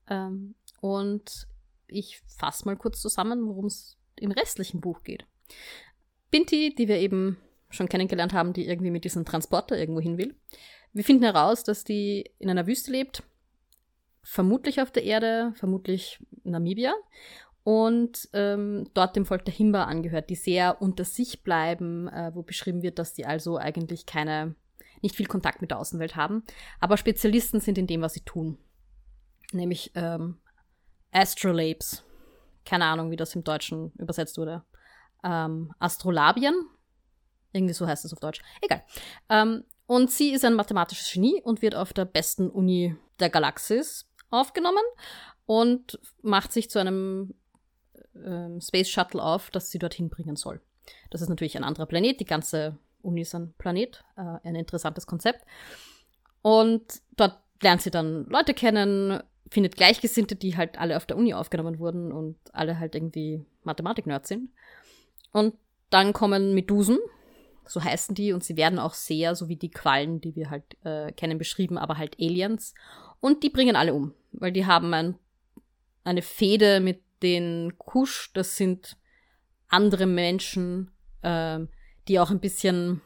Ähm, 0.08 0.54
und 0.80 1.46
ich 1.86 2.22
fasse 2.26 2.64
mal 2.64 2.76
kurz 2.76 3.00
zusammen, 3.00 3.46
worum 3.46 3.66
es 3.66 3.96
im 4.16 4.30
restlichen 4.30 4.80
Buch 4.80 5.02
geht. 5.02 5.26
Binti, 6.30 6.74
die 6.74 6.88
wir 6.88 6.98
eben 6.98 7.38
schon 7.70 7.88
kennengelernt 7.88 8.32
haben, 8.32 8.52
die 8.52 8.66
irgendwie 8.66 8.90
mit 8.90 9.04
diesem 9.04 9.24
Transporter 9.24 9.78
irgendwo 9.78 10.00
hin 10.00 10.18
will. 10.18 10.34
Wir 10.92 11.04
finden 11.04 11.24
heraus, 11.24 11.64
dass 11.64 11.84
die 11.84 12.30
in 12.38 12.48
einer 12.48 12.66
Wüste 12.66 12.92
lebt, 12.92 13.22
vermutlich 14.22 14.80
auf 14.80 14.90
der 14.90 15.04
Erde, 15.04 15.52
vermutlich 15.56 16.20
Namibia 16.44 16.94
und 17.64 18.28
ähm, 18.34 18.88
dort 18.92 19.16
dem 19.16 19.24
Volk 19.24 19.46
der 19.46 19.54
Himba 19.54 19.84
angehört, 19.84 20.28
die 20.28 20.34
sehr 20.36 20.80
unter 20.80 21.04
sich 21.04 21.42
bleiben, 21.42 22.08
äh, 22.08 22.30
wo 22.34 22.42
beschrieben 22.42 22.82
wird, 22.82 22.98
dass 22.98 23.14
die 23.14 23.24
also 23.24 23.56
eigentlich 23.56 24.04
keine, 24.04 24.54
nicht 25.00 25.16
viel 25.16 25.26
Kontakt 25.26 25.62
mit 25.62 25.70
der 25.70 25.78
Außenwelt 25.78 26.14
haben, 26.14 26.44
aber 26.78 26.98
Spezialisten 26.98 27.60
sind 27.60 27.78
in 27.78 27.86
dem, 27.86 28.02
was 28.02 28.12
sie 28.12 28.20
tun. 28.20 28.58
Nämlich 29.52 29.92
ähm, 29.94 30.38
Astrolabes. 31.10 32.04
Keine 32.66 32.84
Ahnung, 32.84 33.10
wie 33.10 33.16
das 33.16 33.34
im 33.34 33.44
Deutschen 33.44 33.92
übersetzt 33.98 34.36
wurde. 34.36 34.62
Ähm, 35.22 35.72
Astrolabien. 35.78 36.54
Irgendwie 37.52 37.74
so 37.74 37.86
heißt 37.86 38.04
es 38.04 38.12
auf 38.12 38.20
Deutsch. 38.20 38.42
Egal. 38.60 38.82
Ähm, 39.28 39.64
und 39.86 40.10
sie 40.10 40.32
ist 40.32 40.44
ein 40.44 40.54
mathematisches 40.54 41.12
Genie 41.12 41.40
und 41.42 41.62
wird 41.62 41.74
auf 41.74 41.92
der 41.92 42.04
besten 42.04 42.50
Uni 42.50 42.96
der 43.20 43.30
Galaxis 43.30 44.10
aufgenommen 44.30 44.82
und 45.46 45.98
macht 46.22 46.52
sich 46.52 46.68
zu 46.68 46.78
einem 46.78 47.34
ähm, 48.24 48.60
Space 48.60 48.88
Shuttle 48.88 49.22
auf, 49.22 49.50
das 49.50 49.70
sie 49.70 49.78
dorthin 49.78 50.08
bringen 50.08 50.36
soll. 50.36 50.60
Das 51.10 51.22
ist 51.22 51.28
natürlich 51.28 51.56
ein 51.56 51.64
anderer 51.64 51.86
Planet, 51.86 52.20
die 52.20 52.26
ganze 52.26 52.76
Uni 53.02 53.22
ist 53.22 53.34
ein 53.34 53.54
Planet, 53.58 54.04
äh, 54.16 54.46
ein 54.46 54.54
interessantes 54.54 55.06
Konzept. 55.06 55.44
Und 56.42 57.00
dort 57.16 57.38
lernt 57.62 57.82
sie 57.82 57.90
dann 57.90 58.26
Leute 58.26 58.54
kennen, 58.54 59.22
findet 59.50 59.76
Gleichgesinnte, 59.76 60.36
die 60.36 60.56
halt 60.56 60.78
alle 60.78 60.96
auf 60.96 61.06
der 61.06 61.16
Uni 61.16 61.34
aufgenommen 61.34 61.78
wurden 61.78 62.12
und 62.12 62.36
alle 62.52 62.78
halt 62.78 62.94
irgendwie 62.94 63.44
Mathematik-Nerds 63.62 64.28
sind. 64.28 64.50
Und 65.32 65.54
dann 65.90 66.12
kommen 66.12 66.54
Medusen, 66.54 66.98
so 67.66 67.82
heißen 67.82 68.14
die, 68.14 68.32
und 68.32 68.44
sie 68.44 68.56
werden 68.56 68.78
auch 68.78 68.94
sehr, 68.94 69.34
so 69.34 69.48
wie 69.48 69.56
die 69.56 69.70
Quallen, 69.70 70.20
die 70.20 70.34
wir 70.36 70.50
halt 70.50 70.64
äh, 70.84 71.12
kennen, 71.12 71.38
beschrieben, 71.38 71.78
aber 71.78 71.98
halt 71.98 72.16
Aliens. 72.18 72.74
Und 73.20 73.42
die 73.42 73.50
bringen 73.50 73.76
alle 73.76 73.94
um, 73.94 74.12
weil 74.32 74.52
die 74.52 74.66
haben 74.66 74.92
ein, 74.92 75.14
eine 76.04 76.22
Fehde 76.22 76.80
mit 76.80 77.00
den 77.24 77.76
Kusch, 77.78 78.30
das 78.34 78.56
sind 78.56 78.96
andere 79.68 80.06
Menschen, 80.06 80.92
äh, 81.22 81.60
die 82.06 82.20
auch 82.20 82.30
ein 82.30 82.38
bisschen, 82.38 83.00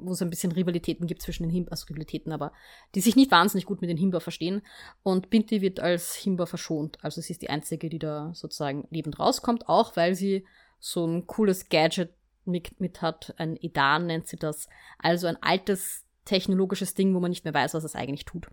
wo 0.00 0.12
es 0.12 0.22
ein 0.22 0.30
bisschen 0.30 0.52
Rivalitäten 0.52 1.06
gibt 1.06 1.20
zwischen 1.20 1.42
den 1.42 1.50
Himba, 1.50 1.72
also 1.72 1.86
Rivalitäten, 1.86 2.32
aber 2.32 2.52
die 2.94 3.00
sich 3.00 3.16
nicht 3.16 3.30
wahnsinnig 3.30 3.66
gut 3.66 3.80
mit 3.80 3.90
den 3.90 3.96
Himba 3.98 4.20
verstehen. 4.20 4.62
Und 5.02 5.30
Binti 5.30 5.60
wird 5.60 5.80
als 5.80 6.14
Himba 6.14 6.46
verschont. 6.46 6.96
Also 7.02 7.20
sie 7.20 7.32
ist 7.32 7.42
die 7.42 7.50
einzige, 7.50 7.90
die 7.90 7.98
da 7.98 8.32
sozusagen 8.34 8.86
lebend 8.90 9.18
rauskommt, 9.18 9.68
auch 9.68 9.96
weil 9.96 10.14
sie 10.14 10.46
so 10.78 11.04
ein 11.04 11.26
cooles 11.26 11.68
Gadget 11.68 12.14
mit, 12.44 12.80
mit 12.80 13.02
hat. 13.02 13.34
Ein 13.36 13.58
Edan 13.60 14.06
nennt 14.06 14.28
sie 14.28 14.36
das. 14.36 14.68
Also 14.98 15.26
ein 15.26 15.42
altes 15.42 16.04
technologisches 16.24 16.94
Ding, 16.94 17.14
wo 17.14 17.20
man 17.20 17.30
nicht 17.30 17.44
mehr 17.44 17.54
weiß, 17.54 17.74
was 17.74 17.84
es 17.84 17.96
eigentlich 17.96 18.24
tut. 18.24 18.48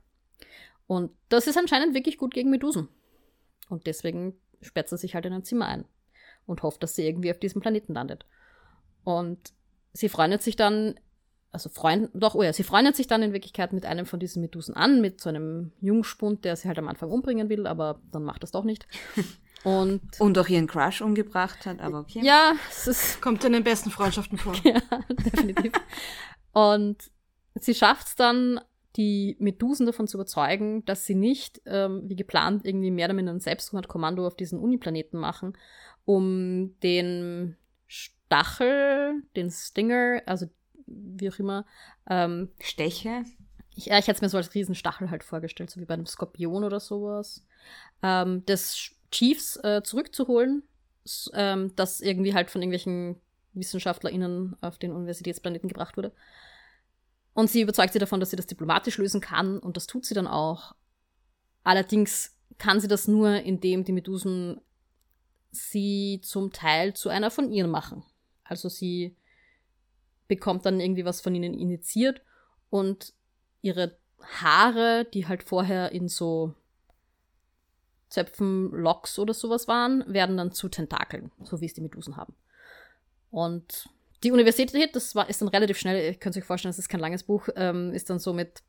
Und 0.88 1.12
das 1.30 1.48
ist 1.48 1.58
anscheinend 1.58 1.94
wirklich 1.94 2.18
gut 2.18 2.34
gegen 2.34 2.50
Medusen. 2.50 2.90
Und 3.70 3.88
deswegen 3.88 4.36
sperrt 4.62 4.90
sie 4.90 4.98
sich 4.98 5.16
halt 5.16 5.26
in 5.26 5.34
ein 5.34 5.44
Zimmer 5.44 5.68
ein 5.68 5.86
und 6.46 6.64
hofft, 6.64 6.84
dass 6.84 6.96
sie 6.96 7.08
irgendwie 7.08 7.32
auf 7.32 7.40
diesem 7.40 7.62
Planeten 7.62 7.94
landet. 7.94 8.26
Und 9.04 9.54
sie 9.94 10.10
freundet 10.10 10.42
sich 10.42 10.56
dann, 10.56 10.96
also 11.52 11.70
freund, 11.70 12.10
doch, 12.14 12.36
oh 12.36 12.44
ja, 12.44 12.54
sie 12.54 12.64
freundet 12.64 12.96
sich 12.96 13.08
dann 13.08 13.24
in 13.24 13.34
Wirklichkeit 13.34 13.74
mit 13.74 13.86
einem 13.86 14.06
von 14.06 14.20
diesen 14.20 14.42
Medusen 14.42 14.76
an, 14.76 15.02
mit 15.02 15.22
so 15.22 15.30
einem 15.30 15.72
Jungspund, 15.80 16.44
der 16.44 16.56
sie 16.56 16.68
halt 16.68 16.78
am 16.80 16.88
Anfang 16.88 17.10
umbringen 17.10 17.50
will, 17.50 17.66
aber 17.68 18.02
dann 18.12 18.24
macht 18.24 18.44
das 18.44 18.52
doch 18.52 18.64
nicht. 18.64 18.88
Und, 19.64 20.22
und 20.22 20.38
auch 20.38 20.48
ihren 20.48 20.68
Crush 20.68 21.02
umgebracht 21.02 21.66
hat, 21.66 21.80
aber 21.80 22.02
okay. 22.02 22.22
Ja, 22.24 22.54
es 22.70 22.86
ist, 22.86 23.20
kommt 23.20 23.44
in 23.46 23.54
den 23.54 23.64
besten 23.64 23.90
Freundschaften 23.90 24.38
vor. 24.38 24.54
ja, 24.64 24.80
definitiv. 25.10 25.74
und 26.54 27.10
sie 27.56 27.74
schafft 27.74 28.06
es 28.06 28.16
dann, 28.16 28.60
die 28.96 29.36
Medusen 29.40 29.86
davon 29.86 30.08
zu 30.08 30.18
überzeugen, 30.18 30.86
dass 30.86 31.06
sie 31.06 31.16
nicht, 31.16 31.62
ähm, 31.66 32.04
wie 32.06 32.16
geplant, 32.16 32.66
irgendwie 32.66 32.92
mehr 32.92 33.08
oder 33.08 33.14
minder 33.14 33.34
ein 33.34 33.40
Selbstmordkommando 33.40 34.26
auf 34.26 34.36
diesen 34.36 34.60
Uniplaneten 34.60 35.20
machen, 35.20 35.58
um 36.06 36.80
den 36.82 37.58
Stachel, 37.88 39.22
den 39.36 39.52
Stinger, 39.52 40.22
also 40.26 40.48
wie 40.88 41.30
auch 41.30 41.40
immer, 41.40 41.66
ähm, 42.10 42.50
Steche? 42.60 43.24
Ich, 43.76 43.88
ja, 43.88 43.98
ich 43.98 44.08
hätte 44.08 44.18
es 44.18 44.22
mir 44.22 44.30
so 44.30 44.38
als 44.38 44.54
Riesenstachel 44.54 45.10
halt 45.10 45.24
vorgestellt, 45.24 45.70
so 45.70 45.82
wie 45.82 45.86
bei 45.86 45.96
einem 45.96 46.06
Skorpion 46.06 46.64
oder 46.64 46.80
sowas, 46.80 47.44
ähm, 48.02 48.46
des 48.46 48.92
Chiefs 49.12 49.58
äh, 49.64 49.82
zurückzuholen, 49.84 50.64
ähm, 51.34 51.74
das 51.76 52.02
irgendwie 52.02 52.34
halt 52.34 52.50
von 52.50 52.62
irgendwelchen 52.62 53.18
WissenschaftlerInnen 53.54 54.56
auf 54.62 54.78
den 54.78 54.92
Universitätsplaneten 54.92 55.70
gebracht 55.70 55.98
wurde. 55.98 56.12
Und 57.36 57.50
sie 57.50 57.62
überzeugt 57.62 57.92
sie 57.92 58.00
davon, 58.00 58.22
dass 58.22 58.30
sie 58.30 58.38
das 58.38 58.48
diplomatisch 58.48 58.98
lösen 58.98 59.20
kann 59.20 59.60
und 59.60 59.76
das 59.76 59.88
tut 59.88 60.06
sie 60.06 60.14
dann 60.14 60.26
auch. 60.26 60.74
Allerdings 61.64 62.34
kann 62.58 62.80
sie 62.80 62.88
das 62.88 63.10
nur, 63.10 63.42
indem 63.42 63.84
die 63.84 63.92
Medusen 63.92 64.62
sie 65.52 66.22
zum 66.24 66.54
Teil 66.54 66.94
zu 66.94 67.10
einer 67.10 67.30
von 67.30 67.52
ihnen 67.52 67.70
machen. 67.70 68.04
Also 68.46 68.70
sie 68.70 69.18
bekommt 70.30 70.66
dann 70.66 70.80
irgendwie 70.80 71.04
was 71.04 71.20
von 71.20 71.36
ihnen 71.36 71.54
initiiert 71.54 72.22
und 72.70 73.14
ihre 73.62 73.98
Haare, 74.22 75.06
die 75.14 75.28
halt 75.28 75.44
vorher 75.44 75.92
in 75.92 76.08
so 76.08 76.54
Zöpfen, 78.08 78.72
Locks 78.72 79.20
oder 79.20 79.34
sowas 79.34 79.68
waren, 79.68 80.06
werden 80.08 80.38
dann 80.38 80.54
zu 80.54 80.70
Tentakeln, 80.70 81.34
so 81.44 81.60
wie 81.60 81.66
es 81.66 81.74
die 81.74 81.82
Medusen 81.82 82.16
haben. 82.16 82.34
Und 83.30 83.90
die 84.26 84.32
Universität, 84.32 84.96
das 84.96 85.14
war, 85.16 85.30
ist 85.30 85.42
dann 85.42 85.48
relativ 85.50 85.78
schnell, 85.78 86.04
ihr 86.04 86.16
könnt 86.16 86.36
euch 86.36 86.44
vorstellen, 86.44 86.72
das 86.72 86.80
ist 86.80 86.90
kein 86.90 87.00
langes 87.00 87.24
Buch, 87.24 87.48
ähm, 87.56 87.94
ist 87.94 88.10
dann 88.10 88.20
so 88.20 88.34
mit, 88.34 88.64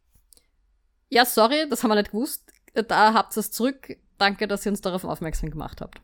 ja, 1.09 1.25
sorry, 1.25 1.67
das 1.69 1.83
haben 1.83 1.91
wir 1.91 1.97
nicht 1.97 2.13
gewusst, 2.13 2.53
da 2.75 3.15
habt 3.15 3.35
ihr 3.37 3.41
es 3.41 3.51
zurück, 3.51 3.97
danke, 4.19 4.47
dass 4.47 4.67
ihr 4.67 4.73
uns 4.73 4.83
darauf 4.83 5.05
aufmerksam 5.05 5.51
gemacht 5.51 5.81
habt. 5.81 6.01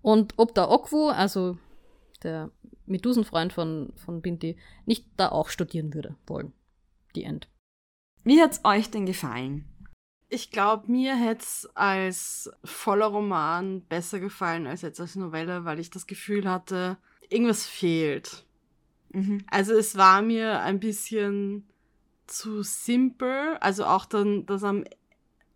Und 0.00 0.34
ob 0.38 0.54
der 0.54 0.70
Okwu, 0.70 1.08
also 1.08 1.58
der 2.22 2.50
Medusenfreund 2.86 3.52
von, 3.52 3.92
von 3.96 4.22
Binti, 4.22 4.58
nicht 4.86 5.06
da 5.16 5.28
auch 5.28 5.50
studieren 5.50 5.92
würde 5.92 6.16
wollen. 6.26 6.52
Die 7.14 7.24
End. 7.24 7.48
Wie 8.24 8.40
hat's 8.40 8.60
euch 8.64 8.90
denn 8.90 9.04
gefallen? 9.04 9.68
Ich 10.28 10.50
glaube, 10.50 10.90
mir 10.90 11.16
hätte 11.16 11.42
es 11.42 11.68
als 11.74 12.50
voller 12.64 13.06
Roman 13.06 13.82
besser 13.82 14.20
gefallen 14.20 14.66
als 14.66 14.82
jetzt 14.82 15.00
als 15.00 15.16
Novelle, 15.16 15.64
weil 15.64 15.78
ich 15.78 15.90
das 15.90 16.06
Gefühl 16.06 16.48
hatte, 16.50 16.96
irgendwas 17.28 17.66
fehlt. 17.66 18.45
Mhm. 19.10 19.44
Also 19.50 19.74
es 19.74 19.96
war 19.96 20.22
mir 20.22 20.60
ein 20.60 20.80
bisschen 20.80 21.66
zu 22.26 22.62
simpel. 22.62 23.56
Also 23.60 23.84
auch 23.84 24.04
dann, 24.04 24.46
dass 24.46 24.64
am 24.64 24.84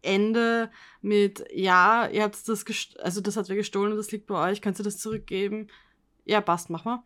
Ende 0.03 0.71
mit, 1.03 1.45
ja, 1.53 2.09
ihr 2.09 2.23
habt 2.23 2.37
das, 2.49 2.65
also 3.01 3.21
das 3.21 3.37
hat 3.37 3.49
wer 3.49 3.57
gestohlen 3.57 3.97
das 3.97 4.13
liegt 4.13 4.27
bei 4.27 4.51
euch, 4.51 4.63
kannst 4.63 4.81
du 4.81 4.85
das 4.85 4.99
zurückgeben? 4.99 5.69
Ja, 6.25 6.41
passt, 6.41 6.71
mach 6.71 6.85
mal. 6.85 7.03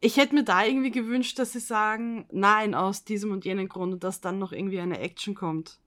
Ich 0.00 0.16
hätte 0.16 0.34
mir 0.34 0.44
da 0.44 0.64
irgendwie 0.64 0.92
gewünscht, 0.92 1.38
dass 1.38 1.52
sie 1.52 1.60
sagen, 1.60 2.28
nein, 2.30 2.74
aus 2.74 3.04
diesem 3.04 3.32
und 3.32 3.44
jenem 3.44 3.68
Grund 3.68 3.94
und 3.94 4.04
dass 4.04 4.20
dann 4.20 4.38
noch 4.38 4.52
irgendwie 4.52 4.78
eine 4.78 5.00
Action 5.00 5.34
kommt. 5.34 5.80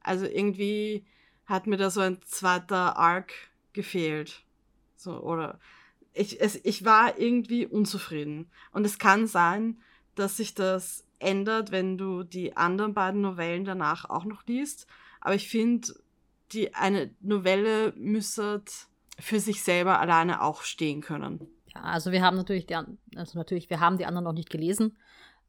Also 0.00 0.24
irgendwie 0.24 1.04
hat 1.44 1.66
mir 1.66 1.76
da 1.76 1.90
so 1.90 2.00
ein 2.00 2.22
zweiter 2.22 2.96
Arc 2.96 3.32
gefehlt. 3.74 4.44
So, 4.96 5.20
oder 5.20 5.60
ich, 6.18 6.40
es, 6.40 6.60
ich 6.64 6.84
war 6.84 7.18
irgendwie 7.18 7.66
unzufrieden. 7.66 8.50
Und 8.72 8.84
es 8.84 8.98
kann 8.98 9.26
sein, 9.26 9.78
dass 10.14 10.36
sich 10.36 10.54
das 10.54 11.04
ändert, 11.20 11.70
wenn 11.70 11.96
du 11.96 12.24
die 12.24 12.56
anderen 12.56 12.94
beiden 12.94 13.20
Novellen 13.20 13.64
danach 13.64 14.08
auch 14.08 14.24
noch 14.24 14.46
liest. 14.46 14.86
Aber 15.20 15.34
ich 15.34 15.48
finde, 15.48 15.88
eine 16.72 17.10
Novelle 17.20 17.92
müsste 17.96 18.62
für 19.18 19.40
sich 19.40 19.62
selber 19.62 20.00
alleine 20.00 20.42
auch 20.42 20.62
stehen 20.62 21.00
können. 21.00 21.48
Ja, 21.74 21.82
also 21.82 22.12
wir 22.12 22.22
haben 22.22 22.36
natürlich 22.36 22.66
die, 22.66 22.74
also 22.74 23.38
natürlich, 23.38 23.70
wir 23.70 23.80
haben 23.80 23.98
die 23.98 24.06
anderen 24.06 24.24
noch 24.24 24.32
nicht 24.32 24.50
gelesen 24.50 24.96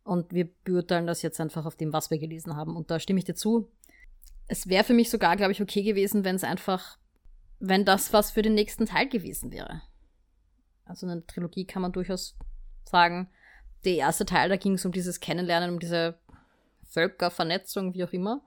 und 0.04 0.34
wir 0.34 0.50
beurteilen 0.64 1.08
das 1.08 1.22
jetzt 1.22 1.40
einfach 1.40 1.66
auf 1.66 1.76
dem, 1.76 1.94
was 1.94 2.10
wir 2.10 2.20
gelesen 2.20 2.56
haben. 2.56 2.76
Und 2.76 2.92
da 2.92 3.00
stimme 3.00 3.20
ich 3.20 3.26
dir 3.26 3.36
zu. 3.36 3.72
Es 4.48 4.68
wäre 4.68 4.84
für 4.84 4.94
mich 4.94 5.10
sogar, 5.10 5.36
glaube 5.36 5.52
ich, 5.52 5.62
okay 5.62 5.84
gewesen, 5.84 6.24
wenn 6.24 6.36
es 6.36 6.44
einfach, 6.44 6.98
wenn 7.60 7.86
das 7.86 8.12
was 8.12 8.32
für 8.32 8.42
den 8.42 8.56
nächsten 8.56 8.88
Teil 8.88 9.08
gewesen 9.08 9.52
wäre. 9.52 9.84
Also 10.90 11.08
in 11.08 11.14
der 11.14 11.28
Trilogie 11.28 11.66
kann 11.66 11.84
man 11.84 11.92
durchaus 11.92 12.36
sagen, 12.84 13.30
der 13.86 13.96
erste 13.96 14.26
Teil, 14.26 14.50
da 14.50 14.58
ging 14.58 14.74
es 14.74 14.86
um 14.86 14.92
dieses 14.92 15.20
Kennenlernen, 15.20 15.70
um 15.70 15.80
diese 15.80 16.18
Völkervernetzung, 16.90 17.94
wie 17.94 18.04
auch 18.04 18.12
immer. 18.12 18.42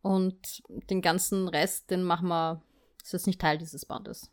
Und 0.00 0.62
den 0.90 1.02
ganzen 1.02 1.48
Rest, 1.48 1.90
den 1.90 2.04
machen 2.04 2.28
wir, 2.28 2.62
ist 3.02 3.26
nicht 3.26 3.40
Teil 3.40 3.58
dieses 3.58 3.84
Bandes. 3.84 4.30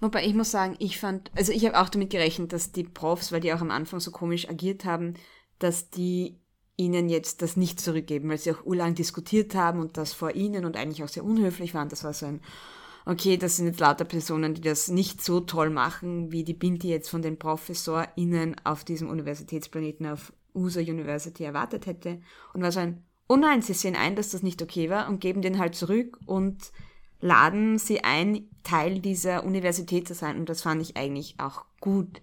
Wobei 0.00 0.24
ich 0.24 0.34
muss 0.34 0.50
sagen, 0.50 0.76
ich 0.78 0.98
fand, 0.98 1.30
also 1.36 1.52
ich 1.52 1.64
habe 1.66 1.80
auch 1.80 1.88
damit 1.88 2.10
gerechnet, 2.10 2.52
dass 2.52 2.72
die 2.72 2.84
Profs, 2.84 3.32
weil 3.32 3.40
die 3.40 3.52
auch 3.52 3.60
am 3.60 3.70
Anfang 3.70 4.00
so 4.00 4.10
komisch 4.10 4.48
agiert 4.48 4.84
haben, 4.84 5.14
dass 5.58 5.90
die 5.90 6.38
ihnen 6.76 7.08
jetzt 7.08 7.42
das 7.42 7.56
nicht 7.56 7.80
zurückgeben, 7.80 8.28
weil 8.28 8.38
sie 8.38 8.52
auch 8.52 8.64
urlang 8.64 8.94
diskutiert 8.94 9.54
haben 9.54 9.80
und 9.80 9.96
das 9.96 10.12
vor 10.12 10.34
ihnen 10.34 10.64
und 10.64 10.76
eigentlich 10.76 11.02
auch 11.02 11.08
sehr 11.08 11.24
unhöflich 11.24 11.74
waren. 11.74 11.88
Das 11.88 12.04
war 12.04 12.12
so 12.12 12.26
ein, 12.26 12.40
okay, 13.06 13.36
das 13.36 13.56
sind 13.56 13.66
jetzt 13.66 13.80
lauter 13.80 14.04
Personen, 14.04 14.54
die 14.54 14.60
das 14.60 14.88
nicht 14.88 15.22
so 15.22 15.40
toll 15.40 15.70
machen, 15.70 16.32
wie 16.32 16.44
die 16.44 16.54
Binti 16.54 16.88
jetzt 16.88 17.10
von 17.10 17.22
den 17.22 17.38
ProfessorInnen 17.38 18.56
auf 18.64 18.84
diesem 18.84 19.10
Universitätsplaneten 19.10 20.06
auf 20.06 20.32
USA 20.54 20.80
University 20.80 21.44
erwartet 21.44 21.86
hätte. 21.86 22.20
Und 22.52 22.62
war 22.62 22.72
so 22.72 22.80
ein, 22.80 23.04
oh 23.28 23.36
nein, 23.36 23.62
sie 23.62 23.74
sehen 23.74 23.96
ein, 23.96 24.16
dass 24.16 24.30
das 24.30 24.42
nicht 24.42 24.62
okay 24.62 24.88
war 24.88 25.08
und 25.08 25.20
geben 25.20 25.42
den 25.42 25.58
halt 25.58 25.74
zurück 25.74 26.18
und 26.26 26.72
laden 27.20 27.78
sie 27.78 28.04
ein, 28.04 28.48
Teil 28.62 29.00
dieser 29.00 29.44
Universität 29.44 30.08
zu 30.08 30.14
sein. 30.14 30.38
Und 30.38 30.48
das 30.48 30.62
fand 30.62 30.80
ich 30.80 30.96
eigentlich 30.96 31.34
auch 31.38 31.64
gut. 31.80 32.22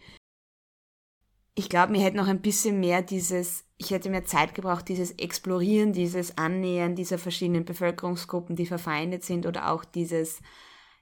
Ich 1.54 1.70
glaube, 1.70 1.92
mir 1.92 2.02
hätte 2.02 2.18
noch 2.18 2.28
ein 2.28 2.42
bisschen 2.42 2.80
mehr 2.80 3.04
dieses, 3.04 3.66
ich 3.78 3.92
hätte 3.92 4.10
mehr 4.10 4.26
Zeit 4.26 4.56
gebraucht, 4.56 4.88
dieses 4.88 5.12
Explorieren, 5.12 5.94
dieses 5.94 6.38
Annähern 6.38 6.96
dieser 6.96 7.20
verschiedenen 7.20 7.66
Bevölkerungsgruppen, 7.66 8.56
die 8.56 8.66
verfeindet 8.66 9.24
sind 9.24 9.46
oder 9.46 9.70
auch 9.70 9.86
dieses, 9.86 10.40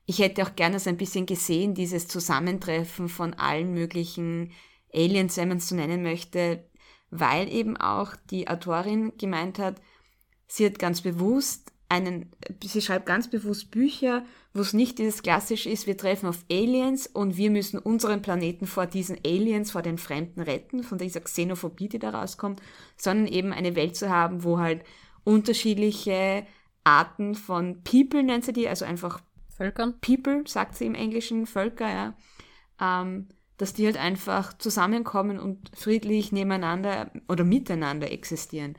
ich 0.09 0.17
hätte 0.17 0.41
auch 0.41 0.55
gerne 0.55 0.79
so 0.79 0.89
ein 0.89 0.97
bisschen 0.97 1.27
gesehen, 1.27 1.75
dieses 1.75 2.07
Zusammentreffen 2.07 3.09
von 3.09 3.35
allen 3.35 3.75
möglichen 3.75 4.51
Aliens, 4.91 5.37
wenn 5.37 5.49
man 5.49 5.57
es 5.57 5.69
so 5.69 5.75
nennen 5.75 6.01
möchte, 6.01 6.67
weil 7.11 7.47
eben 7.53 7.77
auch 7.77 8.15
die 8.31 8.47
Autorin 8.47 9.13
gemeint 9.19 9.59
hat, 9.59 9.79
sie 10.47 10.65
hat 10.65 10.79
ganz 10.79 11.01
bewusst 11.01 11.71
einen, 11.89 12.31
sie 12.63 12.81
schreibt 12.81 13.05
ganz 13.05 13.29
bewusst 13.29 13.69
Bücher, 13.69 14.25
wo 14.55 14.61
es 14.61 14.73
nicht 14.73 14.97
dieses 14.97 15.21
klassische 15.21 15.69
ist, 15.69 15.85
wir 15.85 15.95
treffen 15.95 16.27
auf 16.27 16.43
Aliens 16.49 17.05
und 17.05 17.37
wir 17.37 17.51
müssen 17.51 17.77
unseren 17.77 18.23
Planeten 18.23 18.65
vor 18.65 18.87
diesen 18.87 19.19
Aliens, 19.23 19.69
vor 19.69 19.83
den 19.83 19.99
Fremden 19.99 20.41
retten, 20.41 20.81
von 20.81 20.97
dieser 20.97 21.21
Xenophobie, 21.21 21.87
die 21.87 21.99
da 21.99 22.09
rauskommt, 22.09 22.63
sondern 22.97 23.27
eben 23.27 23.53
eine 23.53 23.75
Welt 23.75 23.95
zu 23.95 24.09
haben, 24.09 24.43
wo 24.43 24.57
halt 24.57 24.83
unterschiedliche 25.23 26.47
Arten 26.83 27.35
von 27.35 27.83
People 27.83 28.23
nennt 28.23 28.45
sie 28.45 28.53
die, 28.53 28.67
also 28.67 28.85
einfach 28.85 29.21
Völkern. 29.59 29.99
People, 29.99 30.43
sagt 30.47 30.75
sie 30.75 30.85
im 30.85 30.95
Englischen, 30.95 31.45
Völker, 31.45 31.89
ja. 31.89 32.13
Ähm, 32.79 33.27
dass 33.57 33.73
die 33.73 33.85
halt 33.85 33.97
einfach 33.97 34.57
zusammenkommen 34.57 35.37
und 35.37 35.69
friedlich 35.75 36.31
nebeneinander 36.31 37.11
oder 37.27 37.43
miteinander 37.43 38.09
existieren. 38.09 38.77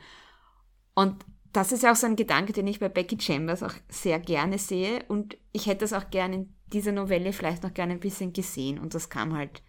Und 0.95 1.23
das 1.53 1.71
ist 1.71 1.83
ja 1.83 1.93
auch 1.93 1.97
so 1.97 2.07
ein 2.07 2.17
Gedanke, 2.17 2.55
den 2.55 2.67
ich 2.67 2.81
bei 2.81 2.89
Becky 2.89 3.21
Chambers 3.21 3.63
auch 3.63 3.75
sehr 3.91 4.19
gerne 4.19 4.57
sehe 4.57 5.05
und 5.09 5.37
ich 5.53 5.67
hätte 5.67 5.81
das 5.81 5.93
auch 5.93 6.09
gerne 6.09 6.35
in 6.35 6.55
dieser 6.73 6.93
Novelle 6.93 7.35
vielleicht 7.35 7.63
noch 7.63 7.75
gerne 7.75 7.93
ein 7.93 8.01
bisschen 8.01 8.33
gesehen 8.33 8.79
und 8.79 8.95
das 8.95 9.11
kam 9.11 9.37
halt 9.37 9.63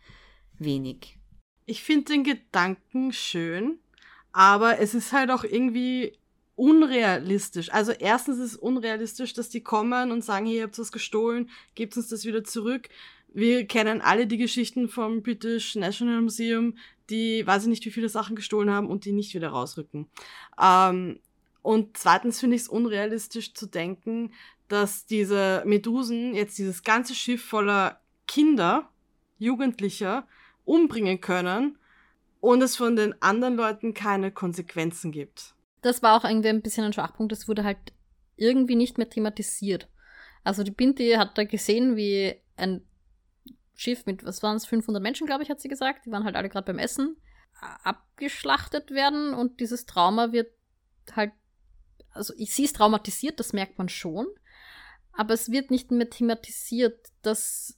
wenig. 0.59 1.19
Ich 1.65 1.83
finde 1.83 2.13
den 2.13 2.23
Gedanken 2.23 3.11
schön, 3.11 3.79
aber 4.31 4.79
es 4.79 4.93
ist 4.93 5.11
halt 5.11 5.29
auch 5.29 5.43
irgendwie 5.43 6.17
unrealistisch. 6.61 7.71
Also 7.71 7.91
erstens 7.91 8.37
ist 8.37 8.51
es 8.53 8.57
unrealistisch, 8.57 9.33
dass 9.33 9.49
die 9.49 9.61
kommen 9.61 10.11
und 10.11 10.23
sagen, 10.23 10.45
hier, 10.45 10.57
ihr 10.57 10.63
habt 10.63 10.77
was 10.77 10.91
gestohlen, 10.91 11.49
gebt 11.73 11.97
uns 11.97 12.09
das 12.09 12.25
wieder 12.25 12.43
zurück 12.43 12.89
wir 13.33 13.65
kennen 13.65 14.01
alle 14.01 14.27
die 14.27 14.37
Geschichten 14.37 14.89
vom 14.89 15.21
British 15.21 15.75
National 15.75 16.21
Museum, 16.21 16.77
die 17.09 17.45
weiß 17.45 17.63
ich 17.63 17.69
nicht, 17.69 17.85
wie 17.85 17.91
viele 17.91 18.09
Sachen 18.09 18.35
gestohlen 18.35 18.69
haben 18.69 18.89
und 18.89 19.05
die 19.05 19.13
nicht 19.13 19.33
wieder 19.33 19.49
rausrücken. 19.49 20.07
Ähm, 20.61 21.19
und 21.61 21.97
zweitens 21.97 22.39
finde 22.39 22.55
ich 22.55 22.63
es 22.63 22.67
unrealistisch 22.67 23.53
zu 23.53 23.67
denken, 23.67 24.33
dass 24.67 25.05
diese 25.05 25.63
Medusen 25.65 26.33
jetzt 26.33 26.57
dieses 26.57 26.83
ganze 26.83 27.15
Schiff 27.15 27.43
voller 27.43 28.01
Kinder, 28.27 28.89
Jugendlicher, 29.37 30.27
umbringen 30.65 31.21
können 31.21 31.77
und 32.39 32.61
es 32.61 32.75
von 32.75 32.95
den 32.95 33.21
anderen 33.21 33.55
Leuten 33.55 33.93
keine 33.93 34.31
Konsequenzen 34.31 35.11
gibt. 35.11 35.55
Das 35.81 36.03
war 36.03 36.17
auch 36.17 36.25
irgendwie 36.25 36.49
ein 36.49 36.61
bisschen 36.61 36.85
ein 36.85 36.93
Schwachpunkt. 36.93 37.31
Das 37.31 37.47
wurde 37.47 37.63
halt 37.63 37.77
irgendwie 38.35 38.75
nicht 38.75 38.97
mehr 38.97 39.09
thematisiert. 39.09 39.87
Also 40.43 40.63
die 40.63 40.71
Binti 40.71 41.11
hat 41.11 41.37
da 41.37 41.43
gesehen, 41.43 41.95
wie 41.95 42.35
ein 42.55 42.85
Schiff 43.75 44.05
mit, 44.05 44.23
was 44.23 44.43
waren 44.43 44.57
es, 44.57 44.65
500 44.65 45.01
Menschen, 45.01 45.27
glaube 45.27 45.43
ich, 45.43 45.49
hat 45.49 45.59
sie 45.59 45.69
gesagt. 45.69 46.05
Die 46.05 46.11
waren 46.11 46.23
halt 46.23 46.35
alle 46.35 46.49
gerade 46.49 46.65
beim 46.65 46.79
Essen 46.79 47.17
abgeschlachtet 47.83 48.91
werden 48.91 49.33
und 49.33 49.59
dieses 49.59 49.85
Trauma 49.85 50.31
wird 50.31 50.51
halt, 51.15 51.31
also 52.11 52.33
sie 52.35 52.63
ist 52.63 52.75
traumatisiert, 52.75 53.39
das 53.39 53.53
merkt 53.53 53.77
man 53.77 53.89
schon, 53.89 54.27
aber 55.13 55.33
es 55.33 55.51
wird 55.51 55.71
nicht 55.71 55.91
mehr 55.91 56.09
thematisiert, 56.09 57.09
dass, 57.21 57.77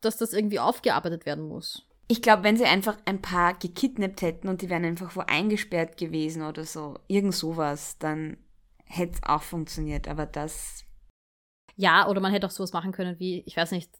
dass 0.00 0.16
das 0.16 0.32
irgendwie 0.32 0.60
aufgearbeitet 0.60 1.26
werden 1.26 1.44
muss. 1.44 1.86
Ich 2.08 2.22
glaube, 2.22 2.44
wenn 2.44 2.56
sie 2.56 2.64
einfach 2.64 2.96
ein 3.04 3.20
paar 3.20 3.54
gekidnappt 3.54 4.22
hätten 4.22 4.48
und 4.48 4.62
die 4.62 4.70
wären 4.70 4.84
einfach 4.84 5.16
wo 5.16 5.20
eingesperrt 5.20 5.96
gewesen 5.96 6.42
oder 6.42 6.64
so, 6.64 6.98
irgend 7.08 7.34
sowas, 7.34 7.98
dann 7.98 8.36
hätte 8.84 9.14
es 9.14 9.22
auch 9.24 9.42
funktioniert, 9.42 10.06
aber 10.06 10.26
das. 10.26 10.84
Ja, 11.74 12.08
oder 12.08 12.20
man 12.20 12.32
hätte 12.32 12.46
auch 12.46 12.52
sowas 12.52 12.72
machen 12.72 12.92
können 12.92 13.18
wie, 13.18 13.42
ich 13.44 13.56
weiß 13.56 13.72
nicht, 13.72 13.90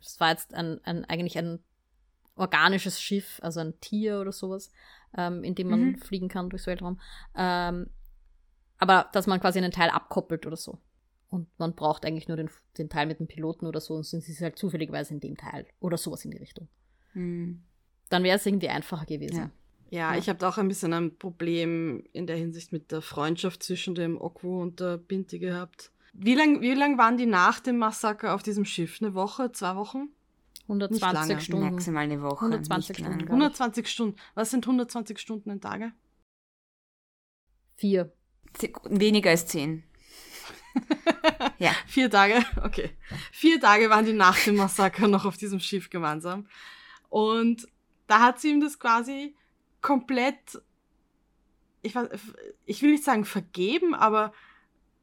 es 0.00 0.18
war 0.18 0.30
jetzt 0.30 0.54
ein, 0.54 0.80
ein, 0.84 1.04
eigentlich 1.04 1.36
ein 1.36 1.62
organisches 2.36 3.00
Schiff, 3.00 3.38
also 3.42 3.60
ein 3.60 3.78
Tier 3.80 4.20
oder 4.20 4.32
sowas, 4.32 4.72
ähm, 5.16 5.44
in 5.44 5.54
dem 5.54 5.68
man 5.68 5.80
Mhm. 5.80 5.98
fliegen 5.98 6.28
kann 6.28 6.48
durchs 6.48 6.66
Weltraum. 6.66 6.98
Ähm, 7.36 7.90
aber 8.78 9.10
dass 9.12 9.26
man 9.26 9.40
quasi 9.40 9.58
einen 9.58 9.72
Teil 9.72 9.90
abkoppelt 9.90 10.46
oder 10.46 10.56
so. 10.56 10.78
Und 11.28 11.48
man 11.58 11.74
braucht 11.74 12.06
eigentlich 12.06 12.28
nur 12.28 12.38
den, 12.38 12.50
den 12.78 12.88
Teil 12.88 13.06
mit 13.06 13.20
dem 13.20 13.28
Piloten 13.28 13.66
oder 13.66 13.80
so 13.80 13.94
und 13.94 14.04
sind 14.06 14.22
sie 14.22 14.42
halt 14.42 14.58
zufälligerweise 14.58 15.12
in 15.12 15.20
dem 15.20 15.36
Teil 15.36 15.66
oder 15.80 15.98
sowas 15.98 16.24
in 16.24 16.30
die 16.30 16.38
Richtung. 16.38 16.68
Hm. 17.12 17.62
Dann 18.08 18.22
wäre 18.24 18.36
es 18.36 18.46
irgendwie 18.46 18.68
einfacher 18.68 19.06
gewesen. 19.06 19.36
Ja. 19.36 19.50
Ja, 19.90 20.12
Ja. 20.12 20.18
ich 20.18 20.28
habe 20.28 20.38
da 20.38 20.48
auch 20.48 20.58
ein 20.58 20.68
bisschen 20.68 20.92
ein 20.92 21.16
Problem 21.18 22.04
in 22.12 22.26
der 22.26 22.36
Hinsicht 22.36 22.72
mit 22.72 22.92
der 22.92 23.02
Freundschaft 23.02 23.62
zwischen 23.62 23.94
dem 23.94 24.20
Okwo 24.20 24.60
und 24.62 24.78
der 24.80 24.98
Binti 24.98 25.38
gehabt. 25.38 25.90
Wie 26.12 26.34
lang, 26.34 26.60
wie 26.60 26.74
lang 26.74 26.98
waren 26.98 27.16
die 27.16 27.26
nach 27.26 27.60
dem 27.60 27.78
Massaker 27.78 28.34
auf 28.34 28.42
diesem 28.42 28.64
Schiff? 28.64 29.00
Eine 29.00 29.14
Woche, 29.14 29.52
zwei 29.52 29.76
Wochen? 29.76 30.08
120 30.68 31.12
lange. 31.28 31.40
Stunden. 31.40 31.70
Maximal 31.72 32.04
eine 32.04 32.22
Woche. 32.22 32.44
120 32.46 32.88
nicht 32.90 32.98
Stunden, 32.98 33.10
lang. 33.10 33.18
glaub 33.18 33.28
ich. 33.28 33.32
120 33.32 33.88
Stunden. 33.88 34.16
Was 34.34 34.50
sind 34.50 34.64
120 34.66 35.18
Stunden 35.18 35.50
in 35.50 35.60
Tage? 35.60 35.92
Vier. 37.76 38.12
Weniger 38.88 39.30
als 39.30 39.46
zehn. 39.46 39.82
ja. 41.58 41.72
Vier 41.86 42.10
Tage, 42.10 42.44
okay. 42.62 42.90
Vier 43.32 43.60
Tage 43.60 43.90
waren 43.90 44.04
die 44.04 44.12
nach 44.12 44.38
dem 44.44 44.56
Massaker 44.56 45.08
noch 45.08 45.24
auf 45.24 45.36
diesem 45.36 45.58
Schiff 45.60 45.90
gemeinsam. 45.90 46.46
Und 47.10 47.68
da 48.06 48.20
hat 48.20 48.40
sie 48.40 48.50
ihm 48.50 48.60
das 48.60 48.78
quasi 48.78 49.34
komplett, 49.82 50.62
ich, 51.82 51.94
weiß, 51.94 52.08
ich 52.64 52.82
will 52.82 52.92
nicht 52.92 53.04
sagen 53.04 53.24
vergeben, 53.24 53.94
aber 53.94 54.32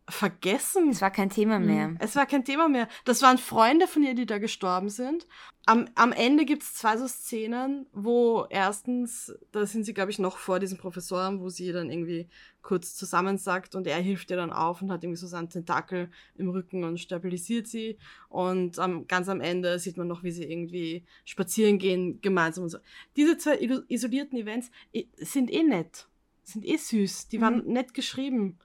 vergessen. 0.10 0.89
Es 0.89 1.01
war 1.01 1.12
kein 1.12 1.30
Thema 1.30 1.60
Mhm. 1.60 1.66
mehr. 1.66 1.95
Es 1.99 2.16
war 2.16 2.26
kein 2.26 2.45
Thema 2.45 2.70
mehr. 2.70 2.88
Das 3.05 3.22
waren 3.22 3.38
Freunde 3.38 3.88
von 3.88 4.03
ihr, 4.03 4.14
die 4.16 4.26
da 4.26 4.38
gestorben 4.38 4.89
sind. 4.89 5.28
Am, 5.66 5.89
am 5.95 6.14
Ende 6.14 6.45
gibt's 6.45 6.76
zwei 6.76 6.95
so 6.97 7.08
Szenen, 7.08 7.88
wo 7.91 8.45
erstens, 8.49 9.34
da 9.51 9.66
sind 9.66 9.84
sie, 9.84 9.93
glaube 9.93 10.12
ich, 10.12 10.18
noch 10.20 10.38
vor 10.38 10.60
diesem 10.60 10.78
Professor, 10.78 11.39
wo 11.41 11.49
sie 11.49 11.74
dann 11.74 11.91
irgendwie 11.91 12.30
kurz 12.62 12.95
zusammensackt 12.95 13.76
und 13.76 13.86
er 13.86 13.97
hilft 13.97 14.32
ihr 14.32 14.38
dann 14.38 14.51
auf 14.53 14.82
und 14.82 14.91
hat 14.91 15.03
irgendwie 15.03 15.20
so 15.20 15.28
seinen 15.28 15.49
Tentakel 15.49 16.10
im 16.38 16.49
Rücken 16.49 16.86
und 16.86 16.99
stabilisiert 16.99 17.68
sie. 17.68 17.97
Und 18.30 18.80
am, 18.80 19.08
ganz 19.08 19.28
am 19.28 19.41
Ende 19.41 19.78
sieht 19.80 19.97
man 19.97 20.08
noch, 20.08 20.24
wie 20.24 20.32
sie 20.32 20.43
irgendwie 20.45 21.03
spazieren 21.26 21.80
gehen 21.80 22.22
gemeinsam 22.22 22.64
und 22.64 22.70
so. 22.70 22.78
Diese 23.18 23.38
zwei 23.38 23.58
iso- 23.60 23.84
isolierten 23.89 24.38
Events 24.38 24.72
sind 25.18 25.51
eh 25.51 25.64
nett. 25.64 26.08
Sind 26.43 26.66
eh 26.66 26.78
süß. 26.78 27.28
Die 27.28 27.41
waren 27.41 27.66
nett 27.68 27.93
geschrieben. 27.93 28.58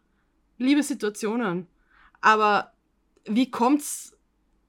Liebe 0.62 0.82
Situationen. 0.82 1.66
Aber 2.20 2.72
wie 3.26 3.50
kommt's 3.50 4.16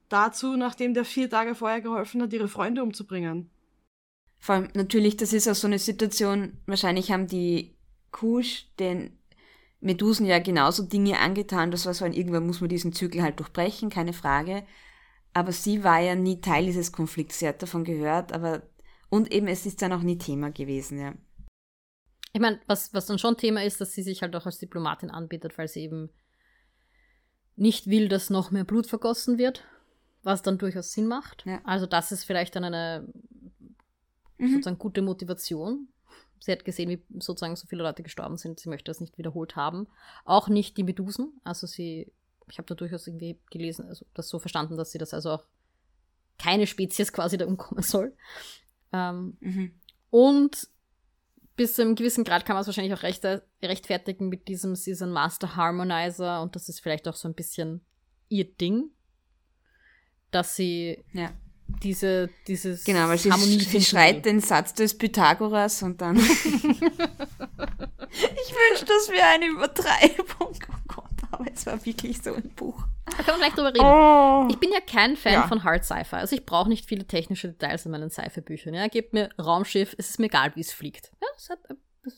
dazu, 0.09 0.57
nachdem 0.57 0.93
der 0.93 1.05
vier 1.05 1.29
Tage 1.29 1.55
vorher 1.55 1.81
geholfen 1.81 2.21
hat, 2.21 2.33
ihre 2.33 2.47
Freunde 2.47 2.83
umzubringen? 2.83 3.49
Vor 4.39 4.55
allem 4.55 4.69
natürlich, 4.73 5.17
das 5.17 5.33
ist 5.33 5.47
auch 5.47 5.55
so 5.55 5.67
eine 5.67 5.79
Situation, 5.79 6.57
wahrscheinlich 6.65 7.11
haben 7.11 7.27
die 7.27 7.75
Kusch 8.11 8.67
den 8.79 9.17
Medusen 9.79 10.25
ja 10.25 10.39
genauso 10.39 10.83
Dinge 10.83 11.19
angetan, 11.19 11.71
das 11.71 11.85
war 11.85 11.93
so 11.93 12.05
ein, 12.05 12.13
irgendwann 12.13 12.47
muss 12.47 12.61
man 12.61 12.69
diesen 12.69 12.93
Zyklus 12.93 13.23
halt 13.23 13.39
durchbrechen, 13.39 13.89
keine 13.89 14.13
Frage. 14.13 14.65
Aber 15.33 15.51
sie 15.51 15.83
war 15.83 15.99
ja 15.99 16.15
nie 16.15 16.41
Teil 16.41 16.65
dieses 16.65 16.91
Konflikts, 16.91 17.39
sie 17.39 17.47
hat 17.47 17.61
davon 17.61 17.83
gehört, 17.83 18.33
aber, 18.33 18.63
und 19.09 19.31
eben 19.33 19.47
es 19.47 19.65
ist 19.65 19.81
dann 19.81 19.93
auch 19.93 20.01
nie 20.01 20.17
Thema 20.17 20.51
gewesen, 20.51 20.99
ja. 20.99 21.13
Ich 22.34 22.41
meine, 22.41 22.59
was, 22.65 22.93
was 22.93 23.05
dann 23.05 23.19
schon 23.19 23.38
Thema 23.38 23.63
ist, 23.63 23.79
dass 23.79 23.93
sie 23.93 24.01
sich 24.03 24.21
halt 24.23 24.36
auch 24.36 24.45
als 24.47 24.57
Diplomatin 24.57 25.11
anbietet, 25.11 25.57
weil 25.57 25.67
sie 25.67 25.81
eben 25.81 26.09
nicht 27.55 27.88
will, 27.88 28.09
dass 28.09 28.31
noch 28.31 28.49
mehr 28.49 28.63
Blut 28.63 28.88
vergossen 28.88 29.38
wird, 29.38 29.63
was 30.23 30.41
dann 30.41 30.57
durchaus 30.57 30.91
Sinn 30.91 31.07
macht. 31.07 31.45
Ja. 31.45 31.61
Also 31.63 31.86
das 31.86 32.11
ist 32.11 32.23
vielleicht 32.23 32.55
dann 32.55 32.63
eine 32.63 33.07
Mhm. 34.39 34.47
sozusagen 34.51 34.79
gute 34.79 35.03
Motivation. 35.03 35.89
Sie 36.39 36.51
hat 36.51 36.65
gesehen, 36.65 36.89
wie 36.89 37.03
sozusagen 37.21 37.55
so 37.55 37.67
viele 37.67 37.84
Leute 37.84 38.01
gestorben 38.03 38.38
sind. 38.38 38.59
Sie 38.59 38.67
möchte 38.67 38.89
das 38.89 38.99
nicht 38.99 39.17
wiederholt 39.19 39.55
haben. 39.55 39.88
Auch 40.25 40.49
nicht 40.49 40.75
die 40.75 40.84
Medusen. 40.84 41.39
Also 41.43 41.67
sie, 41.67 42.11
ich 42.49 42.57
habe 42.57 42.65
da 42.65 42.73
durchaus 42.75 43.05
irgendwie 43.07 43.39
gelesen, 43.51 43.88
also 43.88 44.05
das 44.15 44.27
so 44.27 44.39
verstanden, 44.39 44.75
dass 44.75 44.91
sie 44.91 44.97
das 44.97 45.13
also 45.13 45.29
auch 45.31 45.45
keine 46.39 46.65
Spezies 46.65 47.13
quasi 47.13 47.38
da 47.38 47.45
umkommen 47.45 47.84
soll. 47.84 48.17
Ähm, 48.91 49.38
Mhm. 49.39 49.79
und 50.09 50.67
bis 51.56 51.76
zu 51.76 51.82
einem 51.82 51.95
gewissen 51.95 52.24
Grad 52.24 52.45
kann 52.45 52.56
man 52.56 52.62
es 52.62 52.68
wahrscheinlich 52.68 52.93
auch 52.93 53.04
recht, 53.04 53.24
rechtfertigen 53.62 54.30
mit 54.30 54.47
diesem, 54.47 54.76
ein 54.76 55.12
Master 55.12 55.56
Harmonizer 55.56 56.41
und 56.41 56.56
das 56.56 56.70
ist 56.70 56.80
vielleicht 56.80 57.08
auch 57.08 57.16
so 57.16 57.28
ein 57.28 57.36
bisschen 57.36 57.86
ihr 58.30 58.45
Ding, 58.45 58.89
dass 60.32 60.56
sie 60.56 61.04
Ja. 61.14 61.32
diese, 61.84 62.30
dieses 62.47 62.84
Genau, 62.84 63.08
weil 63.08 63.18
sie, 63.20 63.32
Harmonie 63.32 63.60
sie 63.60 63.82
schreit 63.82 64.26
den 64.26 64.39
Satz 64.39 64.74
des 64.74 64.97
Pythagoras 64.97 65.84
und 65.84 66.01
dann. 66.01 66.18
ich 66.18 66.26
wünsche, 68.54 68.86
das 68.86 69.10
wäre 69.10 69.28
eine 69.28 69.45
Übertreibung. 69.47 70.58
Aber 71.34 71.51
es 71.51 71.65
war 71.65 71.84
wirklich 71.84 72.21
so 72.21 72.34
ein 72.36 72.49
Buch. 72.55 72.84
Da 73.05 73.23
kann 73.23 73.39
man 73.39 73.39
gleich 73.39 73.53
drüber 73.53 73.69
reden. 73.73 73.84
Oh. 73.86 74.47
Ich 74.51 74.59
bin 74.59 74.71
ja 74.71 74.79
kein 74.81 75.17
Fan 75.17 75.34
Ja. 75.34 75.47
von 75.47 75.63
Hard 75.63 75.84
Sci-Fi. 75.84 76.17
Also 76.17 76.36
ich 76.36 76.45
brauche 76.45 76.69
nicht 76.69 76.86
viele 76.86 77.05
technische 77.05 77.47
Details 77.49 77.86
in 77.86 77.91
meinen 77.91 78.11
Sci-Fi-Büchern. 78.11 78.73
Ja, 78.75 78.88
gebt 78.88 79.13
mir 79.13 79.29
Raumschiff, 79.39 79.95
es 79.97 80.11
ist 80.11 80.19
mir 80.19 80.27
egal, 80.27 80.55
wie 80.55 80.61
es 80.61 80.71
fliegt. 80.71 81.11
Ja, 81.21 81.27
es 81.36 81.49
hat, 81.49 81.59
es 82.05 82.13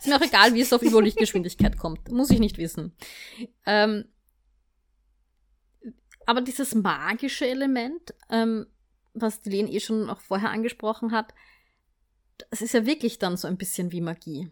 ist 0.00 0.06
mir 0.06 0.16
auch 0.16 0.22
egal, 0.22 0.54
wie 0.54 0.60
es 0.60 0.72
auf 0.72 0.82
Überlichtgeschwindigkeit 0.82 1.76
kommt. 1.76 2.10
Muss 2.12 2.30
ich 2.30 2.38
nicht 2.38 2.56
wissen. 2.58 2.94
Ähm, 3.66 4.04
aber 6.26 6.40
dieses 6.40 6.74
magische 6.74 7.46
Element, 7.48 8.14
ähm, 8.30 8.66
was 9.12 9.40
die 9.42 9.50
Lene 9.50 9.70
eh 9.70 9.80
schon 9.80 10.08
auch 10.08 10.20
vorher 10.20 10.50
angesprochen 10.50 11.10
hat, 11.10 11.34
das 12.50 12.62
ist 12.62 12.74
ja 12.74 12.86
wirklich 12.86 13.18
dann 13.18 13.36
so 13.36 13.48
ein 13.48 13.56
bisschen 13.58 13.90
wie 13.90 14.00
Magie. 14.00 14.50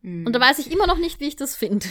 Mhm. 0.00 0.26
Und 0.26 0.32
da 0.32 0.40
weiß 0.40 0.58
ich 0.58 0.70
immer 0.72 0.86
noch 0.86 0.98
nicht, 0.98 1.20
wie 1.20 1.28
ich 1.28 1.36
das 1.36 1.54
finde. 1.54 1.86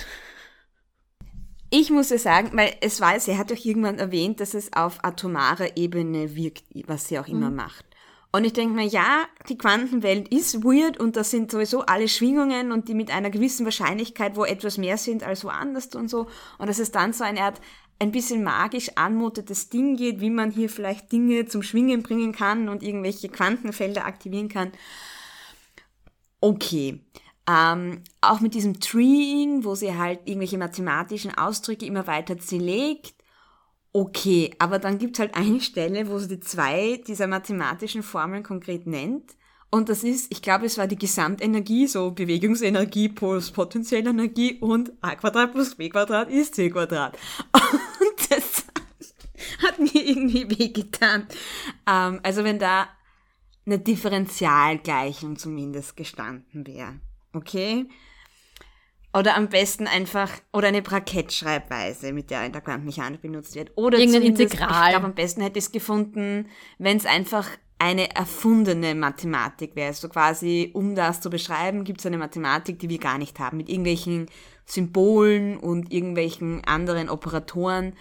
Ich 1.76 1.89
muss 1.89 2.11
ja 2.11 2.19
sagen, 2.19 2.51
weil 2.53 2.76
es 2.82 3.01
war, 3.01 3.19
sie 3.19 3.36
hat 3.36 3.49
doch 3.49 3.65
irgendwann 3.65 3.97
erwähnt, 3.97 4.39
dass 4.39 4.53
es 4.53 4.71
auf 4.74 5.03
atomarer 5.03 5.76
Ebene 5.76 6.36
wirkt, 6.36 6.65
was 6.86 7.07
sie 7.07 7.17
auch 7.17 7.28
immer 7.28 7.49
Mhm. 7.49 7.55
macht. 7.55 7.84
Und 8.32 8.45
ich 8.45 8.53
denke 8.53 8.76
mir, 8.76 8.86
ja, 8.86 9.26
die 9.49 9.57
Quantenwelt 9.57 10.28
ist 10.28 10.63
weird 10.63 10.99
und 10.99 11.15
das 11.15 11.32
sind 11.32 11.49
sowieso 11.49 11.82
alle 11.82 12.07
Schwingungen 12.07 12.71
und 12.71 12.89
die 12.89 12.93
mit 12.93 13.09
einer 13.09 13.32
gewissen 13.32 13.65
Wahrscheinlichkeit, 13.65 14.36
wo 14.36 14.45
etwas 14.45 14.78
mehr 14.78 14.97
sind 14.97 15.24
als 15.24 15.43
woanders 15.43 15.88
und 15.95 16.11
so. 16.11 16.28
Und 16.59 16.67
dass 16.67 16.78
es 16.78 16.91
dann 16.91 17.11
so 17.11 17.24
eine 17.24 17.41
Art 17.41 17.59
ein 17.97 18.11
bisschen 18.11 18.43
magisch 18.43 18.91
anmutetes 18.95 19.69
Ding 19.69 19.95
geht, 19.95 20.21
wie 20.21 20.30
man 20.30 20.51
hier 20.51 20.69
vielleicht 20.69 21.11
Dinge 21.11 21.47
zum 21.47 21.63
Schwingen 21.63 22.03
bringen 22.03 22.34
kann 22.34 22.69
und 22.69 22.84
irgendwelche 22.84 23.30
Quantenfelder 23.30 24.05
aktivieren 24.05 24.47
kann. 24.47 24.74
Okay. 26.39 26.99
Ähm, 27.50 28.04
auch 28.22 28.39
mit 28.39 28.54
diesem 28.54 28.80
Treeing, 28.80 29.66
wo 29.66 29.76
sie 29.76 29.96
halt 29.98 30.22
irgendwelche 30.26 30.58
mathematischen 30.58 31.36
Ausdrücke 31.36 31.86
immer 31.86 32.08
weiter 32.08 32.39
zerlegt. 32.39 33.16
Okay, 33.91 34.56
aber 34.60 34.80
dann 34.80 34.98
gibt's 34.98 35.20
halt 35.20 35.36
eine 35.36 35.62
Stelle, 35.62 36.08
wo 36.10 36.18
sie 36.20 36.30
die 36.30 36.39
zwei 36.39 37.02
dieser 37.06 37.28
mathematischen 37.28 38.02
Formeln 38.02 38.44
konkret 38.44 38.88
nennt. 38.88 39.36
Und 39.74 39.89
das 39.89 40.04
ist, 40.04 40.32
ich 40.32 40.41
glaube, 40.41 40.68
es 40.68 40.78
war 40.78 40.88
die 40.88 40.98
Gesamtenergie, 40.98 41.88
so 41.88 42.12
Bewegungsenergie 42.12 43.10
plus 43.10 43.52
potenzielle 43.52 44.12
Energie 44.12 44.60
und 44.60 44.91
a 45.02 45.16
Quadrat 45.16 45.52
plus 45.52 45.76
b 45.76 45.89
Quadrat 45.89 46.30
ist 46.30 46.56
c 46.56 46.70
Quadrat. 46.70 47.18
Und 47.54 48.32
das 48.32 48.66
hat 49.64 49.80
mir 49.80 50.08
irgendwie 50.08 50.48
wehgetan. 50.48 51.28
Ähm, 51.88 52.20
also 52.22 52.44
wenn 52.44 52.60
da 52.60 52.88
eine 53.66 53.80
Differentialgleichung 53.80 55.38
zumindest 55.38 55.98
gestanden 55.98 56.68
wäre. 56.68 57.00
Okay? 57.34 57.88
Oder 59.16 59.36
am 59.36 59.50
besten 59.50 59.86
einfach, 59.86 60.32
oder 60.52 60.70
eine 60.70 60.82
Brakettschreibweise, 60.82 62.14
mit 62.14 62.32
der 62.32 62.46
in 62.46 62.52
der 62.52 62.62
Quantenmechanik 62.62 63.22
benutzt 63.22 63.54
wird. 63.54 63.72
Oder 63.76 64.00
Irgendein 64.00 64.24
Integral. 64.24 64.86
Ich 64.86 64.90
glaube, 64.90 65.06
am 65.06 65.14
besten 65.14 65.42
hätte 65.42 65.60
ich 65.60 65.66
es 65.66 65.72
gefunden, 65.72 66.50
wenn 66.80 66.98
es 66.98 67.06
einfach 67.06 67.48
eine 67.78 68.16
erfundene 68.16 68.96
Mathematik 68.96 69.76
wäre. 69.76 69.94
So 69.94 70.10
quasi, 70.10 70.72
um 70.74 70.96
das 70.96 71.22
zu 71.22 71.30
beschreiben, 71.30 71.84
gibt 71.84 72.00
es 72.00 72.06
eine 72.06 72.18
Mathematik, 72.18 72.80
die 72.80 72.90
wir 72.90 72.98
gar 72.98 73.18
nicht 73.18 73.40
haben, 73.40 73.58
mit 73.58 73.70
irgendwelchen 73.70 74.28
Symbolen 74.66 75.58
und 75.58 75.92
irgendwelchen 75.92 76.64
anderen 76.64 77.10
Operatoren. 77.10 77.94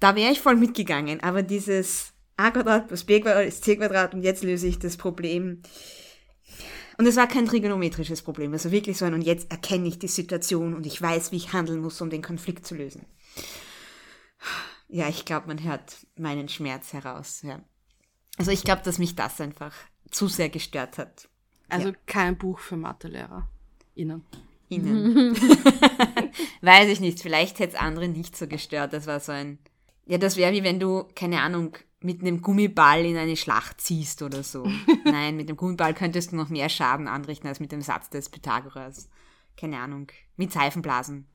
Da 0.00 0.14
wäre 0.14 0.30
ich 0.30 0.40
voll 0.40 0.54
mitgegangen, 0.56 1.20
aber 1.22 1.42
dieses 1.42 2.12
a 2.36 2.52
Quadrat 2.52 2.86
plus 2.86 3.02
b 3.02 3.20
Quadrat 3.20 3.46
ist 3.46 3.64
c 3.64 3.76
Quadrat 3.76 4.14
und 4.14 4.22
jetzt 4.22 4.44
löse 4.44 4.68
ich 4.68 4.78
das 4.78 4.96
Problem. 4.96 5.62
Und 6.98 7.06
es 7.06 7.16
war 7.16 7.28
kein 7.28 7.46
trigonometrisches 7.46 8.22
Problem, 8.22 8.52
also 8.52 8.72
wirklich 8.72 8.98
so 8.98 9.04
ein, 9.04 9.14
und 9.14 9.22
jetzt 9.22 9.50
erkenne 9.52 9.86
ich 9.86 10.00
die 10.00 10.08
Situation 10.08 10.74
und 10.74 10.84
ich 10.84 11.00
weiß, 11.00 11.30
wie 11.30 11.36
ich 11.36 11.52
handeln 11.52 11.80
muss, 11.80 12.00
um 12.00 12.10
den 12.10 12.22
Konflikt 12.22 12.66
zu 12.66 12.74
lösen. 12.74 13.06
Ja, 14.88 15.08
ich 15.08 15.24
glaube, 15.24 15.46
man 15.46 15.62
hört 15.62 16.06
meinen 16.16 16.48
Schmerz 16.48 16.92
heraus, 16.92 17.42
ja. 17.42 17.60
Also 18.36 18.50
ich 18.50 18.64
glaube, 18.64 18.82
dass 18.82 18.98
mich 18.98 19.14
das 19.14 19.40
einfach 19.40 19.72
zu 20.10 20.26
sehr 20.26 20.48
gestört 20.48 20.98
hat. 20.98 21.28
Also 21.68 21.92
kein 22.06 22.36
Buch 22.36 22.58
für 22.58 22.76
Mathelehrer. 22.76 23.48
Innen. 23.94 24.24
Ihnen. 24.68 25.36
Weiß 26.62 26.88
ich 26.88 27.00
nicht, 27.00 27.20
vielleicht 27.20 27.58
hätte 27.58 27.76
es 27.76 27.80
andere 27.80 28.08
nicht 28.08 28.36
so 28.36 28.46
gestört. 28.46 28.92
Das 28.92 29.06
war 29.06 29.20
so 29.20 29.32
ein. 29.32 29.58
Ja, 30.06 30.18
das 30.18 30.36
wäre 30.36 30.52
wie 30.52 30.62
wenn 30.64 30.80
du, 30.80 31.04
keine 31.14 31.42
Ahnung, 31.42 31.76
mit 32.00 32.20
einem 32.20 32.42
Gummiball 32.42 33.04
in 33.04 33.16
eine 33.16 33.36
Schlacht 33.36 33.80
ziehst 33.80 34.22
oder 34.22 34.42
so. 34.42 34.64
Nein, 35.04 35.36
mit 35.36 35.48
dem 35.48 35.56
Gummiball 35.56 35.94
könntest 35.94 36.32
du 36.32 36.36
noch 36.36 36.48
mehr 36.48 36.68
Schaden 36.68 37.08
anrichten 37.08 37.48
als 37.48 37.60
mit 37.60 37.72
dem 37.72 37.82
Satz 37.82 38.08
des 38.10 38.28
Pythagoras. 38.28 39.08
Keine 39.56 39.78
Ahnung. 39.78 40.08
Mit 40.36 40.52
Seifenblasen. 40.52 41.26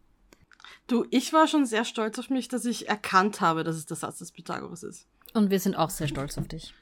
Du, 0.87 1.05
ich 1.11 1.33
war 1.33 1.47
schon 1.47 1.65
sehr 1.65 1.83
stolz 1.83 2.17
auf 2.19 2.29
mich, 2.29 2.47
dass 2.47 2.65
ich 2.65 2.87
erkannt 2.87 3.41
habe, 3.41 3.63
dass 3.63 3.75
es 3.75 3.85
der 3.85 3.97
Satz 3.97 4.19
des 4.19 4.31
Pythagoras 4.31 4.83
ist. 4.83 5.07
Und 5.33 5.49
wir 5.49 5.59
sind 5.59 5.75
auch 5.75 5.89
sehr 5.89 6.07
stolz 6.07 6.37
auf 6.37 6.47
dich. 6.47 6.73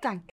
Danke. 0.00 0.28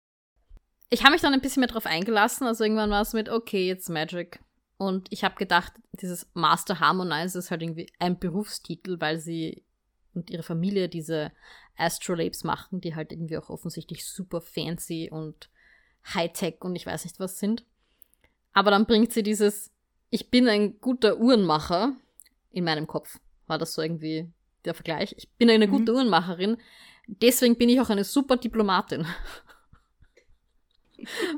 Ich 0.90 1.04
habe 1.04 1.12
mich 1.12 1.22
dann 1.22 1.34
ein 1.34 1.42
bisschen 1.42 1.60
mehr 1.60 1.70
drauf 1.70 1.86
eingelassen. 1.86 2.48
Also 2.48 2.64
irgendwann 2.64 2.90
war 2.90 3.02
es 3.02 3.14
mit, 3.14 3.30
okay, 3.30 3.68
jetzt 3.68 3.90
Magic. 3.90 4.40
Und 4.78 5.12
ich 5.12 5.24
habe 5.24 5.36
gedacht, 5.36 5.74
dieses 5.92 6.28
Master 6.34 6.80
Harmonize 6.80 7.38
ist 7.38 7.52
halt 7.52 7.62
irgendwie 7.62 7.92
ein 8.00 8.20
Berufstitel, 8.20 9.00
weil 9.02 9.20
sie 9.20 9.64
und 10.14 10.30
ihre 10.30 10.44
Familie 10.44 10.90
diese 10.90 11.32
Astrolabes 11.78 12.44
machen, 12.44 12.82
die 12.82 12.96
halt 12.96 13.12
irgendwie 13.12 13.38
auch 13.38 13.50
offensichtlich 13.50 14.06
super 14.06 14.42
fancy 14.42 15.10
und 15.12 15.50
Hightech 16.14 16.62
und 16.62 16.76
ich 16.76 16.86
weiß 16.86 17.06
nicht 17.06 17.20
was 17.20 17.40
sind. 17.40 17.66
Aber 18.54 18.72
dann 18.72 18.86
bringt 18.86 19.14
sie 19.14 19.24
dieses, 19.24 19.72
ich 20.10 20.30
bin 20.30 20.48
ein 20.48 20.80
guter 20.80 21.20
Uhrenmacher 21.20 21.94
in 22.52 22.64
meinem 22.64 22.88
Kopf. 22.88 23.20
War 23.46 23.58
das 23.58 23.74
so 23.74 23.82
irgendwie 23.82 24.30
der 24.66 24.74
Vergleich? 24.74 25.16
Ich 25.18 25.30
bin 25.32 25.50
eine 25.50 25.68
gute 25.68 25.92
mhm. 25.92 25.98
Uhrenmacherin, 25.98 26.58
deswegen 27.08 27.58
bin 27.58 27.70
ich 27.70 27.80
auch 27.80 27.90
eine 27.90 28.04
super 28.04 28.38
Diplomatin. 28.38 29.06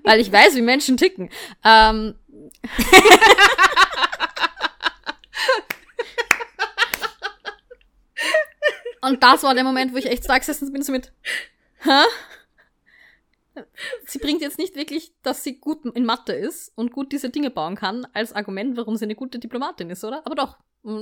Weil 0.04 0.22
ich 0.22 0.32
weiß, 0.32 0.56
wie 0.56 0.62
Menschen 0.62 0.96
ticken. 0.96 1.30
Ähm, 1.66 2.16
Und 9.02 9.24
das 9.24 9.44
war 9.44 9.54
der 9.54 9.64
Moment, 9.64 9.94
wo 9.94 9.98
ich 9.98 10.08
echt 10.08 10.28
da 10.30 10.38
gesessen 10.38 10.72
bin, 10.72 10.82
so 10.82 10.92
mit, 10.92 11.14
hä? 11.80 12.02
Sie 14.06 14.20
bringt 14.20 14.42
jetzt 14.42 14.58
nicht 14.58 14.76
wirklich, 14.76 15.14
dass 15.22 15.44
sie 15.44 15.60
gut 15.60 15.86
in 15.86 16.06
Mathe 16.06 16.34
ist 16.34 16.72
und 16.76 16.92
gut 16.92 17.12
diese 17.12 17.30
Dinge 17.30 17.50
bauen 17.50 17.76
kann, 17.76 18.08
als 18.14 18.32
Argument, 18.34 18.78
warum 18.78 18.96
sie 18.96 19.06
eine 19.06 19.16
gute 19.16 19.40
Diplomatin 19.40 19.90
ist, 19.90 20.04
oder? 20.04 20.26
Aber 20.26 20.36
doch, 20.36 20.58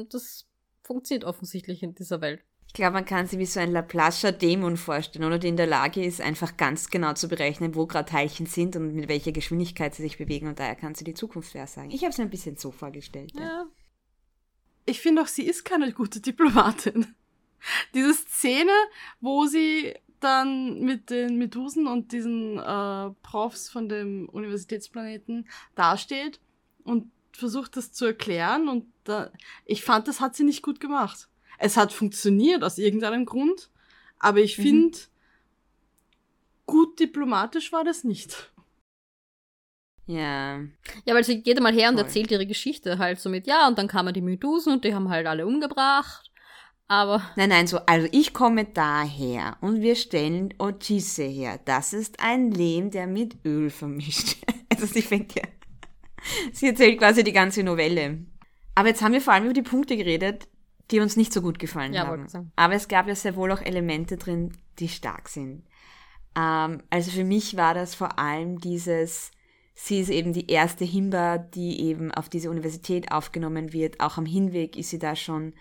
das 0.09 0.47
funktioniert 0.83 1.23
offensichtlich 1.25 1.83
in 1.83 1.93
dieser 1.93 2.21
Welt. 2.21 2.43
Ich 2.67 2.73
glaube, 2.73 2.93
man 2.93 3.05
kann 3.05 3.27
sie 3.27 3.39
wie 3.39 3.45
so 3.45 3.59
ein 3.59 3.71
Laplace'er 3.75 4.31
Dämon 4.31 4.77
vorstellen, 4.77 5.25
oder 5.25 5.39
die 5.39 5.47
in 5.47 5.57
der 5.57 5.67
Lage 5.67 6.03
ist, 6.03 6.19
einfach 6.19 6.57
ganz 6.57 6.89
genau 6.89 7.13
zu 7.13 7.27
berechnen, 7.27 7.75
wo 7.75 7.85
gerade 7.85 8.09
Teilchen 8.09 8.45
sind 8.45 8.75
und 8.75 8.93
mit 8.93 9.07
welcher 9.07 9.31
Geschwindigkeit 9.31 9.95
sie 9.95 10.01
sich 10.01 10.17
bewegen 10.17 10.47
und 10.47 10.59
daher 10.59 10.75
kann 10.75 10.95
sie 10.95 11.03
die 11.03 11.13
Zukunft 11.13 11.51
vorhersagen. 11.51 11.91
Ich 11.91 12.01
habe 12.01 12.11
es 12.11 12.17
mir 12.17 12.25
ein 12.25 12.29
bisschen 12.29 12.57
so 12.57 12.71
vorgestellt. 12.71 13.31
Ja. 13.35 13.41
ja. 13.41 13.65
Ich 14.85 14.99
finde 15.01 15.21
auch, 15.21 15.27
sie 15.27 15.43
ist 15.43 15.63
keine 15.63 15.91
gute 15.91 16.21
Diplomatin. 16.21 17.15
Diese 17.93 18.13
Szene, 18.13 18.71
wo 19.21 19.45
sie 19.45 19.95
dann 20.19 20.81
mit 20.81 21.09
den 21.09 21.37
Medusen 21.37 21.87
und 21.87 22.11
diesen 22.11 22.57
äh, 22.57 23.09
Profs 23.21 23.69
von 23.69 23.87
dem 23.87 24.27
Universitätsplaneten 24.29 25.47
dasteht 25.75 26.39
und 26.83 27.11
versucht 27.31 27.77
das 27.77 27.93
zu 27.93 28.05
erklären 28.05 28.67
und 28.67 28.85
da, 29.03 29.31
ich 29.65 29.83
fand, 29.83 30.07
das 30.07 30.19
hat 30.19 30.35
sie 30.35 30.43
nicht 30.43 30.63
gut 30.63 30.79
gemacht. 30.79 31.29
Es 31.59 31.77
hat 31.77 31.93
funktioniert 31.93 32.63
aus 32.63 32.77
irgendeinem 32.77 33.25
Grund, 33.25 33.69
aber 34.19 34.39
ich 34.39 34.57
mhm. 34.57 34.63
finde, 34.63 34.97
gut 36.65 36.99
diplomatisch 36.99 37.71
war 37.71 37.83
das 37.83 38.03
nicht. 38.03 38.51
Ja. 40.07 40.61
Ja, 41.05 41.13
weil 41.13 41.23
sie 41.23 41.41
geht 41.43 41.59
mal 41.59 41.73
her 41.73 41.89
und 41.89 41.97
erzählt 41.97 42.31
ihre 42.31 42.47
Geschichte 42.47 42.97
halt 42.97 43.19
so 43.19 43.29
mit, 43.29 43.45
ja, 43.45 43.67
und 43.67 43.77
dann 43.77 43.87
kamen 43.87 44.13
die 44.13 44.21
Medusen 44.21 44.73
und 44.73 44.85
die 44.85 44.95
haben 44.95 45.09
halt 45.09 45.27
alle 45.27 45.45
umgebracht. 45.45 46.26
Aber. 46.87 47.21
Nein, 47.35 47.49
nein, 47.49 47.67
so, 47.67 47.79
also 47.85 48.07
ich 48.11 48.33
komme 48.33 48.65
daher 48.65 49.57
und 49.61 49.81
wir 49.81 49.95
stellen 49.95 50.53
Ochise 50.57 51.23
her. 51.23 51.59
Das 51.65 51.93
ist 51.93 52.21
ein 52.21 52.51
Lehm, 52.51 52.91
der 52.91 53.07
mit 53.07 53.37
Öl 53.45 53.69
vermischt. 53.69 54.37
Also 54.69 54.85
sie 54.93 55.01
fängt 55.01 55.33
ja. 55.33 55.41
Sie 56.51 56.67
erzählt 56.67 56.99
quasi 56.99 57.23
die 57.23 57.31
ganze 57.31 57.63
Novelle. 57.63 58.19
Aber 58.75 58.89
jetzt 58.89 59.01
haben 59.01 59.13
wir 59.13 59.21
vor 59.21 59.33
allem 59.33 59.45
über 59.45 59.53
die 59.53 59.63
Punkte 59.63 59.97
geredet, 59.97 60.47
die 60.91 60.99
uns 60.99 61.15
nicht 61.15 61.33
so 61.33 61.41
gut 61.41 61.57
gefallen 61.57 61.93
ja, 61.93 62.05
haben. 62.05 62.27
Sagen. 62.27 62.51
Aber 62.55 62.75
es 62.75 62.87
gab 62.87 63.07
ja 63.07 63.15
sehr 63.15 63.35
wohl 63.35 63.51
auch 63.51 63.61
Elemente 63.61 64.17
drin, 64.17 64.51
die 64.77 64.89
stark 64.89 65.29
sind. 65.29 65.63
Ähm, 66.37 66.83
also 66.91 67.09
für 67.09 67.23
mich 67.23 67.57
war 67.57 67.73
das 67.73 67.95
vor 67.95 68.19
allem 68.19 68.59
dieses, 68.59 69.31
sie 69.73 69.99
ist 69.99 70.09
eben 70.09 70.31
die 70.31 70.51
erste 70.51 70.85
Himba, 70.85 71.39
die 71.39 71.81
eben 71.81 72.11
auf 72.11 72.29
diese 72.29 72.51
Universität 72.51 73.11
aufgenommen 73.11 73.73
wird. 73.73 73.99
Auch 73.99 74.17
am 74.17 74.27
Hinweg 74.27 74.77
ist 74.77 74.91
sie 74.91 74.99
da 74.99 75.15
schon 75.15 75.53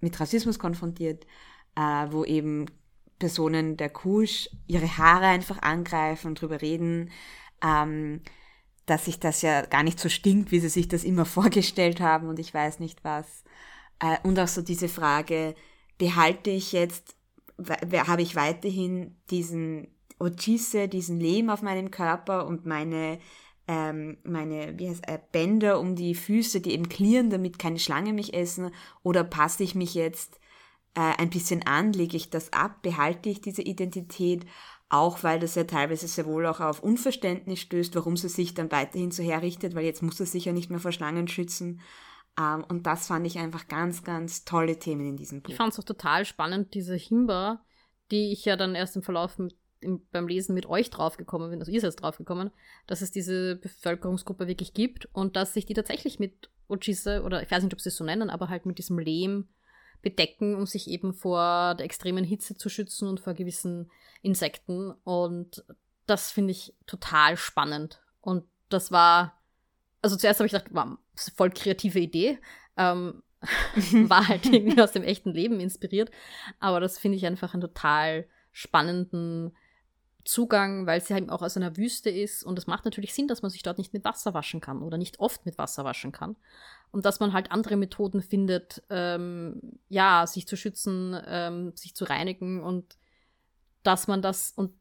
mit 0.00 0.18
Rassismus 0.20 0.58
konfrontiert, 0.58 1.26
äh, 1.76 2.06
wo 2.10 2.24
eben 2.24 2.66
Personen 3.18 3.76
der 3.76 3.90
Kusch 3.90 4.50
ihre 4.66 4.98
Haare 4.98 5.26
einfach 5.26 5.62
angreifen 5.62 6.28
und 6.28 6.40
drüber 6.40 6.60
reden, 6.60 7.10
ähm, 7.62 8.20
dass 8.86 9.06
sich 9.06 9.18
das 9.18 9.42
ja 9.42 9.62
gar 9.62 9.82
nicht 9.82 9.98
so 9.98 10.08
stinkt, 10.08 10.50
wie 10.50 10.60
sie 10.60 10.68
sich 10.68 10.88
das 10.88 11.04
immer 11.04 11.24
vorgestellt 11.24 12.00
haben 12.00 12.28
und 12.28 12.38
ich 12.38 12.52
weiß 12.52 12.80
nicht 12.80 13.04
was. 13.04 13.44
Äh, 14.00 14.16
und 14.22 14.38
auch 14.38 14.48
so 14.48 14.62
diese 14.62 14.88
Frage, 14.88 15.54
behalte 15.98 16.50
ich 16.50 16.72
jetzt, 16.72 17.16
habe 18.08 18.22
ich 18.22 18.34
weiterhin 18.34 19.16
diesen 19.30 19.88
Ochise, 20.18 20.88
diesen 20.88 21.20
Lehm 21.20 21.50
auf 21.50 21.62
meinem 21.62 21.90
Körper 21.90 22.46
und 22.46 22.66
meine 22.66 23.18
ähm, 23.66 24.18
meine 24.24 24.78
wie 24.78 24.88
heißt, 24.88 25.08
äh, 25.08 25.18
Bänder 25.32 25.80
um 25.80 25.96
die 25.96 26.14
Füße, 26.14 26.60
die 26.60 26.72
eben 26.72 26.88
klirren, 26.88 27.30
damit 27.30 27.58
keine 27.58 27.78
Schlange 27.78 28.12
mich 28.12 28.34
essen? 28.34 28.70
Oder 29.02 29.24
passe 29.24 29.62
ich 29.62 29.74
mich 29.74 29.94
jetzt 29.94 30.38
äh, 30.94 31.00
ein 31.18 31.30
bisschen 31.30 31.66
an? 31.66 31.92
Lege 31.92 32.16
ich 32.16 32.30
das 32.30 32.52
ab? 32.52 32.82
Behalte 32.82 33.28
ich 33.30 33.40
diese 33.40 33.62
Identität? 33.62 34.44
Auch 34.90 35.22
weil 35.22 35.40
das 35.40 35.54
ja 35.54 35.64
teilweise 35.64 36.06
sehr 36.06 36.26
wohl 36.26 36.46
auch 36.46 36.60
auf 36.60 36.82
Unverständnis 36.82 37.60
stößt, 37.60 37.94
warum 37.96 38.16
sie 38.16 38.28
sich 38.28 38.54
dann 38.54 38.70
weiterhin 38.70 39.10
so 39.10 39.22
herrichtet, 39.22 39.74
weil 39.74 39.84
jetzt 39.84 40.02
muss 40.02 40.18
sie 40.18 40.26
sich 40.26 40.44
ja 40.44 40.52
nicht 40.52 40.70
mehr 40.70 40.78
vor 40.78 40.92
Schlangen 40.92 41.26
schützen. 41.26 41.80
Ähm, 42.38 42.64
und 42.68 42.86
das 42.86 43.06
fand 43.06 43.26
ich 43.26 43.38
einfach 43.38 43.68
ganz, 43.68 44.04
ganz 44.04 44.44
tolle 44.44 44.78
Themen 44.78 45.06
in 45.06 45.16
diesem 45.16 45.40
Buch. 45.40 45.50
Ich 45.50 45.56
fand 45.56 45.72
es 45.72 45.78
auch 45.78 45.84
total 45.84 46.24
spannend, 46.26 46.74
diese 46.74 46.96
Himba, 46.96 47.64
die 48.10 48.32
ich 48.32 48.44
ja 48.44 48.56
dann 48.56 48.74
erst 48.74 48.96
im 48.96 49.02
Verlauf 49.02 49.38
mit 49.38 49.56
im, 49.84 50.06
beim 50.10 50.26
Lesen 50.26 50.54
mit 50.54 50.66
euch 50.66 50.90
draufgekommen 50.90 51.50
bin, 51.50 51.60
also 51.60 51.70
ihr 51.70 51.80
seid 51.80 52.00
draufgekommen, 52.00 52.50
dass 52.86 53.02
es 53.02 53.10
diese 53.10 53.56
Bevölkerungsgruppe 53.56 54.48
wirklich 54.48 54.74
gibt 54.74 55.06
und 55.12 55.36
dass 55.36 55.54
sich 55.54 55.66
die 55.66 55.74
tatsächlich 55.74 56.18
mit 56.18 56.50
Ojise, 56.68 57.22
oder 57.22 57.42
ich 57.42 57.50
weiß 57.50 57.62
nicht, 57.62 57.74
ob 57.74 57.80
sie 57.80 57.90
es 57.90 57.96
so 57.96 58.04
nennen, 58.04 58.30
aber 58.30 58.48
halt 58.48 58.66
mit 58.66 58.78
diesem 58.78 58.98
Lehm 58.98 59.48
bedecken, 60.02 60.54
um 60.54 60.66
sich 60.66 60.88
eben 60.88 61.14
vor 61.14 61.74
der 61.74 61.86
extremen 61.86 62.24
Hitze 62.24 62.56
zu 62.56 62.68
schützen 62.68 63.08
und 63.08 63.20
vor 63.20 63.34
gewissen 63.34 63.90
Insekten. 64.22 64.92
Und 65.02 65.64
das 66.06 66.30
finde 66.30 66.52
ich 66.52 66.74
total 66.86 67.36
spannend. 67.36 68.00
Und 68.20 68.44
das 68.68 68.92
war, 68.92 69.40
also 70.02 70.16
zuerst 70.16 70.40
habe 70.40 70.46
ich 70.46 70.52
gedacht, 70.52 70.70
wow, 70.72 70.98
voll 71.34 71.50
kreative 71.50 71.98
Idee. 71.98 72.38
Ähm, 72.76 73.22
war 74.08 74.28
halt 74.28 74.46
irgendwie 74.46 74.80
aus 74.80 74.92
dem 74.92 75.02
echten 75.02 75.32
Leben 75.32 75.60
inspiriert. 75.60 76.10
Aber 76.60 76.80
das 76.80 76.98
finde 76.98 77.16
ich 77.16 77.26
einfach 77.26 77.54
einen 77.54 77.62
total 77.62 78.26
spannenden 78.52 79.56
Zugang, 80.24 80.86
weil 80.86 81.02
sie 81.02 81.12
halt 81.12 81.28
auch 81.28 81.42
aus 81.42 81.56
einer 81.56 81.76
Wüste 81.76 82.08
ist. 82.08 82.44
Und 82.44 82.58
es 82.58 82.66
macht 82.66 82.84
natürlich 82.84 83.12
Sinn, 83.12 83.28
dass 83.28 83.42
man 83.42 83.50
sich 83.50 83.62
dort 83.62 83.78
nicht 83.78 83.92
mit 83.92 84.04
Wasser 84.04 84.32
waschen 84.32 84.60
kann 84.60 84.82
oder 84.82 84.96
nicht 84.96 85.20
oft 85.20 85.44
mit 85.44 85.58
Wasser 85.58 85.84
waschen 85.84 86.12
kann. 86.12 86.36
Und 86.90 87.04
dass 87.04 87.20
man 87.20 87.32
halt 87.32 87.52
andere 87.52 87.76
Methoden 87.76 88.22
findet, 88.22 88.82
ähm, 88.88 89.78
ja, 89.88 90.26
sich 90.26 90.48
zu 90.48 90.56
schützen, 90.56 91.16
ähm, 91.26 91.72
sich 91.76 91.94
zu 91.94 92.04
reinigen 92.04 92.62
und 92.62 92.96
dass 93.82 94.06
man 94.06 94.22
das 94.22 94.52
und 94.56 94.72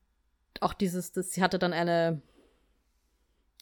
auch 0.62 0.74
dieses, 0.74 1.12
das, 1.12 1.32
sie 1.32 1.44
hatte 1.44 1.60
dann 1.60 1.74
eine, 1.74 2.22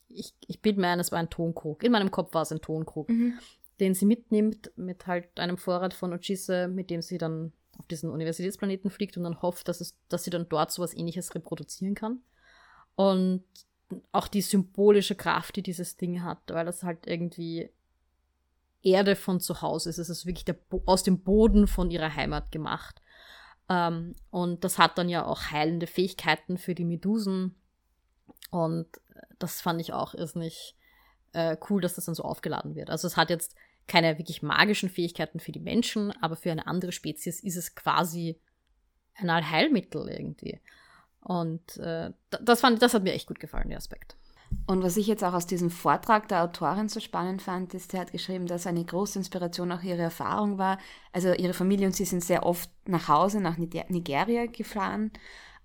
ich, 0.07 0.35
ich 0.47 0.61
bin 0.61 0.75
mir 0.75 0.89
ein, 0.89 0.99
es 0.99 1.11
war 1.11 1.19
ein 1.19 1.29
Tonkrug. 1.29 1.83
In 1.83 1.93
meinem 1.93 2.11
Kopf 2.11 2.33
war 2.33 2.43
es 2.43 2.51
ein 2.51 2.61
Tonkrug, 2.61 3.09
mhm. 3.09 3.39
den 3.79 3.95
sie 3.95 4.05
mitnimmt 4.05 4.71
mit 4.75 5.07
halt 5.07 5.39
einem 5.39 5.57
Vorrat 5.57 5.93
von 5.93 6.13
Ochise, 6.13 6.67
mit 6.67 6.89
dem 6.89 7.01
sie 7.01 7.17
dann 7.17 7.53
auf 7.81 7.87
diesen 7.87 8.09
Universitätsplaneten 8.11 8.91
fliegt 8.91 9.17
und 9.17 9.23
dann 9.23 9.41
hofft, 9.41 9.67
dass, 9.67 9.81
es, 9.81 9.97
dass 10.07 10.23
sie 10.23 10.29
dann 10.29 10.47
dort 10.47 10.71
sowas 10.71 10.93
ähnliches 10.93 11.33
reproduzieren 11.33 11.95
kann. 11.95 12.21
Und 12.95 13.43
auch 14.11 14.27
die 14.27 14.41
symbolische 14.41 15.15
Kraft, 15.15 15.55
die 15.55 15.63
dieses 15.63 15.97
Ding 15.97 16.23
hat, 16.23 16.39
weil 16.47 16.65
das 16.65 16.83
halt 16.83 17.07
irgendwie 17.07 17.71
Erde 18.83 19.15
von 19.15 19.39
zu 19.39 19.61
Hause 19.61 19.89
ist. 19.89 19.97
Es 19.97 20.09
ist 20.09 20.25
wirklich 20.25 20.45
der, 20.45 20.57
aus 20.85 21.03
dem 21.03 21.23
Boden 21.23 21.67
von 21.67 21.91
ihrer 21.91 22.15
Heimat 22.15 22.51
gemacht. 22.51 23.01
Ähm, 23.67 24.15
und 24.29 24.63
das 24.63 24.77
hat 24.77 24.97
dann 24.97 25.09
ja 25.09 25.25
auch 25.25 25.51
heilende 25.51 25.87
Fähigkeiten 25.87 26.57
für 26.57 26.75
die 26.75 26.85
Medusen. 26.85 27.55
Und 28.51 28.87
das 29.39 29.61
fand 29.61 29.81
ich 29.81 29.93
auch 29.93 30.13
ist 30.13 30.35
nicht 30.35 30.75
äh, 31.33 31.57
cool, 31.69 31.81
dass 31.81 31.95
das 31.95 32.05
dann 32.05 32.15
so 32.15 32.23
aufgeladen 32.23 32.75
wird. 32.75 32.89
Also 32.89 33.07
es 33.07 33.17
hat 33.17 33.29
jetzt 33.29 33.55
keine 33.87 34.17
wirklich 34.17 34.41
magischen 34.41 34.89
Fähigkeiten 34.89 35.39
für 35.39 35.51
die 35.51 35.59
Menschen, 35.59 36.11
aber 36.21 36.35
für 36.35 36.51
eine 36.51 36.67
andere 36.67 36.91
Spezies 36.91 37.41
ist 37.41 37.57
es 37.57 37.75
quasi 37.75 38.39
ein 39.15 39.29
Allheilmittel 39.29 40.07
irgendwie. 40.07 40.59
Und 41.21 41.77
äh, 41.77 42.11
das, 42.29 42.61
fand, 42.61 42.81
das 42.81 42.93
hat 42.93 43.03
mir 43.03 43.13
echt 43.13 43.27
gut 43.27 43.39
gefallen, 43.39 43.69
der 43.69 43.77
Aspekt. 43.77 44.15
Und 44.67 44.83
was 44.83 44.97
ich 44.97 45.07
jetzt 45.07 45.23
auch 45.23 45.33
aus 45.33 45.47
diesem 45.47 45.69
Vortrag 45.69 46.27
der 46.27 46.43
Autorin 46.43 46.89
so 46.89 46.99
spannend 46.99 47.41
fand, 47.41 47.73
ist, 47.73 47.91
sie 47.91 47.99
hat 47.99 48.11
geschrieben, 48.11 48.47
dass 48.47 48.67
eine 48.67 48.83
große 48.83 49.19
Inspiration 49.19 49.71
auch 49.71 49.81
ihre 49.81 50.01
Erfahrung 50.01 50.57
war. 50.57 50.77
Also 51.13 51.33
ihre 51.33 51.53
Familie 51.53 51.87
und 51.87 51.95
sie 51.95 52.05
sind 52.05 52.23
sehr 52.23 52.45
oft 52.45 52.69
nach 52.87 53.07
Hause, 53.07 53.39
nach 53.39 53.57
Nigeria 53.57 54.45
gefahren 54.47 55.11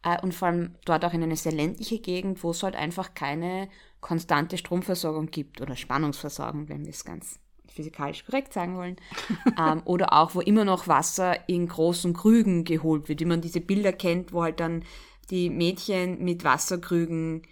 äh, 0.03 0.21
und 0.23 0.35
vor 0.35 0.49
allem 0.49 0.77
dort 0.85 1.05
auch 1.05 1.13
in 1.13 1.23
eine 1.23 1.37
sehr 1.37 1.53
ländliche 1.53 1.99
Gegend, 1.99 2.43
wo 2.43 2.51
es 2.51 2.63
halt 2.63 2.77
einfach 2.77 3.15
keine 3.15 3.69
konstante 4.01 4.57
Stromversorgung 4.57 5.27
gibt 5.27 5.61
oder 5.61 5.75
Spannungsversorgung, 5.75 6.69
wenn 6.69 6.85
wir 6.85 6.91
es 6.91 7.05
ganz 7.05 7.41
physikalisch 7.69 8.25
korrekt 8.25 8.53
sagen 8.53 8.77
wollen. 8.77 8.97
ähm, 9.59 9.83
oder 9.85 10.13
auch, 10.13 10.35
wo 10.35 10.41
immer 10.41 10.65
noch 10.65 10.89
Wasser 10.89 11.49
in 11.49 11.69
großen 11.69 12.15
Krügen 12.15 12.65
geholt 12.65 13.09
wird, 13.09 13.21
wie 13.21 13.27
man 13.27 13.41
diese 13.41 13.61
Bilder 13.61 13.93
kennt, 13.93 14.33
wo 14.33 14.43
halt 14.43 14.61
dann 14.61 14.85
die 15.31 15.51
Mädchen 15.51 16.23
mit 16.25 16.45
Wasserkrügen 16.45 17.43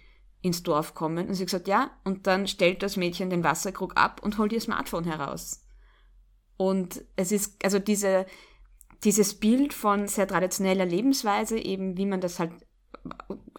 ins 0.41 0.63
Dorf 0.63 0.93
kommen. 0.93 1.27
Und 1.27 1.33
sie 1.33 1.45
gesagt, 1.45 1.67
ja, 1.67 1.91
und 2.03 2.27
dann 2.27 2.47
stellt 2.47 2.83
das 2.83 2.97
Mädchen 2.97 3.29
den 3.29 3.43
Wasserkrug 3.43 3.97
ab 3.97 4.21
und 4.23 4.37
holt 4.37 4.53
ihr 4.53 4.61
Smartphone 4.61 5.05
heraus. 5.05 5.65
Und 6.57 7.03
es 7.15 7.31
ist, 7.31 7.63
also 7.63 7.79
diese, 7.79 8.25
dieses 9.03 9.33
Bild 9.33 9.73
von 9.73 10.07
sehr 10.07 10.27
traditioneller 10.27 10.85
Lebensweise, 10.85 11.57
eben 11.57 11.97
wie 11.97 12.05
man 12.05 12.21
das 12.21 12.39
halt 12.39 12.51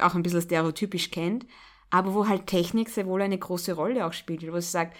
auch 0.00 0.14
ein 0.14 0.22
bisschen 0.22 0.42
stereotypisch 0.42 1.10
kennt, 1.10 1.46
aber 1.90 2.14
wo 2.14 2.28
halt 2.28 2.46
Technik 2.46 2.88
sehr 2.88 3.06
wohl 3.06 3.22
eine 3.22 3.38
große 3.38 3.72
Rolle 3.74 4.06
auch 4.06 4.12
spielt, 4.12 4.42
wo 4.50 4.58
sie 4.58 4.70
sagt, 4.70 4.96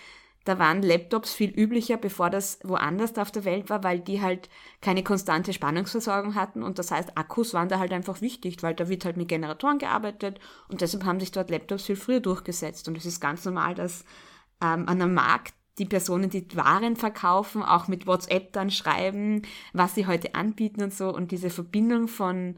da 0.47 0.61
waren 0.61 0.81
Laptops 0.81 1.35
viel 1.35 1.51
üblicher, 1.51 1.97
bevor 1.97 2.31
das 2.31 2.61
woanders 2.63 3.19
auf 3.19 3.33
der 3.33 3.45
Welt 3.45 3.69
war, 3.69 3.83
weil 3.83 3.99
die 3.99 4.23
halt 4.23 4.49
keine 4.81 5.03
konstante 5.03 5.53
Spannungsversorgung 5.53 6.37
hatten. 6.37 6.63
Und 6.63 6.79
das 6.79 6.93
heißt, 6.93 7.19
Akkus 7.19 7.53
waren 7.53 7.69
da 7.69 7.81
halt 7.81 7.93
einfach 7.93 8.21
wichtig, 8.21 8.63
weil 8.63 8.75
da 8.75 8.89
wird 8.89 9.05
halt 9.05 9.17
mit 9.17 9.27
Generatoren 9.27 9.79
gearbeitet. 9.79 10.39
Und 10.69 10.83
deshalb 10.83 11.05
haben 11.05 11.19
sich 11.19 11.33
dort 11.33 11.51
Laptops 11.51 11.87
viel 11.87 11.97
früher 11.97 12.21
durchgesetzt. 12.21 12.87
Und 12.87 12.97
es 12.97 13.05
ist 13.05 13.21
ganz 13.21 13.45
normal, 13.45 13.75
dass 13.75 14.05
ähm, 14.63 14.89
an 14.89 15.03
einem 15.03 15.15
Markt 15.15 15.55
die 15.79 15.85
Personen, 15.85 16.31
die 16.31 16.47
Waren 16.55 16.95
verkaufen, 16.95 17.65
auch 17.65 17.89
mit 17.89 18.07
WhatsApp 18.07 18.53
dann 18.53 18.71
schreiben, 18.71 19.43
was 19.73 19.97
sie 19.97 20.07
heute 20.07 20.37
anbieten 20.37 20.81
und 20.81 20.95
so. 20.95 21.13
Und 21.13 21.33
diese 21.33 21.51
Verbindung 21.51 22.07
von 22.07 22.55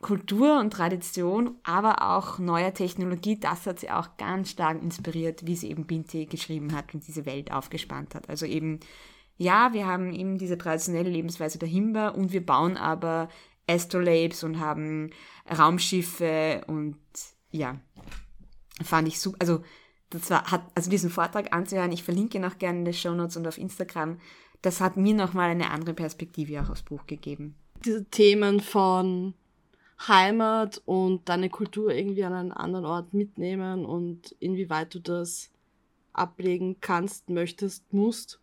Kultur 0.00 0.60
und 0.60 0.72
Tradition, 0.72 1.56
aber 1.64 2.02
auch 2.02 2.38
neuer 2.38 2.72
Technologie, 2.72 3.38
das 3.38 3.66
hat 3.66 3.80
sie 3.80 3.90
auch 3.90 4.16
ganz 4.16 4.50
stark 4.50 4.80
inspiriert, 4.80 5.44
wie 5.44 5.56
sie 5.56 5.70
eben 5.70 5.86
Binte 5.86 6.26
geschrieben 6.26 6.74
hat 6.74 6.94
und 6.94 7.06
diese 7.08 7.26
Welt 7.26 7.50
aufgespannt 7.52 8.14
hat. 8.14 8.28
Also 8.28 8.46
eben, 8.46 8.78
ja, 9.36 9.72
wir 9.72 9.86
haben 9.86 10.12
eben 10.12 10.38
diese 10.38 10.56
traditionelle 10.56 11.10
Lebensweise 11.10 11.58
der 11.58 11.68
Himba 11.68 12.08
und 12.10 12.32
wir 12.32 12.46
bauen 12.46 12.76
aber 12.76 13.28
Astrolabes 13.68 14.44
und 14.44 14.60
haben 14.60 15.10
Raumschiffe 15.50 16.62
und 16.68 16.96
ja, 17.50 17.80
fand 18.82 19.08
ich 19.08 19.20
super. 19.20 19.36
Also, 19.40 19.62
das 20.10 20.30
war, 20.30 20.50
hat, 20.50 20.62
also 20.74 20.90
diesen 20.90 21.10
Vortrag 21.10 21.52
anzuhören, 21.52 21.92
ich 21.92 22.02
verlinke 22.02 22.40
noch 22.40 22.58
gerne 22.58 22.78
in 22.78 22.84
den 22.86 22.94
Show 22.94 23.14
Notes 23.14 23.36
und 23.36 23.46
auf 23.46 23.58
Instagram, 23.58 24.18
das 24.62 24.80
hat 24.80 24.96
mir 24.96 25.14
nochmal 25.14 25.50
eine 25.50 25.70
andere 25.70 25.92
Perspektive 25.94 26.62
auch 26.62 26.70
aufs 26.70 26.82
Buch 26.82 27.06
gegeben. 27.06 27.56
Diese 27.84 28.04
Themen 28.06 28.60
von 28.60 29.34
Heimat 30.06 30.80
und 30.84 31.28
deine 31.28 31.50
Kultur 31.50 31.92
irgendwie 31.92 32.24
an 32.24 32.32
einen 32.32 32.52
anderen 32.52 32.84
Ort 32.84 33.14
mitnehmen 33.14 33.84
und 33.84 34.36
inwieweit 34.38 34.94
du 34.94 35.00
das 35.00 35.50
ablegen 36.12 36.76
kannst, 36.80 37.30
möchtest, 37.30 37.92
musst 37.92 38.38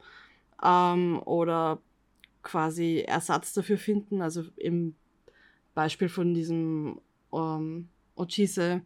ähm, 0.64 1.22
oder 1.24 1.80
quasi 2.44 3.04
Ersatz 3.08 3.54
dafür 3.54 3.78
finden. 3.78 4.22
Also 4.22 4.44
im 4.58 4.96
Beispiel 5.74 6.10
von 6.10 6.34
diesem 6.34 7.00
ähm, 7.34 7.90
Ochise 8.16 8.82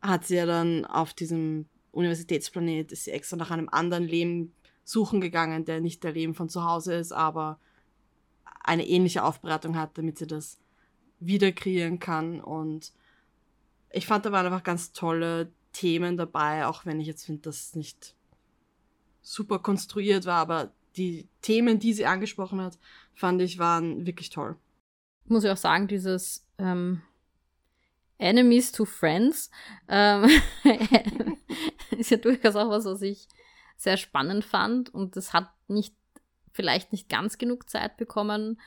hat 0.00 0.24
sie 0.26 0.36
ja 0.36 0.46
dann 0.46 0.84
auf 0.84 1.14
diesem 1.14 1.66
Universitätsplanet 1.92 2.92
ist 2.92 3.04
sie 3.04 3.10
extra 3.10 3.36
nach 3.36 3.50
einem 3.50 3.68
anderen 3.68 4.04
Leben 4.04 4.52
suchen 4.84 5.20
gegangen, 5.20 5.64
der 5.64 5.80
nicht 5.80 6.04
der 6.04 6.12
Leben 6.12 6.34
von 6.34 6.48
zu 6.48 6.64
Hause 6.64 6.94
ist, 6.94 7.12
aber 7.12 7.58
eine 8.62 8.86
ähnliche 8.86 9.24
Aufbereitung 9.24 9.76
hat, 9.76 9.98
damit 9.98 10.18
sie 10.18 10.26
das 10.26 10.58
wieder 11.20 11.52
kreieren 11.52 11.98
kann. 11.98 12.40
Und 12.40 12.92
ich 13.90 14.06
fand, 14.06 14.26
da 14.26 14.32
waren 14.32 14.46
einfach 14.46 14.62
ganz 14.62 14.92
tolle 14.92 15.52
Themen 15.72 16.16
dabei, 16.16 16.66
auch 16.66 16.86
wenn 16.86 17.00
ich 17.00 17.06
jetzt 17.06 17.26
finde, 17.26 17.42
dass 17.42 17.56
es 17.56 17.74
nicht 17.74 18.14
super 19.22 19.58
konstruiert 19.58 20.26
war, 20.26 20.38
aber 20.38 20.72
die 20.96 21.28
Themen, 21.42 21.78
die 21.78 21.92
sie 21.92 22.06
angesprochen 22.06 22.60
hat, 22.60 22.78
fand 23.14 23.40
ich, 23.42 23.58
waren 23.58 24.06
wirklich 24.06 24.30
toll. 24.30 24.56
Muss 25.26 25.44
ich 25.44 25.50
auch 25.50 25.58
sagen, 25.58 25.86
dieses 25.86 26.46
ähm, 26.58 27.02
Enemies 28.16 28.72
to 28.72 28.84
Friends 28.84 29.50
ähm, 29.88 30.28
ist 31.90 32.10
ja 32.10 32.16
durchaus 32.16 32.56
auch 32.56 32.70
was, 32.70 32.84
was 32.84 33.02
ich 33.02 33.28
sehr 33.76 33.96
spannend 33.96 34.44
fand 34.44 34.92
und 34.92 35.16
das 35.16 35.32
hat 35.32 35.50
nicht 35.68 35.94
vielleicht 36.52 36.90
nicht 36.90 37.08
ganz 37.08 37.38
genug 37.38 37.70
Zeit 37.70 37.96
bekommen, 37.96 38.60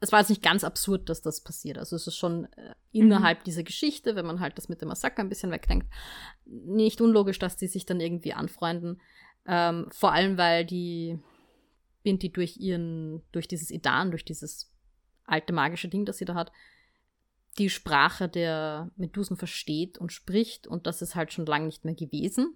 es 0.00 0.12
war 0.12 0.20
jetzt 0.20 0.30
nicht 0.30 0.42
ganz 0.42 0.64
absurd, 0.64 1.08
dass 1.08 1.20
das 1.20 1.42
passiert. 1.42 1.76
Also 1.76 1.94
es 1.94 2.06
ist 2.06 2.16
schon 2.16 2.46
äh, 2.54 2.74
innerhalb 2.90 3.40
mhm. 3.40 3.44
dieser 3.44 3.62
Geschichte, 3.62 4.16
wenn 4.16 4.26
man 4.26 4.40
halt 4.40 4.56
das 4.56 4.68
mit 4.68 4.80
dem 4.80 4.88
Massaker 4.88 5.22
ein 5.22 5.28
bisschen 5.28 5.50
wegdenkt, 5.50 5.86
nicht 6.46 7.00
unlogisch, 7.02 7.38
dass 7.38 7.56
die 7.56 7.66
sich 7.66 7.84
dann 7.84 8.00
irgendwie 8.00 8.32
anfreunden. 8.32 9.00
Ähm, 9.46 9.88
vor 9.90 10.12
allem, 10.12 10.38
weil 10.38 10.64
die 10.64 11.18
Binti 12.02 12.32
durch 12.32 12.56
ihren, 12.56 13.22
durch 13.30 13.46
dieses 13.46 13.70
Idan, 13.70 14.10
durch 14.10 14.24
dieses 14.24 14.72
alte 15.26 15.52
magische 15.52 15.88
Ding, 15.88 16.06
das 16.06 16.16
sie 16.16 16.24
da 16.24 16.34
hat, 16.34 16.50
die 17.58 17.68
Sprache 17.68 18.28
der 18.28 18.90
Medusen 18.96 19.36
versteht 19.36 19.98
und 19.98 20.12
spricht 20.12 20.66
und 20.66 20.86
das 20.86 21.02
ist 21.02 21.14
halt 21.14 21.32
schon 21.32 21.46
lange 21.46 21.66
nicht 21.66 21.84
mehr 21.84 21.94
gewesen, 21.94 22.54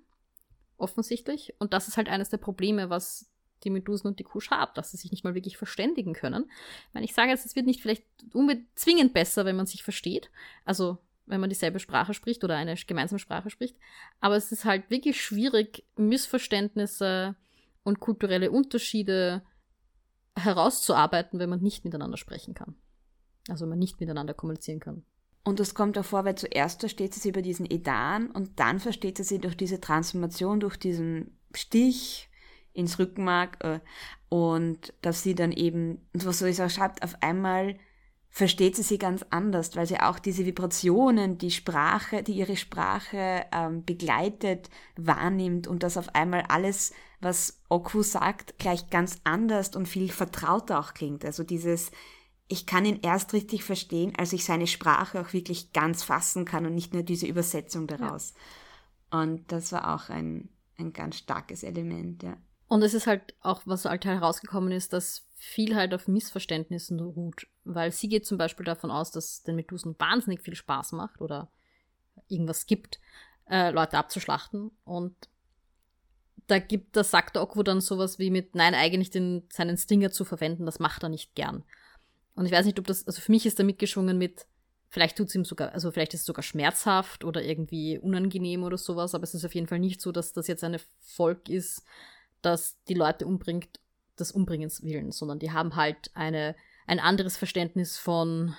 offensichtlich. 0.79 1.55
Und 1.59 1.75
das 1.75 1.89
ist 1.89 1.97
halt 1.99 2.09
eines 2.09 2.31
der 2.31 2.39
Probleme, 2.39 2.91
was 2.91 3.31
die 3.65 3.71
Medusen 3.71 4.07
und 4.07 4.19
die 4.19 4.25
Kuschab, 4.25 4.75
dass 4.75 4.91
sie 4.91 4.97
sich 4.97 5.11
nicht 5.11 5.25
mal 5.25 5.35
wirklich 5.35 5.57
verständigen 5.57 6.13
können. 6.13 6.51
Ich 6.95 7.03
ich 7.03 7.15
sage 7.15 7.31
jetzt, 7.31 7.47
es 7.47 7.57
wird 7.57 7.67
nicht 7.67 7.81
vielleicht 7.81 8.05
zwingend 8.75 9.13
besser, 9.13 9.45
wenn 9.45 9.57
man 9.57 9.67
sich 9.67 9.83
versteht. 9.83 10.31
Also, 10.65 10.99
wenn 11.27 11.41
man 11.41 11.49
dieselbe 11.49 11.79
Sprache 11.79 12.13
spricht 12.13 12.45
oder 12.45 12.57
eine 12.57 12.75
gemeinsame 12.75 13.19
Sprache 13.19 13.51
spricht. 13.51 13.77
Aber 14.21 14.37
es 14.37 14.53
ist 14.53 14.65
halt 14.65 14.91
wirklich 14.91 15.23
schwierig, 15.23 15.85
Missverständnisse 15.97 17.37
und 17.83 18.01
kulturelle 18.01 18.51
Unterschiede 18.51 19.43
herauszuarbeiten, 20.37 21.39
wenn 21.39 21.51
man 21.51 21.61
nicht 21.61 21.85
miteinander 21.85 22.17
sprechen 22.17 22.55
kann. 22.55 22.75
Also, 23.49 23.63
wenn 23.63 23.71
man 23.71 23.79
nicht 23.79 24.01
miteinander 24.01 24.35
kommunizieren 24.35 24.81
kann. 24.81 25.05
Und 25.45 25.61
das 25.61 25.75
kommt 25.75 25.97
davor, 25.97 26.25
weil 26.25 26.37
zuerst 26.37 26.81
versteht 26.81 27.13
sie 27.13 27.21
sie 27.21 27.29
über 27.29 27.43
diesen 27.43 27.71
Edan 27.71 28.31
und 28.31 28.59
dann 28.59 28.81
versteht 28.81 29.19
sie 29.19 29.25
sie 29.25 29.39
durch 29.39 29.57
diese 29.57 29.79
Transformation, 29.79 30.59
durch 30.59 30.79
diesen 30.79 31.39
Stich, 31.55 32.31
ins 32.75 32.99
Rückenmark 32.99 33.65
äh, 33.65 33.81
und 34.29 34.93
dass 35.01 35.23
sie 35.23 35.35
dann 35.35 35.53
eben, 35.53 36.07
was 36.13 36.41
so 36.41 36.47
ist 36.47 36.61
auch 36.61 36.71
schreibt, 36.71 37.03
auf 37.03 37.15
einmal 37.23 37.77
versteht 38.35 38.75
sie 38.75 38.83
sie 38.83 38.99
ganz 38.99 39.25
anders, 39.31 39.77
weil 39.77 39.87
sie 39.87 40.01
auch 40.01 40.19
diese 40.19 40.45
Vibrationen, 40.45 41.39
die 41.39 41.53
Sprache, 41.53 42.25
die 42.25 42.33
ihre 42.33 42.57
Sprache 42.57 43.47
ähm, 43.53 43.85
begleitet, 43.85 44.71
wahrnimmt 44.97 45.69
und 45.69 45.85
dass 45.85 45.97
auf 45.97 46.17
einmal 46.17 46.43
alles, 46.49 46.93
was 47.21 47.63
Oku 47.69 48.03
sagt, 48.03 48.59
gleich 48.59 48.91
ganz 48.91 49.21
anders 49.23 49.77
und 49.77 49.87
viel 49.87 50.11
vertrauter 50.11 50.81
auch 50.81 50.95
klingt. 50.95 51.25
Also 51.25 51.45
dieses, 51.45 51.93
ich 52.49 52.67
kann 52.67 52.85
ihn 52.85 52.99
erst 53.03 53.35
richtig 53.35 53.63
verstehen, 53.63 54.13
als 54.19 54.33
ich 54.33 54.45
seine 54.45 54.67
Sprache 54.67 55.21
auch 55.21 55.33
wirklich 55.33 55.73
ganz 55.73 56.03
fassen 56.03 56.45
kann 56.45 56.67
und 56.67 56.75
nicht 56.75 56.93
nur 56.93 57.05
diese 57.05 57.27
Übersetzung 57.29 57.87
daraus. 57.87 58.35
Ja. 59.13 59.23
Und 59.23 59.53
das 59.53 59.71
war 59.71 59.95
auch 59.95 60.09
ein, 60.09 60.49
ein 60.77 60.93
ganz 60.93 61.19
starkes 61.19 61.63
Element, 61.63 62.25
ja. 62.25 62.37
Und 62.67 62.83
es 62.83 62.95
ist 62.95 63.07
halt 63.07 63.35
auch, 63.41 63.63
was 63.67 63.85
halt 63.85 64.05
herausgekommen 64.05 64.73
ist, 64.73 64.93
dass 64.93 65.27
viel 65.35 65.77
halt 65.77 65.93
auf 65.93 66.09
Missverständnissen 66.09 66.99
ruht. 67.01 67.47
Weil 67.65 67.93
sie 67.93 68.09
geht 68.09 68.27
zum 68.27 68.39
Beispiel 68.39 68.65
davon 68.65 68.91
aus, 68.91 69.11
dass 69.11 69.43
den 69.43 69.57
Medusen 69.57 69.95
wahnsinnig 69.99 70.41
viel 70.41 70.55
Spaß 70.55 70.93
macht 70.93 71.21
oder 71.21 71.51
irgendwas 72.29 72.67
gibt, 72.67 73.01
äh, 73.51 73.71
Leute 73.71 73.99
abzuschlachten. 73.99 74.71
Und 74.85 75.15
da 76.47 76.59
gibt, 76.59 76.97
da 76.97 77.05
sagt 77.05 77.37
der 77.37 77.43
Okwo 77.43 77.63
dann 77.63 77.81
sowas 77.81 78.19
wie 78.19 78.31
mit, 78.31 78.55
nein, 78.55 78.75
eigentlich 78.75 79.11
den, 79.11 79.47
seinen 79.51 79.77
Stinger 79.77 80.11
zu 80.11 80.25
verwenden, 80.25 80.67
das 80.67 80.79
macht 80.79 81.03
er 81.03 81.09
nicht 81.09 81.35
gern. 81.35 81.65
Und 82.35 82.47
ich 82.47 82.53
weiß 82.53 82.67
nicht, 82.67 82.79
ob 82.79 82.87
das, 82.87 83.07
also 83.07 83.21
für 83.21 83.33
mich 83.33 83.47
ist 83.47 83.59
da 83.59 83.65
mitgeschwungen 83.65 84.19
mit, 84.19 84.47
vielleicht 84.89 85.17
tut 85.17 85.29
es 85.29 85.35
ihm 85.35 85.45
sogar, 85.45 85.73
also 85.73 85.91
vielleicht 85.91 86.15
ist 86.15 86.21
es 86.21 86.27
sogar 86.27 86.43
schmerzhaft 86.43 87.25
oder 87.25 87.43
irgendwie 87.43 87.99
unangenehm 87.99 88.63
oder 88.63 88.77
sowas, 88.77 89.15
aber 89.15 89.25
es 89.25 89.35
ist 89.35 89.45
auf 89.45 89.55
jeden 89.55 89.69
Fall 89.69 89.79
nicht 89.79 90.01
so, 90.01 90.13
dass 90.13 90.33
das 90.33 90.47
jetzt 90.47 90.65
eine 90.65 90.81
Volk 91.01 91.49
ist, 91.49 91.85
das 92.45 92.77
die 92.89 92.95
Leute 92.95 93.27
umbringt, 93.27 93.81
des 94.19 94.33
Umbringens 94.33 94.83
willen, 94.83 95.13
sondern 95.13 95.39
die 95.39 95.53
haben 95.53 95.77
halt 95.77 96.11
eine, 96.15 96.55
ein 96.87 97.01
anderes 97.01 97.37
Verständnis 97.37 97.97
von 97.99 98.55